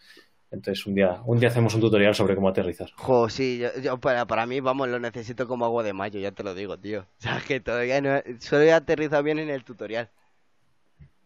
Entonces 0.54 0.86
un 0.86 0.94
día, 0.94 1.20
un 1.26 1.40
día 1.40 1.50
hacemos 1.50 1.74
un 1.74 1.82
tutorial 1.82 2.14
sobre 2.14 2.36
cómo 2.36 2.48
aterrizar. 2.48 2.92
Jo, 2.96 3.28
sí, 3.28 3.60
yo, 3.82 3.98
para, 3.98 4.28
para 4.28 4.46
mí, 4.46 4.60
vamos, 4.60 4.88
lo 4.88 5.00
necesito 5.00 5.48
como 5.48 5.66
agua 5.66 5.82
de 5.82 5.94
mayo, 5.94 6.20
ya 6.20 6.32
te 6.32 6.44
lo 6.44 6.54
digo, 6.54 6.78
tío. 6.78 7.02
O 7.02 7.22
sea, 7.22 7.42
que 7.46 7.60
todavía 7.60 8.00
no... 8.02 8.22
Solo 8.40 8.62
he 8.62 8.72
aterrizado 8.72 9.24
bien 9.24 9.40
en 9.40 9.50
el 9.50 9.64
tutorial. 9.64 10.12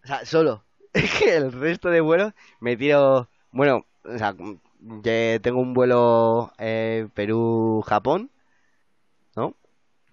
O 0.04 0.08
sea, 0.08 0.26
solo. 0.26 0.64
Es 0.94 1.14
que 1.14 1.36
el 1.36 1.52
resto 1.52 1.90
de 1.90 2.00
vuelos 2.00 2.34
me 2.62 2.78
tiro... 2.78 3.30
Bueno, 3.52 3.86
o 4.06 4.18
sea, 4.18 4.34
que 5.04 5.40
tengo 5.44 5.60
un 5.60 5.74
vuelo 5.74 6.54
eh, 6.58 7.10
Perú-Japón, 7.14 8.32
¿no? 9.36 9.56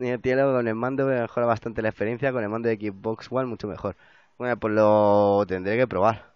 Y 0.01 0.09
el 0.09 0.21
tío 0.21 0.37
con 0.53 0.67
el 0.67 0.75
mando 0.75 1.07
me 1.07 1.21
mejora 1.21 1.47
bastante 1.47 1.83
la 1.83 1.91
experiencia, 1.91 2.33
con 2.33 2.43
el 2.43 2.49
mando 2.51 2.69
de 2.69 2.77
Xbox 2.77 3.29
One 3.31 3.47
mucho 3.47 3.69
mejor. 3.69 3.97
Bueno, 4.39 4.59
pues 4.59 4.75
lo 4.75 5.45
tendré 5.47 5.77
que 5.77 5.87
probar. 5.87 6.34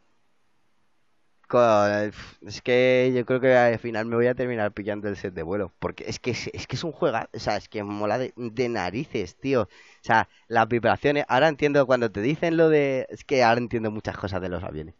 Es 2.42 2.60
que 2.62 3.12
yo 3.14 3.24
creo 3.24 3.40
que 3.40 3.54
al 3.56 3.78
final 3.78 4.04
me 4.06 4.16
voy 4.16 4.26
a 4.26 4.34
terminar 4.34 4.72
pillando 4.72 5.08
el 5.08 5.16
set 5.16 5.32
de 5.34 5.42
vuelo. 5.42 5.72
Porque 5.78 6.04
es 6.06 6.18
que 6.20 6.30
es, 6.32 6.66
que 6.66 6.76
es 6.76 6.84
un 6.84 6.92
juego, 6.92 7.18
o 7.32 7.38
sea, 7.38 7.56
es 7.56 7.68
que 7.68 7.82
mola 7.82 8.18
de, 8.18 8.32
narices, 8.68 9.36
tío. 9.38 9.62
O 9.62 9.68
sea, 10.02 10.28
las 10.48 10.68
vibraciones. 10.68 11.24
Ahora 11.28 11.48
entiendo 11.48 11.86
cuando 11.86 12.10
te 12.10 12.20
dicen 12.20 12.56
lo 12.56 12.68
de. 12.68 13.06
Es 13.10 13.24
que 13.24 13.42
ahora 13.42 13.60
entiendo 13.60 13.90
muchas 13.90 14.16
cosas 14.18 14.40
de 14.42 14.48
los 14.50 14.62
aviones. 14.62 14.94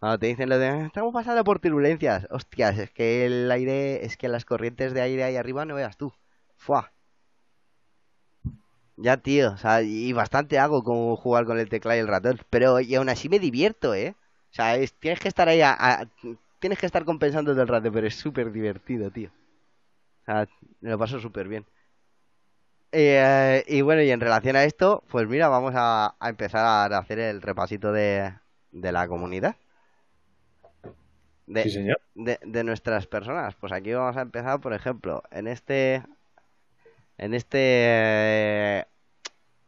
Cuando 0.00 0.18
te 0.20 0.26
dicen 0.28 0.48
lo 0.50 0.58
de. 0.58 0.68
"Ah, 0.68 0.86
Estamos 0.86 1.12
pasando 1.14 1.44
por 1.44 1.60
turbulencias. 1.60 2.26
Hostias, 2.30 2.78
es 2.78 2.90
que 2.92 3.26
el 3.26 3.50
aire. 3.50 4.04
Es 4.06 4.16
que 4.16 4.28
las 4.28 4.44
corrientes 4.46 4.94
de 4.94 5.02
aire 5.02 5.24
ahí 5.24 5.36
arriba 5.36 5.64
no 5.66 5.76
veas 5.76 5.96
tú. 5.98 6.14
Fua. 6.56 6.92
Ya, 8.96 9.16
tío. 9.16 9.52
O 9.52 9.56
sea, 9.56 9.82
y 9.82 10.12
bastante 10.12 10.58
hago 10.58 10.82
con 10.84 11.16
jugar 11.16 11.44
con 11.46 11.58
el 11.58 11.68
teclado 11.68 11.96
y 11.98 12.00
el 12.00 12.08
ratón. 12.08 12.38
Pero 12.50 12.80
y 12.80 12.94
aún 12.94 13.08
así 13.08 13.28
me 13.28 13.38
divierto, 13.38 13.94
¿eh? 13.94 14.14
O 14.50 14.54
sea, 14.54 14.76
es- 14.76 14.92
tienes 14.94 15.20
que 15.20 15.28
estar 15.28 15.48
ahí 15.48 15.60
a- 15.62 15.76
a- 15.78 16.06
tienes 16.58 16.78
que 16.78 16.86
estar 16.86 17.04
compensando 17.04 17.52
todo 17.52 17.62
el 17.62 17.68
rato, 17.68 17.90
pero 17.92 18.06
es 18.06 18.14
súper 18.16 18.52
divertido, 18.52 19.10
tío. 19.10 19.30
O 20.22 20.24
sea, 20.26 20.48
me 20.80 20.90
lo 20.90 20.98
paso 20.98 21.20
súper 21.20 21.48
bien. 21.48 21.66
Eh, 22.92 23.64
y 23.68 23.82
bueno, 23.82 24.02
y 24.02 24.10
en 24.10 24.20
relación 24.20 24.56
a 24.56 24.64
esto, 24.64 25.04
pues 25.08 25.28
mira, 25.28 25.48
vamos 25.48 25.74
a, 25.76 26.16
a 26.18 26.28
empezar 26.28 26.64
a 26.92 26.98
hacer 26.98 27.18
el 27.20 27.40
repasito 27.40 27.92
de, 27.92 28.34
de 28.72 28.92
la 28.92 29.06
comunidad. 29.06 29.54
De, 31.46 31.62
Sí, 31.64 31.70
señor. 31.70 32.00
de, 32.14 32.38
de 32.42 32.64
nuestras 32.64 33.06
personas. 33.06 33.54
Pues 33.56 33.72
aquí 33.72 33.92
vamos 33.92 34.16
a 34.16 34.22
empezar, 34.22 34.60
por 34.60 34.72
ejemplo, 34.72 35.22
en 35.30 35.48
este. 35.48 36.02
En 37.18 37.34
este. 37.34 38.86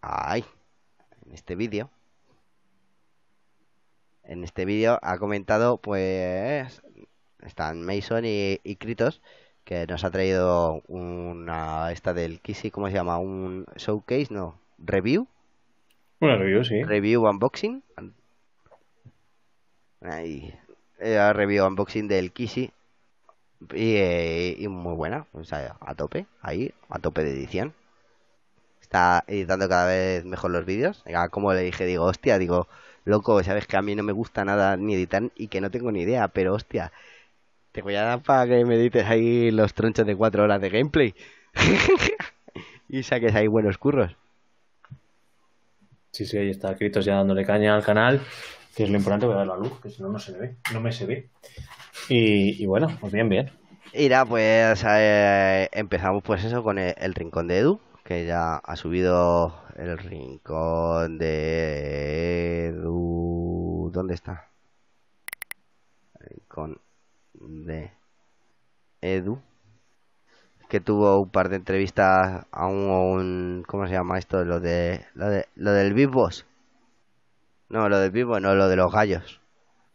Ay. 0.00 0.44
En 1.26 1.32
este 1.34 1.56
vídeo. 1.56 1.90
En 4.32 4.44
este 4.44 4.64
vídeo 4.64 4.98
ha 5.02 5.18
comentado, 5.18 5.76
pues. 5.76 6.82
Están 7.42 7.82
Mason 7.84 8.24
y, 8.24 8.60
y 8.64 8.76
Kritos. 8.76 9.20
Que 9.64 9.86
nos 9.86 10.04
ha 10.04 10.10
traído 10.10 10.82
una. 10.88 11.92
Esta 11.92 12.14
del 12.14 12.40
Kissy, 12.40 12.70
¿cómo 12.70 12.88
se 12.88 12.94
llama? 12.94 13.18
Un 13.18 13.66
showcase, 13.76 14.28
no. 14.30 14.58
Review. 14.78 15.28
Una 16.20 16.36
review, 16.36 16.64
sí. 16.64 16.82
Review 16.82 17.28
unboxing. 17.28 17.82
Ahí. 20.00 20.54
eh, 20.98 21.32
review 21.34 21.66
unboxing 21.66 22.08
del 22.08 22.32
Kissy. 22.32 22.72
Y, 23.74 23.96
eh, 23.96 24.56
y 24.58 24.66
muy 24.68 24.94
buena. 24.94 25.26
O 25.32 25.44
sea, 25.44 25.76
a 25.80 25.94
tope. 25.94 26.24
Ahí, 26.40 26.72
a 26.88 26.98
tope 26.98 27.22
de 27.22 27.32
edición. 27.32 27.74
Está 28.80 29.24
editando 29.26 29.68
cada 29.68 29.86
vez 29.86 30.24
mejor 30.24 30.52
los 30.52 30.64
vídeos. 30.64 31.04
Como 31.30 31.52
le 31.52 31.60
dije, 31.60 31.84
digo, 31.84 32.04
hostia, 32.04 32.38
digo, 32.38 32.66
loco, 33.04 33.42
sabes 33.42 33.66
que 33.66 33.76
a 33.76 33.82
mí 33.82 33.94
no 33.94 34.02
me 34.02 34.12
gusta 34.12 34.44
nada 34.44 34.76
ni 34.76 34.94
editar 34.94 35.30
y 35.36 35.48
que 35.48 35.60
no 35.60 35.70
tengo 35.70 35.92
ni 35.92 36.02
idea, 36.02 36.28
pero 36.28 36.54
hostia, 36.54 36.92
te 37.72 37.82
voy 37.82 37.94
a 37.94 38.02
dar 38.02 38.22
para 38.22 38.46
que 38.46 38.64
me 38.64 38.76
edites 38.76 39.06
ahí 39.06 39.50
los 39.50 39.74
tronchos 39.74 40.06
de 40.06 40.16
cuatro 40.16 40.44
horas 40.44 40.60
de 40.60 40.70
gameplay. 40.70 41.14
y 42.88 43.02
saques 43.02 43.34
ahí 43.34 43.46
buenos 43.46 43.78
curros. 43.78 44.16
Sí, 46.10 46.26
sí, 46.26 46.36
ahí 46.36 46.50
está 46.50 46.76
Critos 46.76 47.06
ya 47.06 47.16
dándole 47.16 47.44
caña 47.44 47.74
al 47.74 47.82
canal, 47.82 48.20
que 48.76 48.84
es 48.84 48.90
lo 48.90 48.98
importante, 48.98 49.24
voy 49.24 49.34
a 49.34 49.38
dar 49.38 49.46
la 49.46 49.56
luz, 49.56 49.80
que 49.80 49.88
si 49.88 50.02
no, 50.02 50.10
no 50.10 50.18
se 50.18 50.32
me 50.32 50.38
ve, 50.38 50.56
no 50.72 50.80
me 50.80 50.92
se 50.92 51.06
ve. 51.06 51.28
Y, 52.08 52.62
y 52.62 52.66
bueno, 52.66 52.94
pues 53.00 53.12
bien, 53.12 53.28
bien. 53.28 53.50
Y 53.94 54.08
nada, 54.08 54.26
pues 54.26 54.84
eh, 54.86 55.68
empezamos 55.72 56.22
pues 56.22 56.44
eso 56.44 56.62
con 56.62 56.78
el, 56.78 56.94
el 56.98 57.14
rincón 57.14 57.48
de 57.48 57.58
Edu, 57.58 57.80
que 58.04 58.26
ya 58.26 58.56
ha 58.56 58.76
subido 58.76 59.54
el 59.76 59.98
rincón 59.98 61.18
de 61.18 62.66
Edu. 62.68 63.90
¿Dónde 63.92 64.14
está? 64.14 64.48
El 66.20 66.26
rincón 66.30 66.80
de 67.34 67.92
Edu. 69.02 69.38
Que 70.68 70.80
tuvo 70.80 71.20
un 71.20 71.30
par 71.30 71.48
de 71.50 71.56
entrevistas 71.56 72.46
a 72.50 72.66
un, 72.66 72.90
un- 72.90 73.64
¿cómo 73.68 73.86
se 73.86 73.92
llama 73.92 74.18
esto? 74.18 74.44
Lo 74.44 74.58
de 74.58 75.04
lo 75.14 75.28
de 75.30 75.46
lo 75.54 75.70
del 75.72 75.94
Big 75.94 76.08
Boss. 76.08 76.46
No, 77.70 77.88
lo 77.88 77.98
del 77.98 78.24
Boss, 78.24 78.40
no, 78.40 78.54
lo 78.54 78.68
de 78.68 78.76
los 78.76 78.92
gallos. 78.92 79.40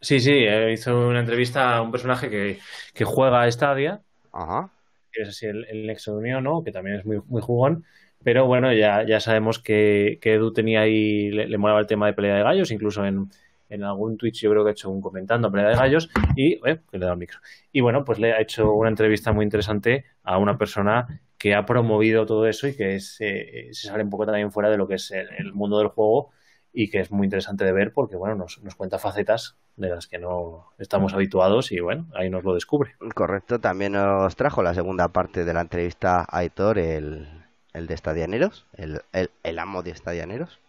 Sí, 0.01 0.19
sí, 0.19 0.31
eh, 0.31 0.71
hizo 0.73 1.07
una 1.07 1.19
entrevista 1.19 1.75
a 1.75 1.81
un 1.81 1.91
personaje 1.91 2.29
que, 2.29 2.59
que 2.93 3.03
juega 3.05 3.41
a 3.43 3.51
Stadia, 3.51 4.03
Ajá. 4.31 4.69
que 5.11 5.23
es 5.23 5.29
así 5.29 5.45
el, 5.47 5.65
el 5.69 5.87
nexo 5.87 6.13
de 6.13 6.17
unión, 6.19 6.43
¿no? 6.43 6.63
Que 6.63 6.71
también 6.71 6.97
es 6.97 7.05
muy, 7.05 7.19
muy 7.27 7.41
jugón. 7.41 7.85
Pero 8.27 8.45
bueno, 8.45 8.73
ya, 8.73 9.05
ya 9.07 9.21
sabemos 9.21 9.57
que, 9.57 10.19
que 10.21 10.33
Edu 10.33 10.51
tenía 10.51 10.81
ahí, 10.81 11.31
le, 11.31 11.47
le 11.47 11.57
molaba 11.57 11.79
el 11.79 11.87
tema 11.87 12.07
de 12.07 12.13
pelea 12.13 12.35
de 12.35 12.43
gallos, 12.43 12.71
incluso 12.71 13.05
en, 13.05 13.29
en 13.69 13.85
algún 13.85 14.17
Twitch 14.17 14.41
yo 14.41 14.51
creo 14.51 14.65
que 14.65 14.71
ha 14.71 14.73
hecho 14.73 14.89
un 14.89 14.99
comentando 14.99 15.49
pelea 15.49 15.69
de 15.69 15.77
gallos 15.77 16.09
y, 16.35 16.55
eh, 16.67 16.81
que 16.91 16.97
le 16.97 17.05
da 17.05 17.13
el 17.13 17.17
micro. 17.17 17.39
Y 17.71 17.79
bueno, 17.79 18.03
pues 18.03 18.19
le 18.19 18.33
ha 18.33 18.41
hecho 18.41 18.73
una 18.73 18.89
entrevista 18.89 19.31
muy 19.31 19.45
interesante 19.45 20.03
a 20.23 20.39
una 20.39 20.57
persona 20.57 21.21
que 21.37 21.55
ha 21.55 21.65
promovido 21.65 22.25
todo 22.25 22.47
eso 22.47 22.67
y 22.67 22.75
que 22.75 22.95
es, 22.95 23.15
eh, 23.21 23.69
se 23.71 23.87
sale 23.87 24.03
un 24.03 24.09
poco 24.09 24.25
también 24.25 24.51
fuera 24.51 24.69
de 24.69 24.75
lo 24.75 24.89
que 24.89 24.95
es 24.95 25.09
el, 25.11 25.29
el 25.37 25.53
mundo 25.53 25.77
del 25.77 25.87
juego 25.87 26.31
y 26.73 26.89
que 26.89 26.99
es 26.99 27.11
muy 27.11 27.27
interesante 27.27 27.63
de 27.63 27.71
ver 27.71 27.93
porque, 27.93 28.17
bueno, 28.17 28.35
nos, 28.35 28.61
nos 28.61 28.75
cuenta 28.75 28.99
facetas 28.99 29.55
de 29.77 29.87
las 29.87 30.05
que 30.05 30.19
no 30.19 30.73
estamos 30.79 31.13
habituados 31.13 31.71
y, 31.71 31.79
bueno, 31.79 32.07
ahí 32.13 32.29
nos 32.29 32.43
lo 32.43 32.53
descubre. 32.53 32.91
Correcto, 33.15 33.59
también 33.59 33.93
nos 33.93 34.35
trajo 34.35 34.61
la 34.63 34.73
segunda 34.73 35.07
parte 35.07 35.45
de 35.45 35.53
la 35.53 35.61
entrevista 35.61 36.19
a 36.19 36.39
Aitor, 36.39 36.77
el, 36.77 37.36
el 37.77 37.87
de 37.87 37.93
Estadianeros, 37.93 38.65
el, 38.73 39.01
el, 39.13 39.29
el 39.43 39.59
amo 39.59 39.83
de 39.83 39.91
Estadianeros. 39.91 40.59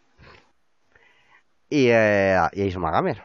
Y, 1.71 1.89
eh, 1.91 2.39
y 2.53 2.63
Isma 2.63 2.91
Gamer. 2.91 3.23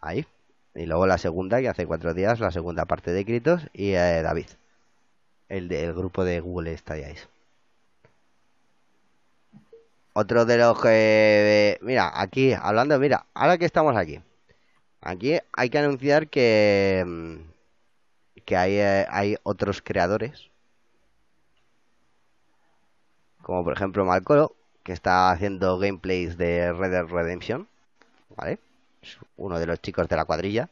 Ahí. 0.00 0.26
Y 0.74 0.86
luego 0.86 1.06
la 1.06 1.18
segunda, 1.18 1.60
que 1.60 1.68
hace 1.68 1.86
cuatro 1.86 2.14
días, 2.14 2.40
la 2.40 2.50
segunda 2.50 2.84
parte 2.86 3.12
de 3.12 3.24
Critos 3.24 3.68
y 3.72 3.92
eh, 3.92 4.22
David, 4.22 4.46
el 5.48 5.68
del 5.68 5.94
grupo 5.94 6.24
de 6.24 6.40
Google 6.40 6.72
Stadiais. 6.74 7.28
Otro 10.12 10.44
de 10.44 10.58
los 10.58 10.80
que... 10.80 11.78
Mira, 11.82 12.10
aquí, 12.14 12.52
hablando, 12.52 12.98
mira, 12.98 13.26
ahora 13.34 13.58
que 13.58 13.64
estamos 13.66 13.96
aquí. 13.96 14.20
Aquí 15.00 15.38
hay 15.52 15.70
que 15.70 15.78
anunciar 15.78 16.28
que... 16.28 17.04
mm, 17.06 17.36
que 18.44 18.56
hay, 18.56 18.78
eh, 18.78 19.06
hay 19.10 19.36
otros 19.42 19.82
creadores. 19.82 20.50
Como 23.48 23.64
por 23.64 23.72
ejemplo 23.72 24.04
Malcolo, 24.04 24.46
que 24.84 24.92
está 24.92 25.30
haciendo 25.32 25.78
gameplays 25.78 26.36
de 26.36 26.72
Red 26.72 26.90
Dead 26.92 27.06
Redemption. 27.06 27.66
¿Vale? 28.36 28.58
Es 29.02 29.18
uno 29.36 29.58
de 29.60 29.66
los 29.66 29.80
chicos 29.82 30.08
de 30.08 30.16
la 30.16 30.26
cuadrilla. 30.26 30.70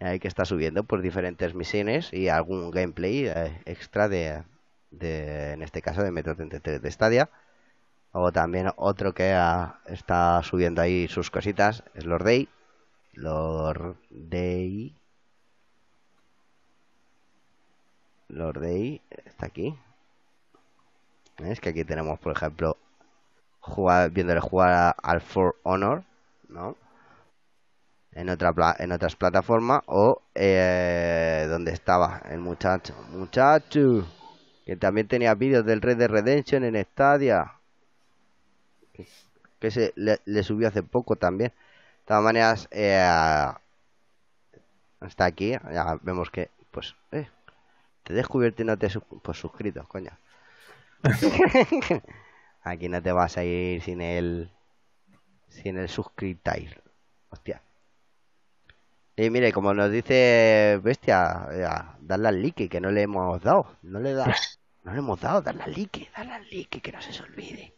Ahí 0.00 0.18
que 0.20 0.28
está 0.28 0.44
subiendo 0.44 0.84
por 0.84 1.02
diferentes 1.02 1.54
misiones 1.54 2.12
y 2.12 2.28
algún 2.28 2.70
gameplay 2.70 3.26
eh, 3.28 3.62
extra 3.66 4.08
de, 4.08 4.42
de, 4.90 5.52
en 5.54 5.62
este 5.62 5.82
caso 5.82 6.02
de 6.02 6.10
Metro 6.10 6.36
33 6.36 6.82
de 6.82 6.90
Stadia. 6.92 7.30
O 8.12 8.32
también 8.32 8.72
otro 8.76 9.14
que 9.14 9.32
ha- 9.32 9.80
está 9.86 10.42
subiendo 10.44 10.82
ahí 10.82 11.08
sus 11.08 11.30
cositas 11.30 11.84
es 11.94 12.04
Lord 12.06 12.24
Day. 12.24 12.48
Lord 13.14 13.96
Day. 14.10 14.94
Lord 18.30 18.64
está 19.26 19.44
aquí. 19.46 19.74
Es 21.44 21.60
que 21.60 21.70
aquí 21.70 21.84
tenemos, 21.84 22.18
por 22.20 22.32
ejemplo, 22.32 22.76
jugar, 23.60 24.10
viéndole 24.10 24.40
jugar 24.40 24.72
a- 24.72 24.90
al 24.90 25.20
For 25.22 25.56
Honor, 25.64 26.04
¿no? 26.48 26.76
En 28.12 28.28
otra 28.28 28.52
pla- 28.52 28.76
en 28.78 28.92
otras 28.92 29.16
plataformas 29.16 29.82
o 29.86 30.22
eh, 30.36 31.46
donde 31.48 31.72
estaba 31.72 32.22
el 32.30 32.38
muchacho, 32.38 32.94
muchacho, 33.10 34.06
que 34.66 34.76
también 34.76 35.08
tenía 35.08 35.34
vídeos 35.34 35.64
del 35.66 35.80
Red 35.82 35.98
Dead 35.98 36.10
Redemption 36.10 36.64
en 36.64 36.84
Stadia, 36.84 37.52
que, 39.58 39.70
se 39.70 39.92
le, 39.96 40.42
subió 40.42 40.68
hace 40.68 40.82
poco 40.82 41.16
también. 41.16 41.50
De 41.50 42.06
todas 42.06 42.22
maneras, 42.22 42.68
eh, 42.70 42.98
está 45.06 45.24
aquí, 45.26 45.50
ya 45.50 45.98
vemos 46.02 46.30
que, 46.30 46.50
pues, 46.70 46.94
eh, 47.12 47.28
te 48.04 48.12
he 48.12 48.16
descubierto 48.16 48.62
y 48.62 48.66
no 48.66 48.78
te 48.78 48.86
he 48.88 48.90
pues, 49.22 49.38
suscrito, 49.38 49.84
coño. 49.88 50.12
Aquí 52.62 52.88
no 52.88 53.02
te 53.02 53.12
vas 53.12 53.36
a 53.38 53.44
ir 53.44 53.82
sin 53.82 54.00
el 54.00 54.50
sin 55.48 55.78
el 55.78 55.88
suscribir. 55.88 56.82
Hostia. 57.30 57.62
Y 59.16 59.30
mire, 59.30 59.52
como 59.52 59.74
nos 59.74 59.90
dice 59.90 60.80
Bestia, 60.82 61.46
ya, 61.56 61.96
darle 62.00 62.28
al 62.28 62.42
like 62.42 62.68
que 62.68 62.80
no 62.80 62.90
le 62.90 63.02
hemos 63.02 63.42
dado. 63.42 63.66
No 63.82 64.00
le 64.00 64.14
da, 64.14 64.34
no 64.84 64.92
le 64.92 64.98
hemos 64.98 65.20
dado, 65.20 65.42
darle 65.42 65.62
al 65.62 65.72
like, 65.72 66.08
darle 66.16 66.32
al 66.32 66.46
like 66.50 66.80
que 66.80 66.92
no 66.92 67.00
se 67.02 67.10
os 67.10 67.20
olvide. 67.20 67.74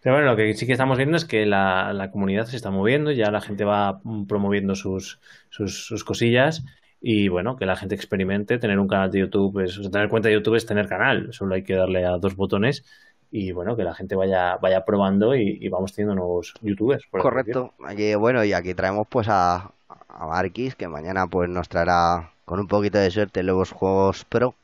Pero 0.00 0.14
bueno, 0.14 0.30
lo 0.30 0.36
que 0.36 0.54
sí 0.54 0.66
que 0.66 0.72
estamos 0.72 0.96
viendo 0.96 1.16
es 1.16 1.24
que 1.24 1.46
la, 1.46 1.92
la 1.92 2.12
comunidad 2.12 2.46
se 2.46 2.54
está 2.54 2.70
moviendo, 2.70 3.10
ya 3.10 3.32
la 3.32 3.40
gente 3.40 3.64
va 3.64 4.00
promoviendo 4.28 4.76
sus, 4.76 5.18
sus, 5.50 5.84
sus 5.84 6.04
cosillas 6.04 6.64
y 7.08 7.28
bueno, 7.28 7.56
que 7.56 7.66
la 7.66 7.76
gente 7.76 7.94
experimente. 7.94 8.58
Tener 8.58 8.80
un 8.80 8.88
canal 8.88 9.12
de 9.12 9.20
YouTube, 9.20 9.62
es, 9.62 9.78
o 9.78 9.82
sea, 9.82 9.92
tener 9.92 10.08
cuenta 10.08 10.28
de 10.28 10.34
YouTube 10.34 10.56
es 10.56 10.66
tener 10.66 10.88
canal, 10.88 11.32
solo 11.32 11.54
hay 11.54 11.62
que 11.62 11.76
darle 11.76 12.04
a 12.04 12.18
dos 12.18 12.34
botones 12.34 12.84
y 13.30 13.52
bueno, 13.52 13.76
que 13.76 13.84
la 13.84 13.94
gente 13.94 14.16
vaya, 14.16 14.56
vaya 14.56 14.84
probando 14.84 15.36
y, 15.36 15.56
y 15.60 15.68
vamos 15.68 15.92
teniendo 15.92 16.16
nuevos 16.16 16.54
youtubers. 16.62 17.06
por. 17.06 17.22
Correcto. 17.22 17.74
Aquí, 17.86 18.16
bueno, 18.16 18.44
y 18.44 18.52
aquí 18.52 18.74
traemos 18.74 19.06
pues 19.08 19.28
a, 19.28 19.70
a 20.08 20.26
Marquis, 20.26 20.74
que 20.74 20.88
mañana 20.88 21.28
pues 21.28 21.48
nos 21.48 21.68
traerá 21.68 22.32
con 22.44 22.58
un 22.58 22.66
poquito 22.66 22.98
de 22.98 23.12
suerte 23.12 23.44
nuevos 23.44 23.70
juegos 23.70 24.24
pro 24.24 24.56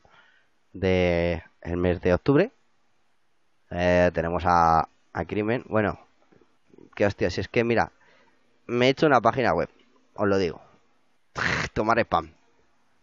de 0.73 1.43
el 1.61 1.77
mes 1.77 2.01
de 2.01 2.13
octubre. 2.13 2.51
Eh, 3.71 4.11
tenemos 4.13 4.43
a, 4.45 4.89
a 5.13 5.25
Crimen. 5.25 5.63
Bueno, 5.69 5.97
que 6.93 7.05
hostia, 7.05 7.29
si 7.29 7.39
es 7.39 7.47
que 7.47 7.63
mira, 7.63 7.93
me 8.67 8.87
he 8.87 8.89
hecho 8.89 9.07
una 9.07 9.21
página 9.21 9.53
web, 9.53 9.69
os 10.15 10.27
lo 10.27 10.37
digo. 10.37 10.61
Tomar 11.73 11.99
spam. 11.99 12.33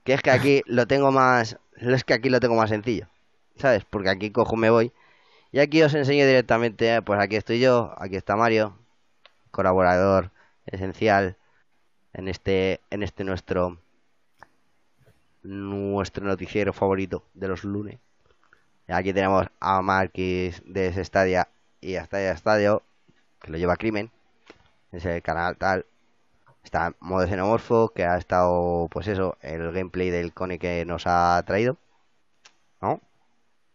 Que 0.05 0.15
es 0.15 0.23
que 0.23 0.31
aquí 0.31 0.63
lo 0.67 0.87
tengo 0.87 1.13
más, 1.13 1.59
es 1.77 2.05
que 2.05 2.15
aquí 2.15 2.29
lo 2.29 2.41
tengo 2.41 2.57
más 2.57 2.71
sencillo, 2.71 3.09
¿sabes? 3.57 3.85
Porque 3.85 4.11
aquí 4.11 4.31
cojo, 4.31 4.57
me 4.57 4.71
voy 4.71 4.93
y 5.53 5.59
aquí 5.59 5.83
os 5.83 5.95
enseño 5.95 6.27
directamente, 6.27 6.95
eh, 6.95 7.03
pues 7.03 7.19
aquí 7.21 7.35
estoy 7.35 7.59
yo, 7.59 7.93
aquí 7.99 8.15
está 8.15 8.37
Mario, 8.37 8.79
colaborador 9.51 10.31
esencial 10.67 11.37
en 12.13 12.29
este, 12.29 12.81
en 12.91 13.03
este 13.03 13.25
nuestro, 13.25 13.79
nuestro 15.43 16.25
noticiero 16.25 16.73
favorito 16.73 17.25
de 17.35 17.49
los 17.49 17.65
lunes. 17.65 17.99
Aquí 18.87 19.13
tenemos 19.13 19.49
a 19.59 19.83
Marquis 19.83 20.63
de 20.67 20.93
Stadia 21.05 21.49
y 21.81 21.97
a 21.97 22.05
Stadia 22.05 22.37
Stadio, 22.37 22.85
que 23.41 23.51
lo 23.51 23.59
lleva 23.59 23.77
Crimen, 23.77 24.13
es 24.93 25.05
el 25.05 25.21
canal 25.21 25.57
tal. 25.57 25.85
Está 26.63 26.95
modo 27.01 27.27
xenomorfo, 27.27 27.89
que 27.95 28.05
ha 28.05 28.17
estado, 28.19 28.89
pues 28.91 29.09
eso, 29.09 29.37
el 29.43 29.73
gameplay 29.73 30.11
del 30.11 30.33
Cone 30.33 30.59
que 30.59 30.85
nos 30.85 31.05
ha 31.07 31.43
traído. 31.47 31.79
¿No? 32.83 33.01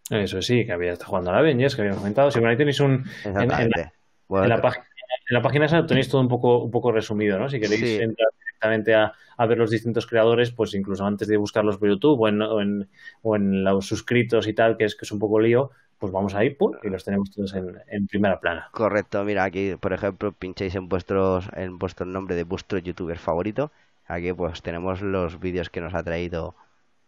Eso 0.10 0.42
sí, 0.42 0.66
que 0.66 0.72
había 0.72 0.94
estado 0.94 1.10
jugando 1.10 1.32
a 1.32 1.34
la 1.34 1.40
Avengers, 1.40 1.76
que 1.76 1.82
habíamos 1.82 2.00
comentado. 2.00 2.30
Si 2.32 2.40
bueno, 2.40 2.52
ahí 2.52 2.58
tenéis 2.58 2.80
un. 2.80 3.04
En, 3.24 3.32
en 3.32 3.34
la, 3.34 3.42
Exactamente. 3.44 3.92
Bueno, 4.28 4.46
en 4.46 4.50
la 4.50 4.62
página, 4.62 4.86
en 5.30 5.34
la 5.34 5.42
página 5.42 5.66
esa 5.66 5.86
tenéis 5.86 6.10
todo 6.10 6.22
un 6.22 6.28
poco, 6.28 6.64
un 6.64 6.72
poco 6.72 6.92
resumido, 6.92 7.40
¿no? 7.40 7.50
Si 7.50 7.60
queréis 7.60 7.80
Sí. 7.82 7.96
entrar 7.96 8.30
directamente 8.40 8.94
a, 8.94 9.14
a 9.38 9.46
ver 9.48 9.58
los 9.58 9.72
distintos 9.72 10.06
creadores, 10.08 10.52
pues 10.52 10.74
incluso 10.76 11.06
antes 11.06 11.28
de 11.28 11.38
buscarlos 11.38 11.78
por 11.78 11.90
YouTube 11.90 12.22
o 12.22 12.28
en, 12.28 12.42
o 12.42 12.62
en, 12.62 12.90
o 13.24 13.36
en 13.36 13.64
los 13.64 13.86
suscritos 13.88 14.48
y 14.48 14.54
tal, 14.54 14.78
que 14.78 14.86
es 14.86 14.96
que 14.96 15.06
es 15.06 15.12
un 15.12 15.20
poco 15.20 15.40
lío, 15.40 15.72
pues 16.00 16.12
vamos 16.12 16.36
ahí, 16.36 16.50
pum, 16.50 16.74
y 16.84 16.90
los 16.90 17.04
tenemos 17.04 17.32
todos 17.32 17.54
en, 17.54 17.78
en 17.88 18.08
primera 18.08 18.40
plana. 18.40 18.70
Correcto, 18.72 19.24
mira 19.24 19.44
aquí, 19.44 19.76
por 19.76 19.94
ejemplo, 19.94 20.32
pincháis 20.32 20.76
en 20.76 20.90
vuestros 20.90 21.50
en 21.54 21.78
vuestro 21.78 22.06
nombre 22.06 22.36
de 22.36 22.44
vuestro 22.44 22.78
youtuber 22.80 23.18
favorito. 23.18 23.72
Aquí 24.08 24.34
pues 24.34 24.62
tenemos 24.62 25.02
los 25.02 25.40
vídeos 25.40 25.70
que 25.70 25.82
nos 25.82 25.94
ha 25.94 26.04
traído 26.04 26.56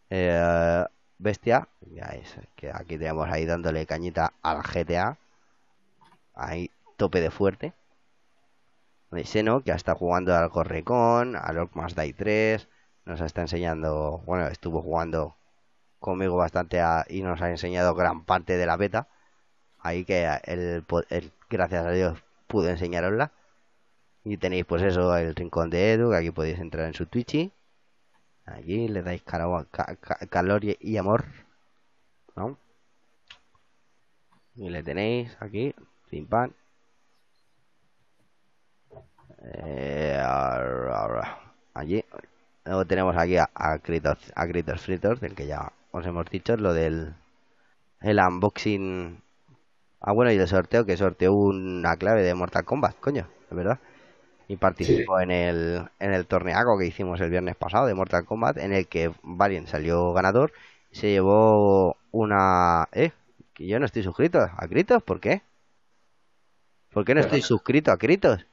eh, 0.10 0.84
Bestia. 1.20 1.68
Es, 1.82 2.36
que 2.56 2.72
aquí 2.72 2.98
tenemos 2.98 3.30
ahí 3.30 3.46
dándole 3.46 3.86
cañita 3.86 4.34
al 4.42 4.62
GTA. 4.62 5.18
Ahí 6.36 6.72
tope 6.98 7.22
de 7.22 7.32
fuerte. 7.32 7.74
Seno, 9.24 9.62
que 9.64 9.72
estado 9.72 9.98
jugando 9.98 10.36
al 10.36 10.50
Correcon, 10.50 11.36
al 11.36 11.58
Orc 11.58 11.76
Más 11.76 11.96
Day 11.96 12.14
3. 12.14 12.68
Nos 13.06 13.22
está 13.22 13.42
enseñando, 13.42 14.22
bueno, 14.26 14.48
estuvo 14.48 14.82
jugando 14.82 15.36
conmigo 16.00 16.36
bastante 16.38 16.82
a- 16.82 17.06
y 17.10 17.22
nos 17.24 17.42
ha 17.42 17.50
enseñado 17.50 17.96
gran 17.96 18.24
parte 18.26 18.58
de 18.58 18.66
la 18.66 18.78
beta. 18.78 19.08
Ahí 19.80 20.06
que 20.06 20.84
po- 20.88 21.04
él, 21.10 21.32
gracias 21.50 21.86
a 21.86 21.92
Dios 21.92 22.20
pudo 22.48 22.70
enseñarosla. 22.70 23.32
Y 24.24 24.38
tenéis 24.38 24.66
pues 24.66 24.84
eso 24.84 25.16
el 25.18 25.36
rincón 25.36 25.70
de 25.72 25.94
Edu 25.94 26.14
aquí 26.14 26.32
podéis 26.32 26.60
entrar 26.60 26.86
en 26.88 26.94
su 26.94 27.06
Twitch. 27.08 27.52
Aquí 28.46 28.88
le 28.88 29.02
dais 29.04 29.22
caro- 29.24 29.68
ca- 29.72 29.96
ca- 30.02 30.20
calor 30.30 30.62
y, 30.66 30.98
amor 30.98 31.26
y 34.56 34.70
le 34.70 34.84
tenéis 34.84 35.38
aquí 35.40 35.74
pim 36.10 36.26
pam 36.28 36.52
Eh, 39.54 40.20
allí. 41.74 42.04
Luego 42.66 42.86
tenemos 42.86 43.16
aquí 43.18 43.38
a, 43.38 43.50
a 43.54 43.80
Critters 43.80 44.32
a 44.36 44.48
Critters 44.48 44.82
Fritters 44.82 45.22
del 45.22 45.36
que 45.36 45.48
ya 45.48 45.72
os 45.98 46.06
hemos 46.06 46.26
dicho 46.30 46.56
lo 46.58 46.74
del 46.74 47.14
el 48.02 48.20
unboxing 48.20 49.22
Ah, 50.00 50.14
bueno, 50.14 50.32
y 50.32 50.38
el 50.38 50.48
sorteo, 50.48 50.86
que 50.86 50.96
sorteó 50.98 51.34
una 51.34 51.98
clave 51.98 52.24
de 52.24 52.34
Mortal 52.34 52.66
Kombat, 52.66 52.96
coño, 53.00 53.28
de 53.50 53.56
verdad. 53.56 53.80
Y 54.48 54.58
participó 54.58 55.20
en 55.20 55.32
el, 55.32 55.90
en 56.00 56.14
el 56.14 56.26
torneaco 56.28 56.78
que 56.78 56.86
hicimos 56.86 57.20
el 57.22 57.30
viernes 57.30 57.56
pasado 57.56 57.88
de 57.88 57.94
Mortal 57.96 58.26
Kombat, 58.26 58.58
en 58.58 58.74
el 58.74 58.88
que 58.88 59.12
Valiant 59.24 59.68
salió 59.68 60.14
ganador. 60.14 60.54
Se 60.92 61.10
llevó 61.10 61.98
una... 62.12 62.88
¿Eh? 62.94 63.12
Que 63.54 63.68
yo 63.68 63.80
no 63.80 63.86
estoy 63.86 64.04
suscrito 64.04 64.40
a 64.40 64.68
Critos, 64.68 65.04
¿por 65.04 65.20
qué? 65.20 65.42
¿Por 66.92 67.04
qué 67.04 67.16
no 67.16 67.22
estoy 67.22 67.42
suscrito 67.42 67.92
a 67.92 67.98
Critos? 67.98 68.46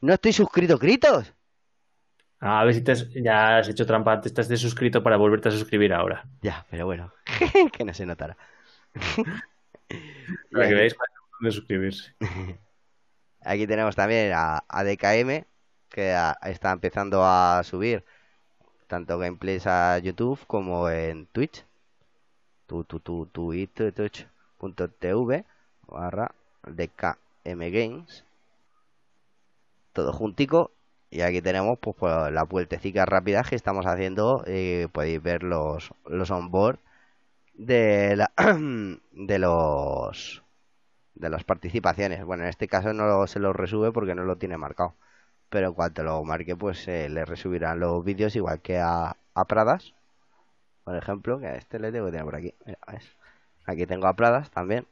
No 0.00 0.12
estoy 0.12 0.32
suscrito 0.32 0.74
a 0.74 0.78
Critos. 0.78 1.32
A 2.40 2.64
ver 2.64 2.74
si 2.74 2.82
te 2.82 2.92
has- 2.92 3.06
ya 3.26 3.58
has 3.58 3.68
hecho 3.68 3.86
trampa, 3.86 4.20
te 4.20 4.28
estás 4.28 4.48
desuscrito 4.48 5.02
para 5.02 5.16
volverte 5.16 5.48
a 5.48 5.52
suscribir 5.52 5.92
ahora. 5.92 6.24
Ya, 6.42 6.64
pero 6.70 6.86
bueno, 6.86 7.12
que 7.72 7.84
no 7.84 7.92
se 7.94 8.06
notara. 8.06 8.36
Para 10.52 10.68
que 10.68 10.74
veáis 10.74 10.94
de 11.40 11.50
suscribirse. 11.52 12.04
Aquí 13.42 13.66
tenemos 13.66 13.96
también 13.96 14.32
a, 14.34 14.64
a 14.68 14.84
DKM, 14.84 15.44
que 15.90 16.12
a- 16.12 16.38
está 16.44 16.72
empezando 16.72 17.24
a 17.24 17.62
subir 17.64 18.04
tanto 18.88 19.18
gameplays 19.18 19.66
a 19.66 19.98
YouTube 19.98 20.40
como 20.46 20.90
en 20.90 21.26
Twitch. 21.28 21.64
Tu, 22.68 22.76
tu, 22.84 22.98
tu, 23.00 23.26
tu, 23.34 23.52
twitch.tv 23.74 25.44
barra 25.88 26.34
DKM 26.66 27.70
Games. 27.70 28.24
Todo 29.92 30.12
juntico. 30.12 30.72
Y 31.10 31.22
aquí 31.22 31.42
tenemos 31.42 31.78
pues, 31.80 31.96
pues, 31.98 32.32
la 32.32 32.44
vueltecita 32.44 33.04
rápida 33.06 33.42
que 33.42 33.56
estamos 33.56 33.86
haciendo. 33.86 34.44
eh, 34.46 34.88
podéis 34.92 35.22
ver 35.22 35.42
los, 35.42 35.92
los 36.06 36.30
onboard 36.30 36.78
de, 37.54 38.16
la, 38.16 38.32
de 39.12 39.38
los 39.38 40.42
de 41.14 41.30
las 41.30 41.44
participaciones. 41.44 42.24
Bueno, 42.24 42.44
en 42.44 42.50
este 42.50 42.68
caso 42.68 42.92
no 42.94 43.26
se 43.26 43.40
lo 43.40 43.52
resube 43.52 43.92
porque 43.92 44.14
no 44.14 44.24
lo 44.24 44.36
tiene 44.38 44.56
marcado. 44.58 44.94
Pero 45.50 45.68
en 45.68 45.74
cuanto 45.74 46.02
lo 46.04 46.24
marque, 46.24 46.56
pues 46.56 46.88
eh, 46.88 47.08
le 47.10 47.24
resubirán 47.26 47.80
los 47.80 48.04
vídeos 48.04 48.36
igual 48.36 48.60
que 48.62 48.78
a, 48.80 49.16
a 49.34 49.44
Pradas. 49.46 49.94
Por 50.84 50.96
ejemplo, 50.96 51.40
que 51.40 51.46
a 51.48 51.56
este 51.56 51.78
le 51.80 51.92
tengo 51.92 52.06
que 52.06 52.12
tener 52.12 52.26
por 52.26 52.36
aquí. 52.36 52.54
Mira. 52.66 52.78
Aquí 53.66 53.86
tengo 53.86 54.06
a 54.08 54.14
Pradas 54.14 54.50
también. 54.50 54.86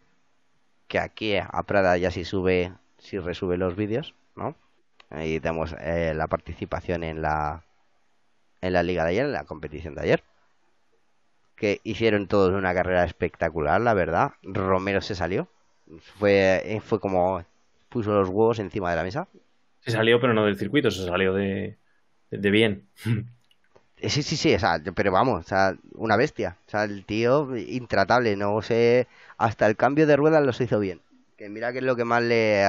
Que 0.88 0.98
aquí 0.98 1.36
a 1.38 1.62
Pradas 1.64 2.00
ya 2.00 2.10
sí 2.10 2.24
sube, 2.24 2.72
sí 2.98 3.18
resube 3.18 3.58
los 3.58 3.76
vídeos, 3.76 4.14
¿no? 4.36 4.56
Ahí 5.10 5.40
tenemos 5.40 5.74
eh, 5.80 6.12
la 6.14 6.26
participación 6.28 7.04
en 7.04 7.22
la 7.22 7.64
en 8.60 8.72
la 8.72 8.82
liga 8.84 9.04
de 9.04 9.10
ayer, 9.10 9.26
en 9.26 9.32
la 9.32 9.44
competición 9.44 9.94
de 9.96 10.02
ayer. 10.02 10.24
que 11.56 11.80
hicieron 11.84 12.26
todos 12.28 12.54
una 12.54 12.72
carrera 12.74 13.04
espectacular, 13.04 13.80
la 13.80 13.94
verdad. 13.94 14.32
Romero 14.42 15.00
se 15.00 15.14
salió. 15.14 15.48
Fue, 16.18 16.62
eh, 16.64 16.80
fue 16.80 17.00
como 17.00 17.44
puso 17.88 18.12
los 18.12 18.28
huevos 18.28 18.58
encima 18.58 18.90
de 18.90 18.96
la 18.96 19.02
mesa. 19.02 19.28
Se 19.80 19.90
salió, 19.92 20.20
pero 20.20 20.34
no 20.34 20.44
del 20.44 20.58
circuito, 20.58 20.90
se 20.90 21.04
salió 21.06 21.32
de, 21.34 21.78
de 22.30 22.50
bien. 22.50 22.88
Eh, 23.96 24.10
Sí, 24.10 24.22
sí, 24.22 24.36
sí, 24.36 24.54
o 24.54 24.58
sea, 24.58 24.80
pero 24.94 25.10
vamos, 25.12 25.44
o 25.44 25.48
sea, 25.48 25.76
una 25.94 26.16
bestia. 26.16 26.58
O 26.66 26.70
sea, 26.70 26.84
el 26.84 27.04
tío 27.04 27.56
intratable, 27.56 28.36
no 28.36 28.62
sé, 28.62 29.08
hasta 29.36 29.66
el 29.66 29.76
cambio 29.76 30.06
de 30.06 30.16
ruedas 30.16 30.44
los 30.44 30.60
hizo 30.60 30.78
bien. 30.78 31.00
Que 31.36 31.48
mira 31.48 31.72
que 31.72 31.78
es 31.78 31.84
lo 31.84 31.96
que 31.96 32.04
más 32.04 32.22
le, 32.22 32.64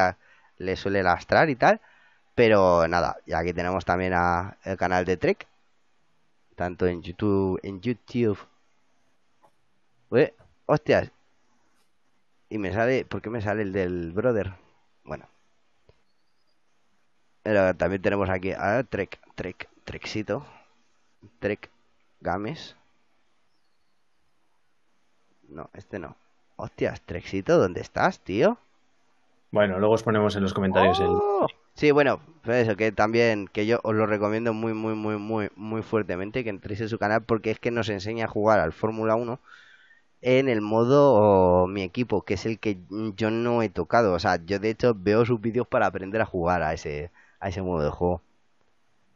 le 0.58 0.76
suele 0.76 1.04
lastrar 1.04 1.50
y 1.50 1.56
tal. 1.56 1.82
Pero 2.40 2.88
nada, 2.88 3.18
y 3.26 3.34
aquí 3.34 3.52
tenemos 3.52 3.84
también 3.84 4.14
a 4.14 4.56
el 4.64 4.78
canal 4.78 5.04
de 5.04 5.18
Trek. 5.18 5.46
Tanto 6.56 6.88
en 6.88 7.02
YouTube, 7.02 7.60
en 7.64 7.82
YouTube. 7.82 8.40
Ué, 10.10 10.34
hostias. 10.66 11.12
Y 12.48 12.58
me 12.58 12.72
sale, 12.72 13.04
¿por 13.04 13.22
qué 13.22 13.30
me 13.30 13.42
sale 13.42 13.64
el 13.64 13.74
del 13.74 14.14
brother? 14.14 14.54
Bueno. 15.04 15.28
Pero 17.44 17.76
también 17.76 18.02
tenemos 18.02 18.30
aquí 18.30 18.54
a 18.54 18.84
Trek, 18.84 19.20
Trek, 19.36 19.68
Treksito. 19.84 20.46
Trek 21.40 21.70
Games. 22.22 22.78
No, 25.50 25.70
este 25.74 26.00
no. 26.00 26.16
Hostias, 26.56 27.02
Treksito, 27.02 27.58
¿dónde 27.58 27.82
estás, 27.82 28.22
tío? 28.22 28.58
Bueno, 29.52 29.78
luego 29.78 29.96
os 29.96 30.04
ponemos 30.04 30.38
en 30.38 30.44
los 30.44 30.54
comentarios 30.54 31.02
el... 31.02 31.10
Sí, 31.80 31.92
bueno, 31.92 32.20
pues 32.44 32.68
eso, 32.68 32.76
que 32.76 32.92
también, 32.92 33.48
que 33.48 33.66
yo 33.66 33.80
os 33.84 33.96
lo 33.96 34.06
recomiendo 34.06 34.54
muy, 34.54 34.74
muy, 34.74 34.96
muy, 34.96 35.16
muy, 35.18 35.50
muy 35.56 35.82
fuertemente, 35.82 36.44
que 36.44 36.50
entréis 36.50 36.82
en 36.82 36.90
su 36.90 37.00
canal, 37.00 37.24
porque 37.24 37.52
es 37.52 37.60
que 37.60 37.72
nos 37.72 37.88
enseña 37.88 38.26
a 38.26 38.28
jugar 38.28 38.60
al 38.60 38.74
Fórmula 38.74 39.16
1 39.16 39.40
en 40.22 40.50
el 40.50 40.62
modo 40.62 41.68
mi 41.68 41.84
equipo, 41.84 42.24
que 42.24 42.36
es 42.36 42.46
el 42.46 42.60
que 42.60 42.80
yo 43.18 43.32
no 43.32 43.64
he 43.64 43.70
tocado. 43.70 44.14
O 44.14 44.20
sea, 44.20 44.38
yo 44.46 44.60
de 44.60 44.72
hecho 44.72 44.96
veo 44.96 45.26
sus 45.26 45.42
vídeos 45.42 45.68
para 45.68 45.88
aprender 45.88 46.22
a 46.22 46.26
jugar 46.26 46.64
a 46.64 46.74
ese, 46.74 47.12
a 47.40 47.50
ese 47.50 47.62
modo 47.62 47.84
de 47.86 47.92
juego. 47.92 48.22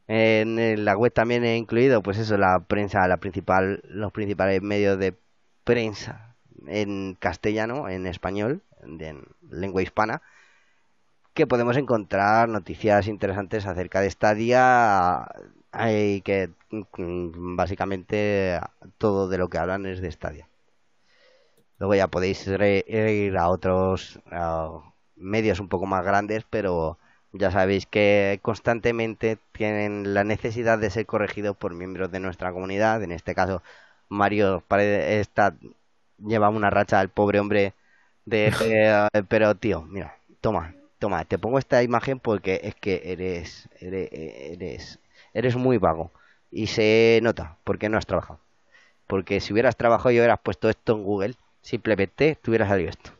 En 0.07 0.85
la 0.85 0.97
web 0.97 1.13
también 1.13 1.43
he 1.45 1.57
incluido, 1.57 2.03
pues 2.03 2.17
eso, 2.17 2.37
la 2.37 2.59
prensa, 2.59 3.07
la 3.07 3.17
principal, 3.17 3.81
los 3.87 4.11
principales 4.11 4.61
medios 4.61 4.99
de 4.99 5.15
prensa 5.63 6.35
en 6.67 7.15
castellano, 7.19 7.89
en 7.89 8.05
español, 8.07 8.61
en 8.83 9.23
lengua 9.49 9.81
hispana, 9.81 10.21
que 11.33 11.47
podemos 11.47 11.77
encontrar 11.77 12.49
noticias 12.49 13.07
interesantes 13.07 13.65
acerca 13.65 14.01
de 14.01 14.11
Stadia 14.11 15.27
y 15.89 16.21
que 16.21 16.49
mm, 16.71 17.55
básicamente 17.55 18.59
todo 18.97 19.27
de 19.29 19.37
lo 19.37 19.49
que 19.49 19.57
hablan 19.57 19.85
es 19.85 20.01
de 20.01 20.11
Stadia. 20.11 20.47
Luego 21.79 21.95
ya 21.95 22.07
podéis 22.07 22.45
ir 22.47 23.37
a 23.37 23.49
otros 23.49 24.19
medios 25.15 25.59
un 25.59 25.69
poco 25.69 25.85
más 25.85 26.03
grandes, 26.05 26.43
pero 26.49 26.97
ya 27.31 27.51
sabéis 27.51 27.85
que 27.85 28.39
constantemente 28.41 29.37
tienen 29.51 30.13
la 30.13 30.23
necesidad 30.23 30.77
de 30.79 30.89
ser 30.89 31.05
corregidos 31.05 31.57
por 31.57 31.73
miembros 31.73 32.11
de 32.11 32.19
nuestra 32.19 32.51
comunidad. 32.53 33.03
En 33.03 33.11
este 33.11 33.35
caso, 33.35 33.61
Mario 34.09 34.63
está, 34.69 35.55
lleva 36.17 36.49
una 36.49 36.69
racha 36.69 36.99
al 36.99 37.09
pobre 37.09 37.39
hombre 37.39 37.73
de... 38.25 38.51
de- 39.13 39.23
pero 39.29 39.55
tío, 39.55 39.83
mira, 39.83 40.17
toma, 40.41 40.73
toma, 41.03 41.25
te 41.25 41.37
pongo 41.39 41.59
esta 41.59 41.83
imagen 41.83 42.19
porque 42.19 42.61
es 42.63 42.75
que 42.75 43.01
eres, 43.13 43.69
eres, 43.79 44.09
eres, 44.13 44.99
eres 45.33 45.55
muy 45.57 45.77
vago 45.77 46.11
y 46.51 46.67
se 46.67 47.19
nota 47.23 47.57
porque 47.65 47.89
no 47.89 47.97
has 47.97 48.05
trabajado. 48.07 48.39
Porque 49.07 49.39
si 49.41 49.53
hubieras 49.53 49.77
trabajado 49.77 50.11
y 50.11 50.19
hubieras 50.19 50.39
puesto 50.43 50.69
esto 50.69 50.93
en 50.93 51.03
Google, 51.03 51.35
simplemente 51.61 52.35
te 52.41 52.49
hubiera 52.51 52.67
salido 52.67 52.89
esto. 52.91 53.11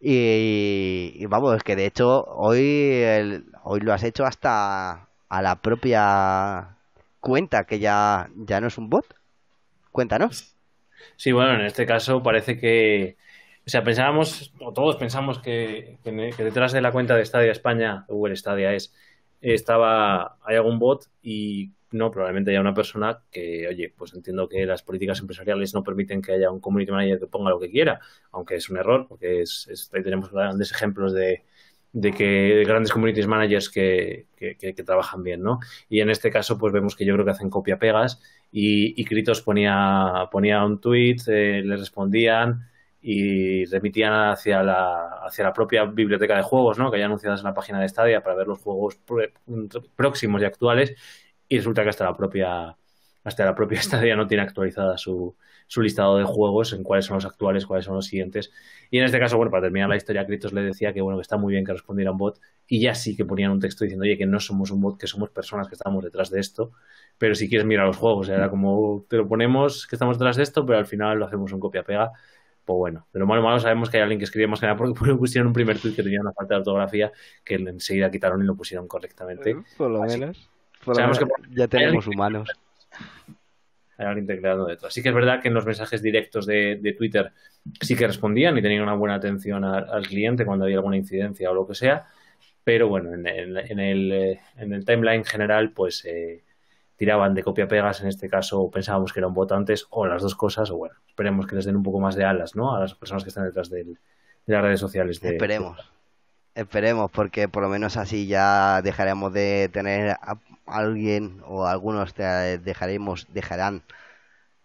Y, 0.00 1.12
y 1.16 1.26
vamos, 1.26 1.56
es 1.56 1.62
que 1.64 1.76
de 1.76 1.86
hecho 1.86 2.24
hoy, 2.26 2.60
el- 2.92 3.46
hoy 3.64 3.80
lo 3.80 3.92
has 3.92 4.02
hecho 4.04 4.24
hasta 4.26 5.08
a 5.28 5.42
la 5.42 5.56
propia 5.62 6.76
cuenta, 7.20 7.64
que 7.64 7.78
ya, 7.80 8.30
ya 8.36 8.60
no 8.60 8.68
es 8.68 8.78
un 8.78 8.90
bot. 8.90 9.06
Cuéntanos. 9.92 10.56
Sí, 11.16 11.32
bueno, 11.32 11.54
en 11.54 11.66
este 11.66 11.86
caso 11.86 12.22
parece 12.22 12.58
que, 12.58 13.16
o 13.66 13.70
sea, 13.70 13.82
pensábamos, 13.82 14.52
o 14.60 14.72
todos 14.72 14.96
pensamos 14.96 15.38
que, 15.40 15.98
que- 16.04 16.44
detrás 16.44 16.72
de 16.72 16.80
la 16.80 16.92
cuenta 16.92 17.16
de 17.16 17.24
Stadia 17.24 17.50
España, 17.50 18.04
Google 18.08 18.36
Stadia 18.36 18.72
es, 18.74 18.94
estaba, 19.40 20.38
hay 20.44 20.56
algún 20.56 20.78
bot 20.78 21.06
y 21.22 21.72
no, 21.90 22.10
probablemente 22.10 22.50
haya 22.50 22.60
una 22.60 22.74
persona 22.74 23.22
que, 23.30 23.66
oye, 23.68 23.92
pues 23.96 24.14
entiendo 24.14 24.48
que 24.48 24.66
las 24.66 24.82
políticas 24.82 25.20
empresariales 25.20 25.74
no 25.74 25.82
permiten 25.82 26.22
que 26.22 26.32
haya 26.32 26.50
un 26.50 26.60
community 26.60 26.92
manager 26.92 27.18
que 27.20 27.26
ponga 27.26 27.50
lo 27.50 27.58
que 27.60 27.70
quiera, 27.70 28.00
aunque 28.32 28.56
es 28.56 28.68
un 28.70 28.76
error, 28.76 29.06
porque 29.08 29.42
es, 29.42 29.66
es- 29.70 29.90
ahí 29.94 30.02
tenemos 30.02 30.30
grandes 30.30 30.70
ejemplos 30.72 31.12
de, 31.12 31.44
de 31.92 32.12
que 32.12 32.62
grandes 32.66 32.92
community 32.92 33.26
managers 33.26 33.68
que, 33.70 34.26
que, 34.36 34.56
que- 34.56 34.74
que 34.74 34.82
trabajan 34.84 35.22
bien, 35.24 35.42
¿no? 35.42 35.58
Y 35.88 36.00
en 36.00 36.10
este 36.10 36.30
caso, 36.30 36.56
pues 36.58 36.72
vemos 36.72 36.94
que 36.94 37.04
yo 37.04 37.14
creo 37.14 37.24
que 37.24 37.32
hacen 37.32 37.50
copia-pegas 37.50 38.20
y, 38.52 39.00
y 39.00 39.04
Kritos 39.04 39.42
ponía, 39.42 40.28
ponía 40.30 40.64
un 40.64 40.80
tweet, 40.80 41.16
eh, 41.28 41.62
le 41.64 41.76
respondían 41.76 42.68
y 43.08 43.64
remitían 43.66 44.12
hacia 44.30 44.62
la, 44.64 45.08
hacia 45.24 45.44
la 45.44 45.52
propia 45.52 45.84
biblioteca 45.84 46.36
de 46.36 46.42
juegos, 46.42 46.76
¿no? 46.78 46.90
Que 46.90 46.96
hay 46.96 47.02
anunciadas 47.04 47.40
en 47.40 47.46
la 47.46 47.54
página 47.54 47.80
de 47.80 47.88
Stadia 47.88 48.22
para 48.22 48.34
ver 48.36 48.48
los 48.48 48.58
juegos 48.58 48.98
pr- 49.06 49.32
próximos 49.94 50.42
y 50.42 50.44
actuales 50.44 50.94
y 51.48 51.56
resulta 51.58 51.82
que 51.84 51.90
hasta 51.90 52.04
la 52.04 52.16
propia 52.16 52.76
hasta 53.24 53.44
la 53.44 53.54
propia 53.54 53.80
Stadia 53.82 54.16
no 54.16 54.26
tiene 54.26 54.42
actualizada 54.42 54.96
su, 54.98 55.36
su 55.66 55.82
listado 55.82 56.16
de 56.18 56.24
juegos 56.24 56.72
en 56.72 56.82
cuáles 56.84 57.06
son 57.06 57.16
los 57.16 57.24
actuales, 57.26 57.66
cuáles 57.66 57.84
son 57.84 57.94
los 57.96 58.06
siguientes. 58.06 58.52
Y 58.90 58.98
en 58.98 59.04
este 59.04 59.18
caso, 59.18 59.36
bueno, 59.36 59.50
para 59.50 59.62
terminar 59.64 59.88
la 59.88 59.96
historia, 59.96 60.24
Kritos 60.26 60.52
le 60.52 60.62
decía 60.62 60.92
que 60.92 61.00
bueno, 61.00 61.18
que 61.18 61.22
está 61.22 61.36
muy 61.36 61.52
bien 61.52 61.64
que 61.64 61.72
respondiera 61.72 62.12
un 62.12 62.18
bot 62.18 62.40
y 62.68 62.80
ya 62.80 62.94
sí 62.94 63.16
que 63.16 63.24
ponían 63.24 63.50
un 63.52 63.60
texto 63.60 63.84
diciendo, 63.84 64.04
oye, 64.04 64.16
que 64.18 64.26
no 64.26 64.38
somos 64.40 64.70
un 64.70 64.80
bot, 64.80 64.98
que 64.98 65.06
somos 65.08 65.30
personas 65.30 65.68
que 65.68 65.74
estamos 65.74 66.04
detrás 66.04 66.30
de 66.30 66.40
esto, 66.40 66.72
pero 67.18 67.34
si 67.34 67.48
quieres 67.48 67.66
mirar 67.66 67.86
los 67.86 67.96
juegos, 67.96 68.28
era 68.28 68.48
como, 68.50 69.04
te 69.08 69.16
lo 69.16 69.26
ponemos 69.28 69.86
que 69.86 69.96
estamos 69.96 70.18
detrás 70.18 70.36
de 70.36 70.42
esto, 70.44 70.64
pero 70.66 70.78
al 70.78 70.86
final 70.86 71.18
lo 71.18 71.26
hacemos 71.26 71.52
un 71.52 71.60
copia-pega. 71.60 72.12
Pues 72.66 72.76
bueno, 72.76 73.06
de 73.12 73.20
lo 73.20 73.26
malo 73.26 73.42
malo 73.42 73.58
sabemos 73.60 73.88
que 73.88 73.96
hay 73.96 74.02
alguien 74.02 74.18
que 74.18 74.24
escribe 74.24 74.48
más 74.48 74.60
que 74.60 74.66
nada 74.66 74.76
porque 74.76 74.92
pusieron 75.18 75.46
un 75.46 75.52
primer 75.54 75.78
tweet 75.78 75.94
que 75.94 76.02
tenía 76.02 76.20
una 76.20 76.32
falta 76.32 76.54
de 76.54 76.58
ortografía 76.60 77.12
que 77.44 77.54
enseguida 77.54 78.10
quitaron 78.10 78.42
y 78.42 78.44
lo 78.44 78.54
pusieron 78.56 78.86
correctamente. 78.88 79.56
Por 79.78 79.90
lo 79.90 80.02
Así- 80.02 80.18
menos. 80.18 80.50
Por 80.84 80.88
lo 80.88 80.94
Sabemos 80.96 81.20
menos 81.20 81.32
que- 81.48 81.54
ya 81.56 81.68
tenemos 81.68 82.06
humanos. 82.06 82.50
Hay 83.98 84.06
alguien 84.06 84.26
tecleando 84.26 84.66
detrás. 84.66 84.92
Sí 84.92 85.02
que 85.02 85.08
es 85.08 85.14
verdad 85.14 85.40
que 85.40 85.48
en 85.48 85.54
los 85.54 85.64
mensajes 85.64 86.02
directos 86.02 86.44
de, 86.44 86.76
de 86.82 86.92
Twitter 86.92 87.32
sí 87.80 87.96
que 87.96 88.06
respondían 88.06 88.58
y 88.58 88.62
tenían 88.62 88.82
una 88.82 88.94
buena 88.94 89.14
atención 89.14 89.64
al, 89.64 89.88
al 89.88 90.06
cliente 90.06 90.44
cuando 90.44 90.64
había 90.66 90.76
alguna 90.76 90.96
incidencia 90.98 91.50
o 91.50 91.54
lo 91.54 91.66
que 91.66 91.74
sea, 91.74 92.06
pero 92.62 92.88
bueno, 92.88 93.14
en, 93.14 93.26
el- 93.26 93.56
en 93.56 93.78
el, 93.80 94.12
eh, 94.12 94.40
en 94.58 94.72
el 94.74 94.84
timeline 94.84 95.24
general 95.24 95.70
pues 95.72 96.04
eh, 96.04 96.42
tiraban 96.96 97.34
de 97.34 97.42
copia-pegas, 97.42 98.00
en 98.00 98.08
este 98.08 98.28
caso 98.28 98.70
pensábamos 98.70 99.12
que 99.12 99.20
era 99.20 99.28
un 99.28 99.34
bot 99.34 99.52
antes 99.52 99.86
o 99.90 100.06
las 100.06 100.22
dos 100.22 100.34
cosas, 100.34 100.70
o 100.70 100.76
bueno, 100.76 100.94
esperemos 101.08 101.46
que 101.46 101.56
les 101.56 101.64
den 101.64 101.76
un 101.76 101.82
poco 101.82 102.00
más 102.00 102.14
de 102.16 102.24
alas, 102.24 102.56
¿no? 102.56 102.74
A 102.74 102.80
las 102.80 102.94
personas 102.94 103.22
que 103.22 103.28
están 103.28 103.44
detrás 103.44 103.70
de 103.70 103.84
las 104.46 104.62
redes 104.62 104.80
sociales. 104.80 105.20
De, 105.20 105.30
Esperemos. 105.30 105.92
Esperemos, 106.54 107.10
porque 107.10 107.48
por 107.48 107.62
lo 107.62 107.68
menos 107.68 107.98
así 107.98 108.26
ya 108.26 108.80
dejaremos 108.82 109.32
de 109.32 109.68
tener 109.72 110.12
a 110.12 110.38
alguien 110.66 111.42
o 111.46 111.66
algunos 111.66 112.14
te- 112.14 112.58
dejaremos, 112.58 113.26
dejarán 113.32 113.82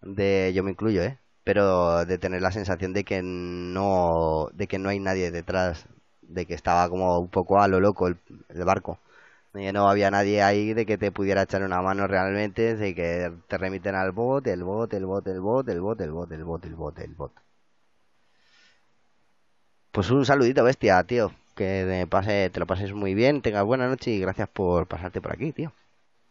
de, 0.02 0.52
yo 0.56 0.64
me 0.64 0.72
incluyo, 0.72 1.04
¿eh? 1.04 1.18
Pero 1.44 2.06
de 2.06 2.18
tener 2.18 2.42
la 2.42 2.52
sensación 2.52 2.94
de 2.94 3.04
que 3.04 3.22
no, 3.24 4.48
de 4.54 4.68
que 4.68 4.80
no 4.80 4.90
hay 4.90 5.00
nadie 5.00 5.32
detrás, 5.32 5.86
de 6.22 6.46
que 6.46 6.54
estaba 6.54 6.88
como 6.90 7.20
un 7.20 7.30
poco 7.30 7.62
a 7.62 7.68
lo 7.68 7.80
loco 7.80 8.08
el, 8.08 8.18
el 8.50 8.64
barco. 8.64 9.00
No 9.54 9.88
había 9.88 10.12
nadie 10.12 10.42
ahí 10.44 10.74
de 10.74 10.86
que 10.86 10.98
te 10.98 11.12
pudiera 11.12 11.44
echar 11.44 11.64
una 11.64 11.82
mano 11.82 12.06
realmente, 12.08 12.76
de 12.76 12.94
que 12.96 13.32
te 13.48 13.58
remiten 13.58 13.96
al 13.96 14.12
bot, 14.12 14.46
el 14.48 14.64
bot, 14.64 14.94
el 14.94 15.06
bot, 15.06 15.26
el 15.28 15.40
bot, 15.42 15.70
el 15.70 15.80
bot, 15.82 16.02
el 16.02 16.12
bot, 16.12 16.32
el 16.32 16.44
bot, 16.44 16.66
el 16.66 16.76
bot, 16.76 17.00
el 17.00 17.14
bot. 17.16 17.32
Pues 19.94 20.10
un 20.12 20.26
saludito, 20.26 20.64
bestia, 20.66 21.02
tío. 21.06 21.32
Que 21.56 21.86
te, 21.88 22.08
pase, 22.08 22.50
te 22.50 22.60
lo 22.60 22.68
pases 22.68 22.94
muy 22.94 23.14
bien, 23.14 23.42
tengas 23.42 23.64
buena 23.64 23.88
noche 23.88 24.12
y 24.12 24.20
gracias 24.20 24.50
por 24.50 24.88
pasarte 24.88 25.22
por 25.22 25.32
aquí, 25.34 25.52
tío. 25.54 25.72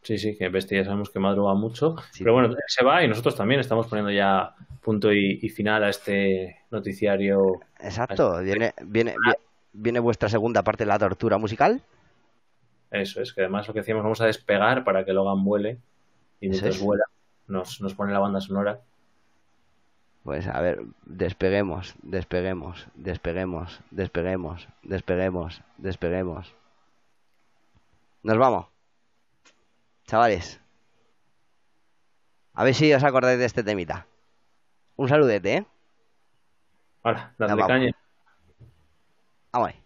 Sí, 0.03 0.17
sí, 0.17 0.37
que 0.37 0.49
Bestia 0.49 0.79
ya 0.79 0.85
sabemos 0.85 1.11
que 1.11 1.19
madruga 1.19 1.55
mucho. 1.55 1.97
Sí. 2.13 2.25
Pero 2.25 2.33
bueno, 2.33 2.55
se 2.67 2.85
va 2.85 3.05
y 3.05 3.09
nosotros 3.09 3.37
también 3.37 3.61
estamos 3.61 3.87
poniendo 3.87 4.11
ya 4.11 4.55
punto 4.83 5.13
y, 5.13 5.39
y 5.43 5.49
final 5.51 5.85
a 5.85 5.91
este 5.91 6.61
noticiario. 6.71 7.61
Exacto, 7.81 8.41
viene, 8.41 8.73
viene, 8.87 9.15
vi- 9.19 9.33
viene 9.73 10.01
vuestra 10.01 10.29
segunda 10.29 10.63
parte 10.63 10.85
de 10.85 10.89
la 10.89 10.99
tortura 10.99 11.37
musical. 11.39 11.83
Eso 12.91 13.23
es, 13.23 13.33
que 13.33 13.43
además 13.43 13.69
lo 13.69 13.75
que 13.75 13.81
decíamos, 13.81 14.03
vamos 14.03 14.21
a 14.21 14.27
despegar 14.27 14.85
para 14.85 15.05
que 15.05 15.13
Logan 15.13 15.45
vuele. 15.45 15.79
Y 16.41 16.49
mientras 16.49 16.77
es. 16.77 16.83
vuela, 16.83 17.05
nos, 17.47 17.81
nos 17.81 17.95
pone 17.95 18.13
la 18.13 18.19
banda 18.19 18.41
sonora. 18.41 18.81
Pues 20.23 20.47
a 20.49 20.61
ver, 20.61 20.83
despeguemos, 21.05 21.95
despeguemos, 22.03 22.87
despeguemos, 22.95 23.81
despeguemos, 23.91 24.69
despeguemos, 24.83 25.63
despeguemos. 25.79 26.55
Nos 28.23 28.37
vamos. 28.37 28.67
Chavales. 30.07 30.61
A 32.53 32.65
ver 32.65 32.75
si 32.75 32.93
os 32.93 33.05
acordáis 33.05 33.39
de 33.39 33.47
este 33.47 33.63
temita. 33.63 34.07
Un 34.97 35.09
saludete, 35.09 35.57
¿eh? 35.57 35.67
Ahora, 37.03 37.33
vamos. 37.39 37.67
caña. 37.67 37.93
Vamos 39.53 39.80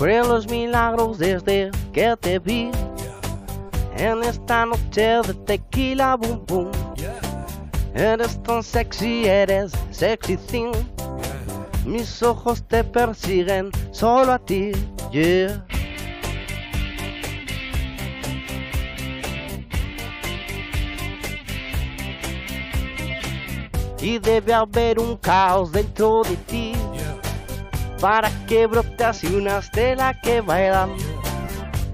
Creo 0.00 0.24
los 0.24 0.48
milagros 0.48 1.18
desde 1.18 1.70
que 1.92 2.16
te 2.18 2.38
vi. 2.38 2.70
En 3.98 4.22
esta 4.22 4.64
noche 4.64 5.20
de 5.26 5.34
tequila 5.44 6.16
boom 6.16 6.42
boom. 6.46 6.70
Eres 7.94 8.42
tan 8.42 8.62
sexy, 8.62 9.26
eres 9.26 9.72
sexy 9.90 10.38
thing 10.38 10.72
Mis 11.84 12.22
ojos 12.22 12.62
te 12.66 12.82
persiguen 12.82 13.70
solo 13.90 14.32
a 14.32 14.38
ti, 14.38 14.72
yeah. 15.12 15.66
Y 24.00 24.18
debe 24.18 24.54
haber 24.54 24.98
un 24.98 25.18
caos 25.18 25.72
dentro 25.72 26.22
de 26.22 26.36
ti 26.36 26.72
para 28.00 28.30
que 28.46 28.66
brote 28.66 29.04
así 29.04 29.26
una 29.26 29.58
estela 29.58 30.18
que 30.20 30.40
baila. 30.40 30.88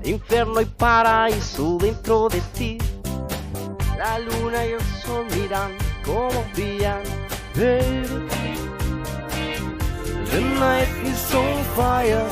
Infierno 0.05 0.61
y 0.61 0.65
paraíso 0.65 1.79
dentro 1.79 2.29
de 2.29 2.41
ti. 2.57 2.79
La 3.99 4.21
luna 4.21 4.65
y 4.65 4.73
el 4.73 4.81
sol 5.03 5.27
miran 5.35 5.73
como 6.05 6.45
brillan. 6.55 7.03
The 7.55 7.81
night 10.61 10.89
is 11.05 11.35
on 11.35 11.65
fire. 11.75 12.29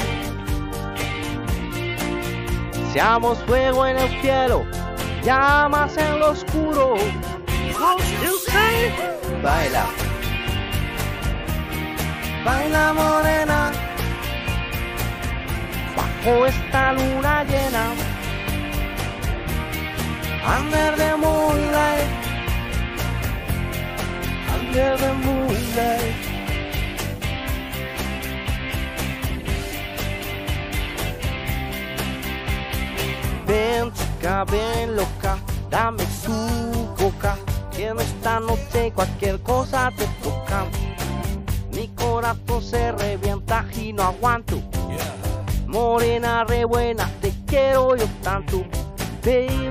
Seamos 2.92 3.38
fuego 3.44 3.86
en 3.86 3.98
el 3.98 4.20
cielo, 4.20 4.64
llamas 5.24 5.96
en 5.96 6.20
lo 6.20 6.30
oscuro. 6.30 6.94
Baila. 9.42 10.03
Baila 12.44 12.92
morena. 12.92 13.72
Bajo 15.96 16.46
esta 16.46 16.92
luna 16.92 17.44
llena. 17.44 17.84
Under 20.56 20.96
the 20.96 21.16
moonlight. 21.16 22.08
Under 24.54 24.98
the 24.98 25.12
moonlight. 25.24 26.14
Ven 33.46 33.92
chica, 33.92 34.44
ven 34.44 34.96
loca. 34.96 35.38
Dame 35.70 36.04
tu 36.24 36.32
boca 37.02 37.36
Que 37.72 37.88
en 37.88 37.98
esta 37.98 38.38
noche 38.38 38.92
cualquier 38.94 39.40
cosa 39.40 39.90
te 39.96 40.06
toca 40.22 40.66
mi 41.74 41.88
corazón 41.88 42.62
se 42.62 42.92
revienta 42.92 43.64
y 43.76 43.92
no 43.92 44.04
aguanto. 44.04 44.60
Morena 45.66 46.44
re 46.44 46.64
buena, 46.64 47.10
te 47.20 47.32
quiero 47.46 47.96
yo 47.96 48.06
tanto, 48.22 48.64
baby. 49.24 49.70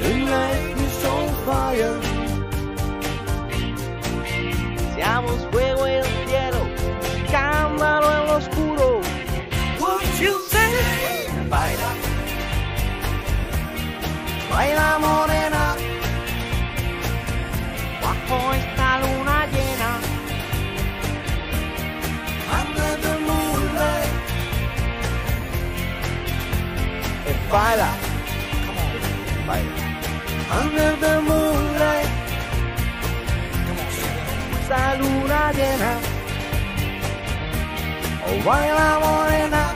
The 0.00 0.14
night 0.14 0.76
is 0.78 1.04
on 1.04 1.28
fire. 1.46 2.00
Seamos 4.94 5.46
fuego 5.52 5.86
en 5.86 6.04
el 6.04 6.28
cielo, 6.28 6.58
cámbalo 7.30 8.12
en 8.12 8.26
lo 8.26 8.36
oscuro. 8.36 9.00
What 9.78 10.02
you 10.20 10.34
say? 10.50 11.28
Baila, 11.48 11.94
baila 14.50 14.98
Baila. 27.50 27.90
Baila. 29.46 29.74
Under 30.60 30.96
the 31.00 31.14
moonlight. 31.22 32.10
Esta 34.60 34.96
luna 35.00 35.52
llena. 35.56 35.92
Oh, 38.26 38.38
baila 38.44 39.00
morena. 39.00 39.67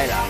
Eh, 0.00 0.06
Baila. 0.08 0.29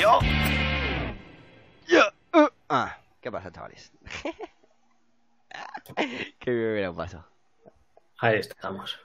Yo. 0.00 0.18
Yo. 1.86 2.00
uh, 2.40 2.48
Ah, 2.68 2.98
¿qué 3.20 3.30
pasa, 3.30 3.52
chavales? 3.52 3.92
Qué 6.38 6.50
bien 6.52 6.74
me 6.74 6.82
lo 6.82 6.94
paso. 6.94 7.26
Ahí 8.18 8.38
estamos. 8.38 8.98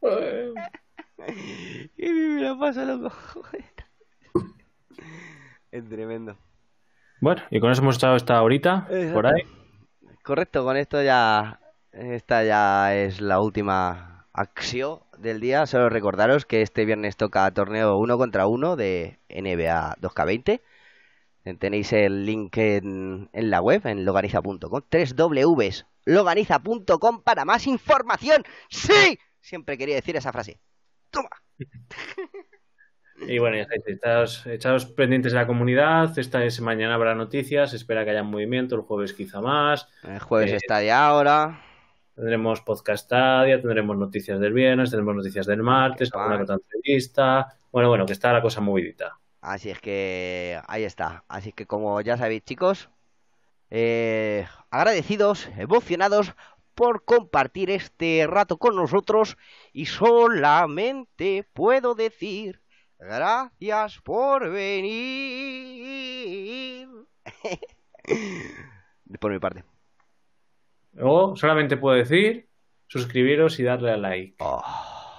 Qué 0.00 0.52
bien 1.96 2.36
me 2.36 2.42
lo 2.42 2.58
paso, 2.58 2.84
loco. 2.84 3.12
Es 5.70 5.88
tremendo. 5.88 6.36
Bueno, 7.20 7.42
y 7.50 7.58
con 7.58 7.70
eso 7.70 7.80
hemos 7.80 7.96
echado 7.96 8.14
esta 8.16 8.42
horita 8.42 8.86
Exacto. 8.90 9.14
por 9.14 9.26
ahí. 9.26 9.42
Correcto, 10.22 10.64
con 10.64 10.76
esto 10.76 11.02
ya. 11.02 11.60
Esta 11.92 12.44
ya 12.44 12.94
es 12.94 13.22
la 13.22 13.40
última 13.40 14.11
acción 14.32 15.00
del 15.18 15.40
día. 15.40 15.66
Solo 15.66 15.88
recordaros 15.88 16.46
que 16.46 16.62
este 16.62 16.84
viernes 16.84 17.16
toca 17.16 17.50
torneo 17.52 17.96
uno 17.98 18.18
contra 18.18 18.46
uno 18.46 18.76
de 18.76 19.18
NBA 19.28 19.96
2K20. 20.00 20.60
Tenéis 21.58 21.92
el 21.92 22.24
link 22.24 22.56
en, 22.56 23.28
en 23.32 23.50
la 23.50 23.60
web, 23.60 23.84
en 23.86 24.04
loganiza.com. 24.04 24.82
3 24.88 25.16
Ws 25.16 25.86
loganiza.com 26.04 27.22
para 27.22 27.44
más 27.44 27.66
información. 27.66 28.44
¡Sí! 28.68 29.18
Siempre 29.40 29.76
quería 29.78 29.96
decir 29.96 30.16
esa 30.16 30.32
frase. 30.32 30.60
Toma. 31.10 31.28
Y 33.28 33.38
bueno, 33.38 33.56
ya 33.56 33.62
estáis, 33.62 34.46
echaos 34.46 34.86
pendientes 34.86 35.32
de 35.32 35.38
la 35.38 35.46
comunidad. 35.46 36.18
Esta 36.18 36.44
es 36.44 36.60
mañana 36.60 36.94
habrá 36.94 37.14
noticias. 37.14 37.72
Espera 37.72 38.04
que 38.04 38.10
haya 38.10 38.22
movimiento. 38.22 38.74
El 38.74 38.82
jueves 38.82 39.12
quizá 39.12 39.40
más. 39.40 39.88
El 40.02 40.18
jueves 40.18 40.52
Eh, 40.52 40.56
está 40.56 40.82
ya 40.82 41.06
ahora. 41.06 41.60
Tendremos 42.14 42.60
podcast 42.60 43.10
día, 43.10 43.60
tendremos 43.60 43.96
noticias 43.96 44.38
del 44.38 44.52
viernes, 44.52 44.90
tendremos 44.90 45.16
noticias 45.16 45.46
del 45.46 45.62
martes, 45.62 46.10
alguna 46.12 46.42
otra 46.42 46.56
entrevista. 46.56 47.56
Bueno, 47.70 47.88
bueno, 47.88 48.04
que 48.04 48.12
está 48.12 48.32
la 48.32 48.42
cosa 48.42 48.60
movidita. 48.60 49.18
Así 49.40 49.70
es 49.70 49.80
que 49.80 50.60
ahí 50.68 50.84
está. 50.84 51.24
Así 51.26 51.52
que 51.52 51.66
como 51.66 52.00
ya 52.02 52.18
sabéis, 52.18 52.44
chicos, 52.44 52.90
eh, 53.70 54.46
agradecidos, 54.70 55.48
emocionados 55.56 56.34
por 56.74 57.04
compartir 57.04 57.70
este 57.70 58.26
rato 58.28 58.58
con 58.58 58.76
nosotros 58.76 59.38
y 59.72 59.86
solamente 59.86 61.48
puedo 61.54 61.94
decir 61.94 62.60
gracias 62.98 64.00
por 64.00 64.50
venir. 64.50 64.78
por 69.20 69.32
mi 69.32 69.38
parte. 69.38 69.64
O 71.00 71.36
solamente 71.36 71.76
puedo 71.76 71.96
decir 71.96 72.48
suscribiros 72.86 73.58
y 73.58 73.64
darle 73.64 73.92
a 73.92 73.96
like. 73.96 74.36
Oh, 74.40 74.62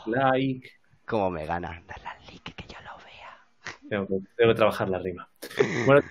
Like. 0.05 0.69
cómo 1.05 1.29
me 1.31 1.45
gana 1.45 1.81
darle 1.87 2.07
al 2.07 2.25
like 2.27 2.53
que 2.53 2.67
yo 2.67 2.79
lo 2.81 2.97
vea. 3.03 3.39
Tengo 3.89 4.07
que, 4.07 4.27
tengo 4.35 4.51
que 4.51 4.55
trabajar 4.55 4.89
la 4.89 4.99
rima. 4.99 5.29
Bueno, 5.85 6.01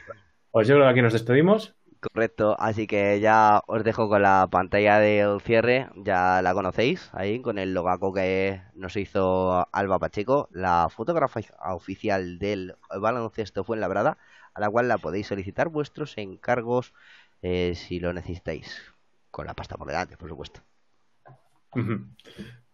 pues 0.51 0.69
yo 0.69 0.75
creo 0.75 0.87
que 0.87 0.91
aquí 0.91 1.03
nos 1.03 1.13
despedimos. 1.13 1.75
Correcto, 2.01 2.57
así 2.59 2.89
que 2.89 3.21
ya 3.21 3.63
os 3.69 3.85
dejo 3.85 4.09
con 4.09 4.23
la 4.23 4.49
pantalla 4.51 4.99
del 4.99 5.41
cierre, 5.41 5.89
ya 5.95 6.43
la 6.43 6.53
conocéis, 6.53 7.09
ahí 7.13 7.41
con 7.41 7.59
el 7.59 7.75
logaco 7.75 8.13
que 8.13 8.61
nos 8.75 8.97
hizo 8.97 9.69
Alba 9.73 10.01
Pacheco, 10.01 10.49
la 10.51 10.89
fotógrafa 10.91 11.39
oficial 11.73 12.41
del 12.41 12.75
baloncesto 13.01 13.63
Fuenlabrada, 13.63 14.19
a 14.53 14.61
la 14.61 14.69
cual 14.69 14.89
la 14.89 14.99
podéis 14.99 15.29
solicitar 15.29 15.69
vuestros 15.69 16.19
encargos 16.19 16.93
eh, 17.41 17.75
si 17.77 18.01
lo 18.01 18.13
necesitáis, 18.13 18.92
con 19.33 19.47
la 19.47 19.55
pasta 19.55 19.77
por 19.77 19.89
delante, 19.89 20.17
por 20.17 20.29
supuesto. 20.29 20.61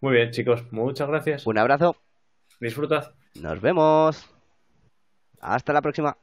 Muy 0.01 0.13
bien, 0.15 0.31
chicos, 0.33 0.71
muchas 0.73 1.09
gracias. 1.09 1.47
Un 1.47 1.57
abrazo, 1.57 1.97
Disfrutad. 2.61 3.15
nos 3.37 3.61
vemos, 3.61 4.29
hasta 5.41 5.73
la 5.73 5.81
próxima. 5.81 6.19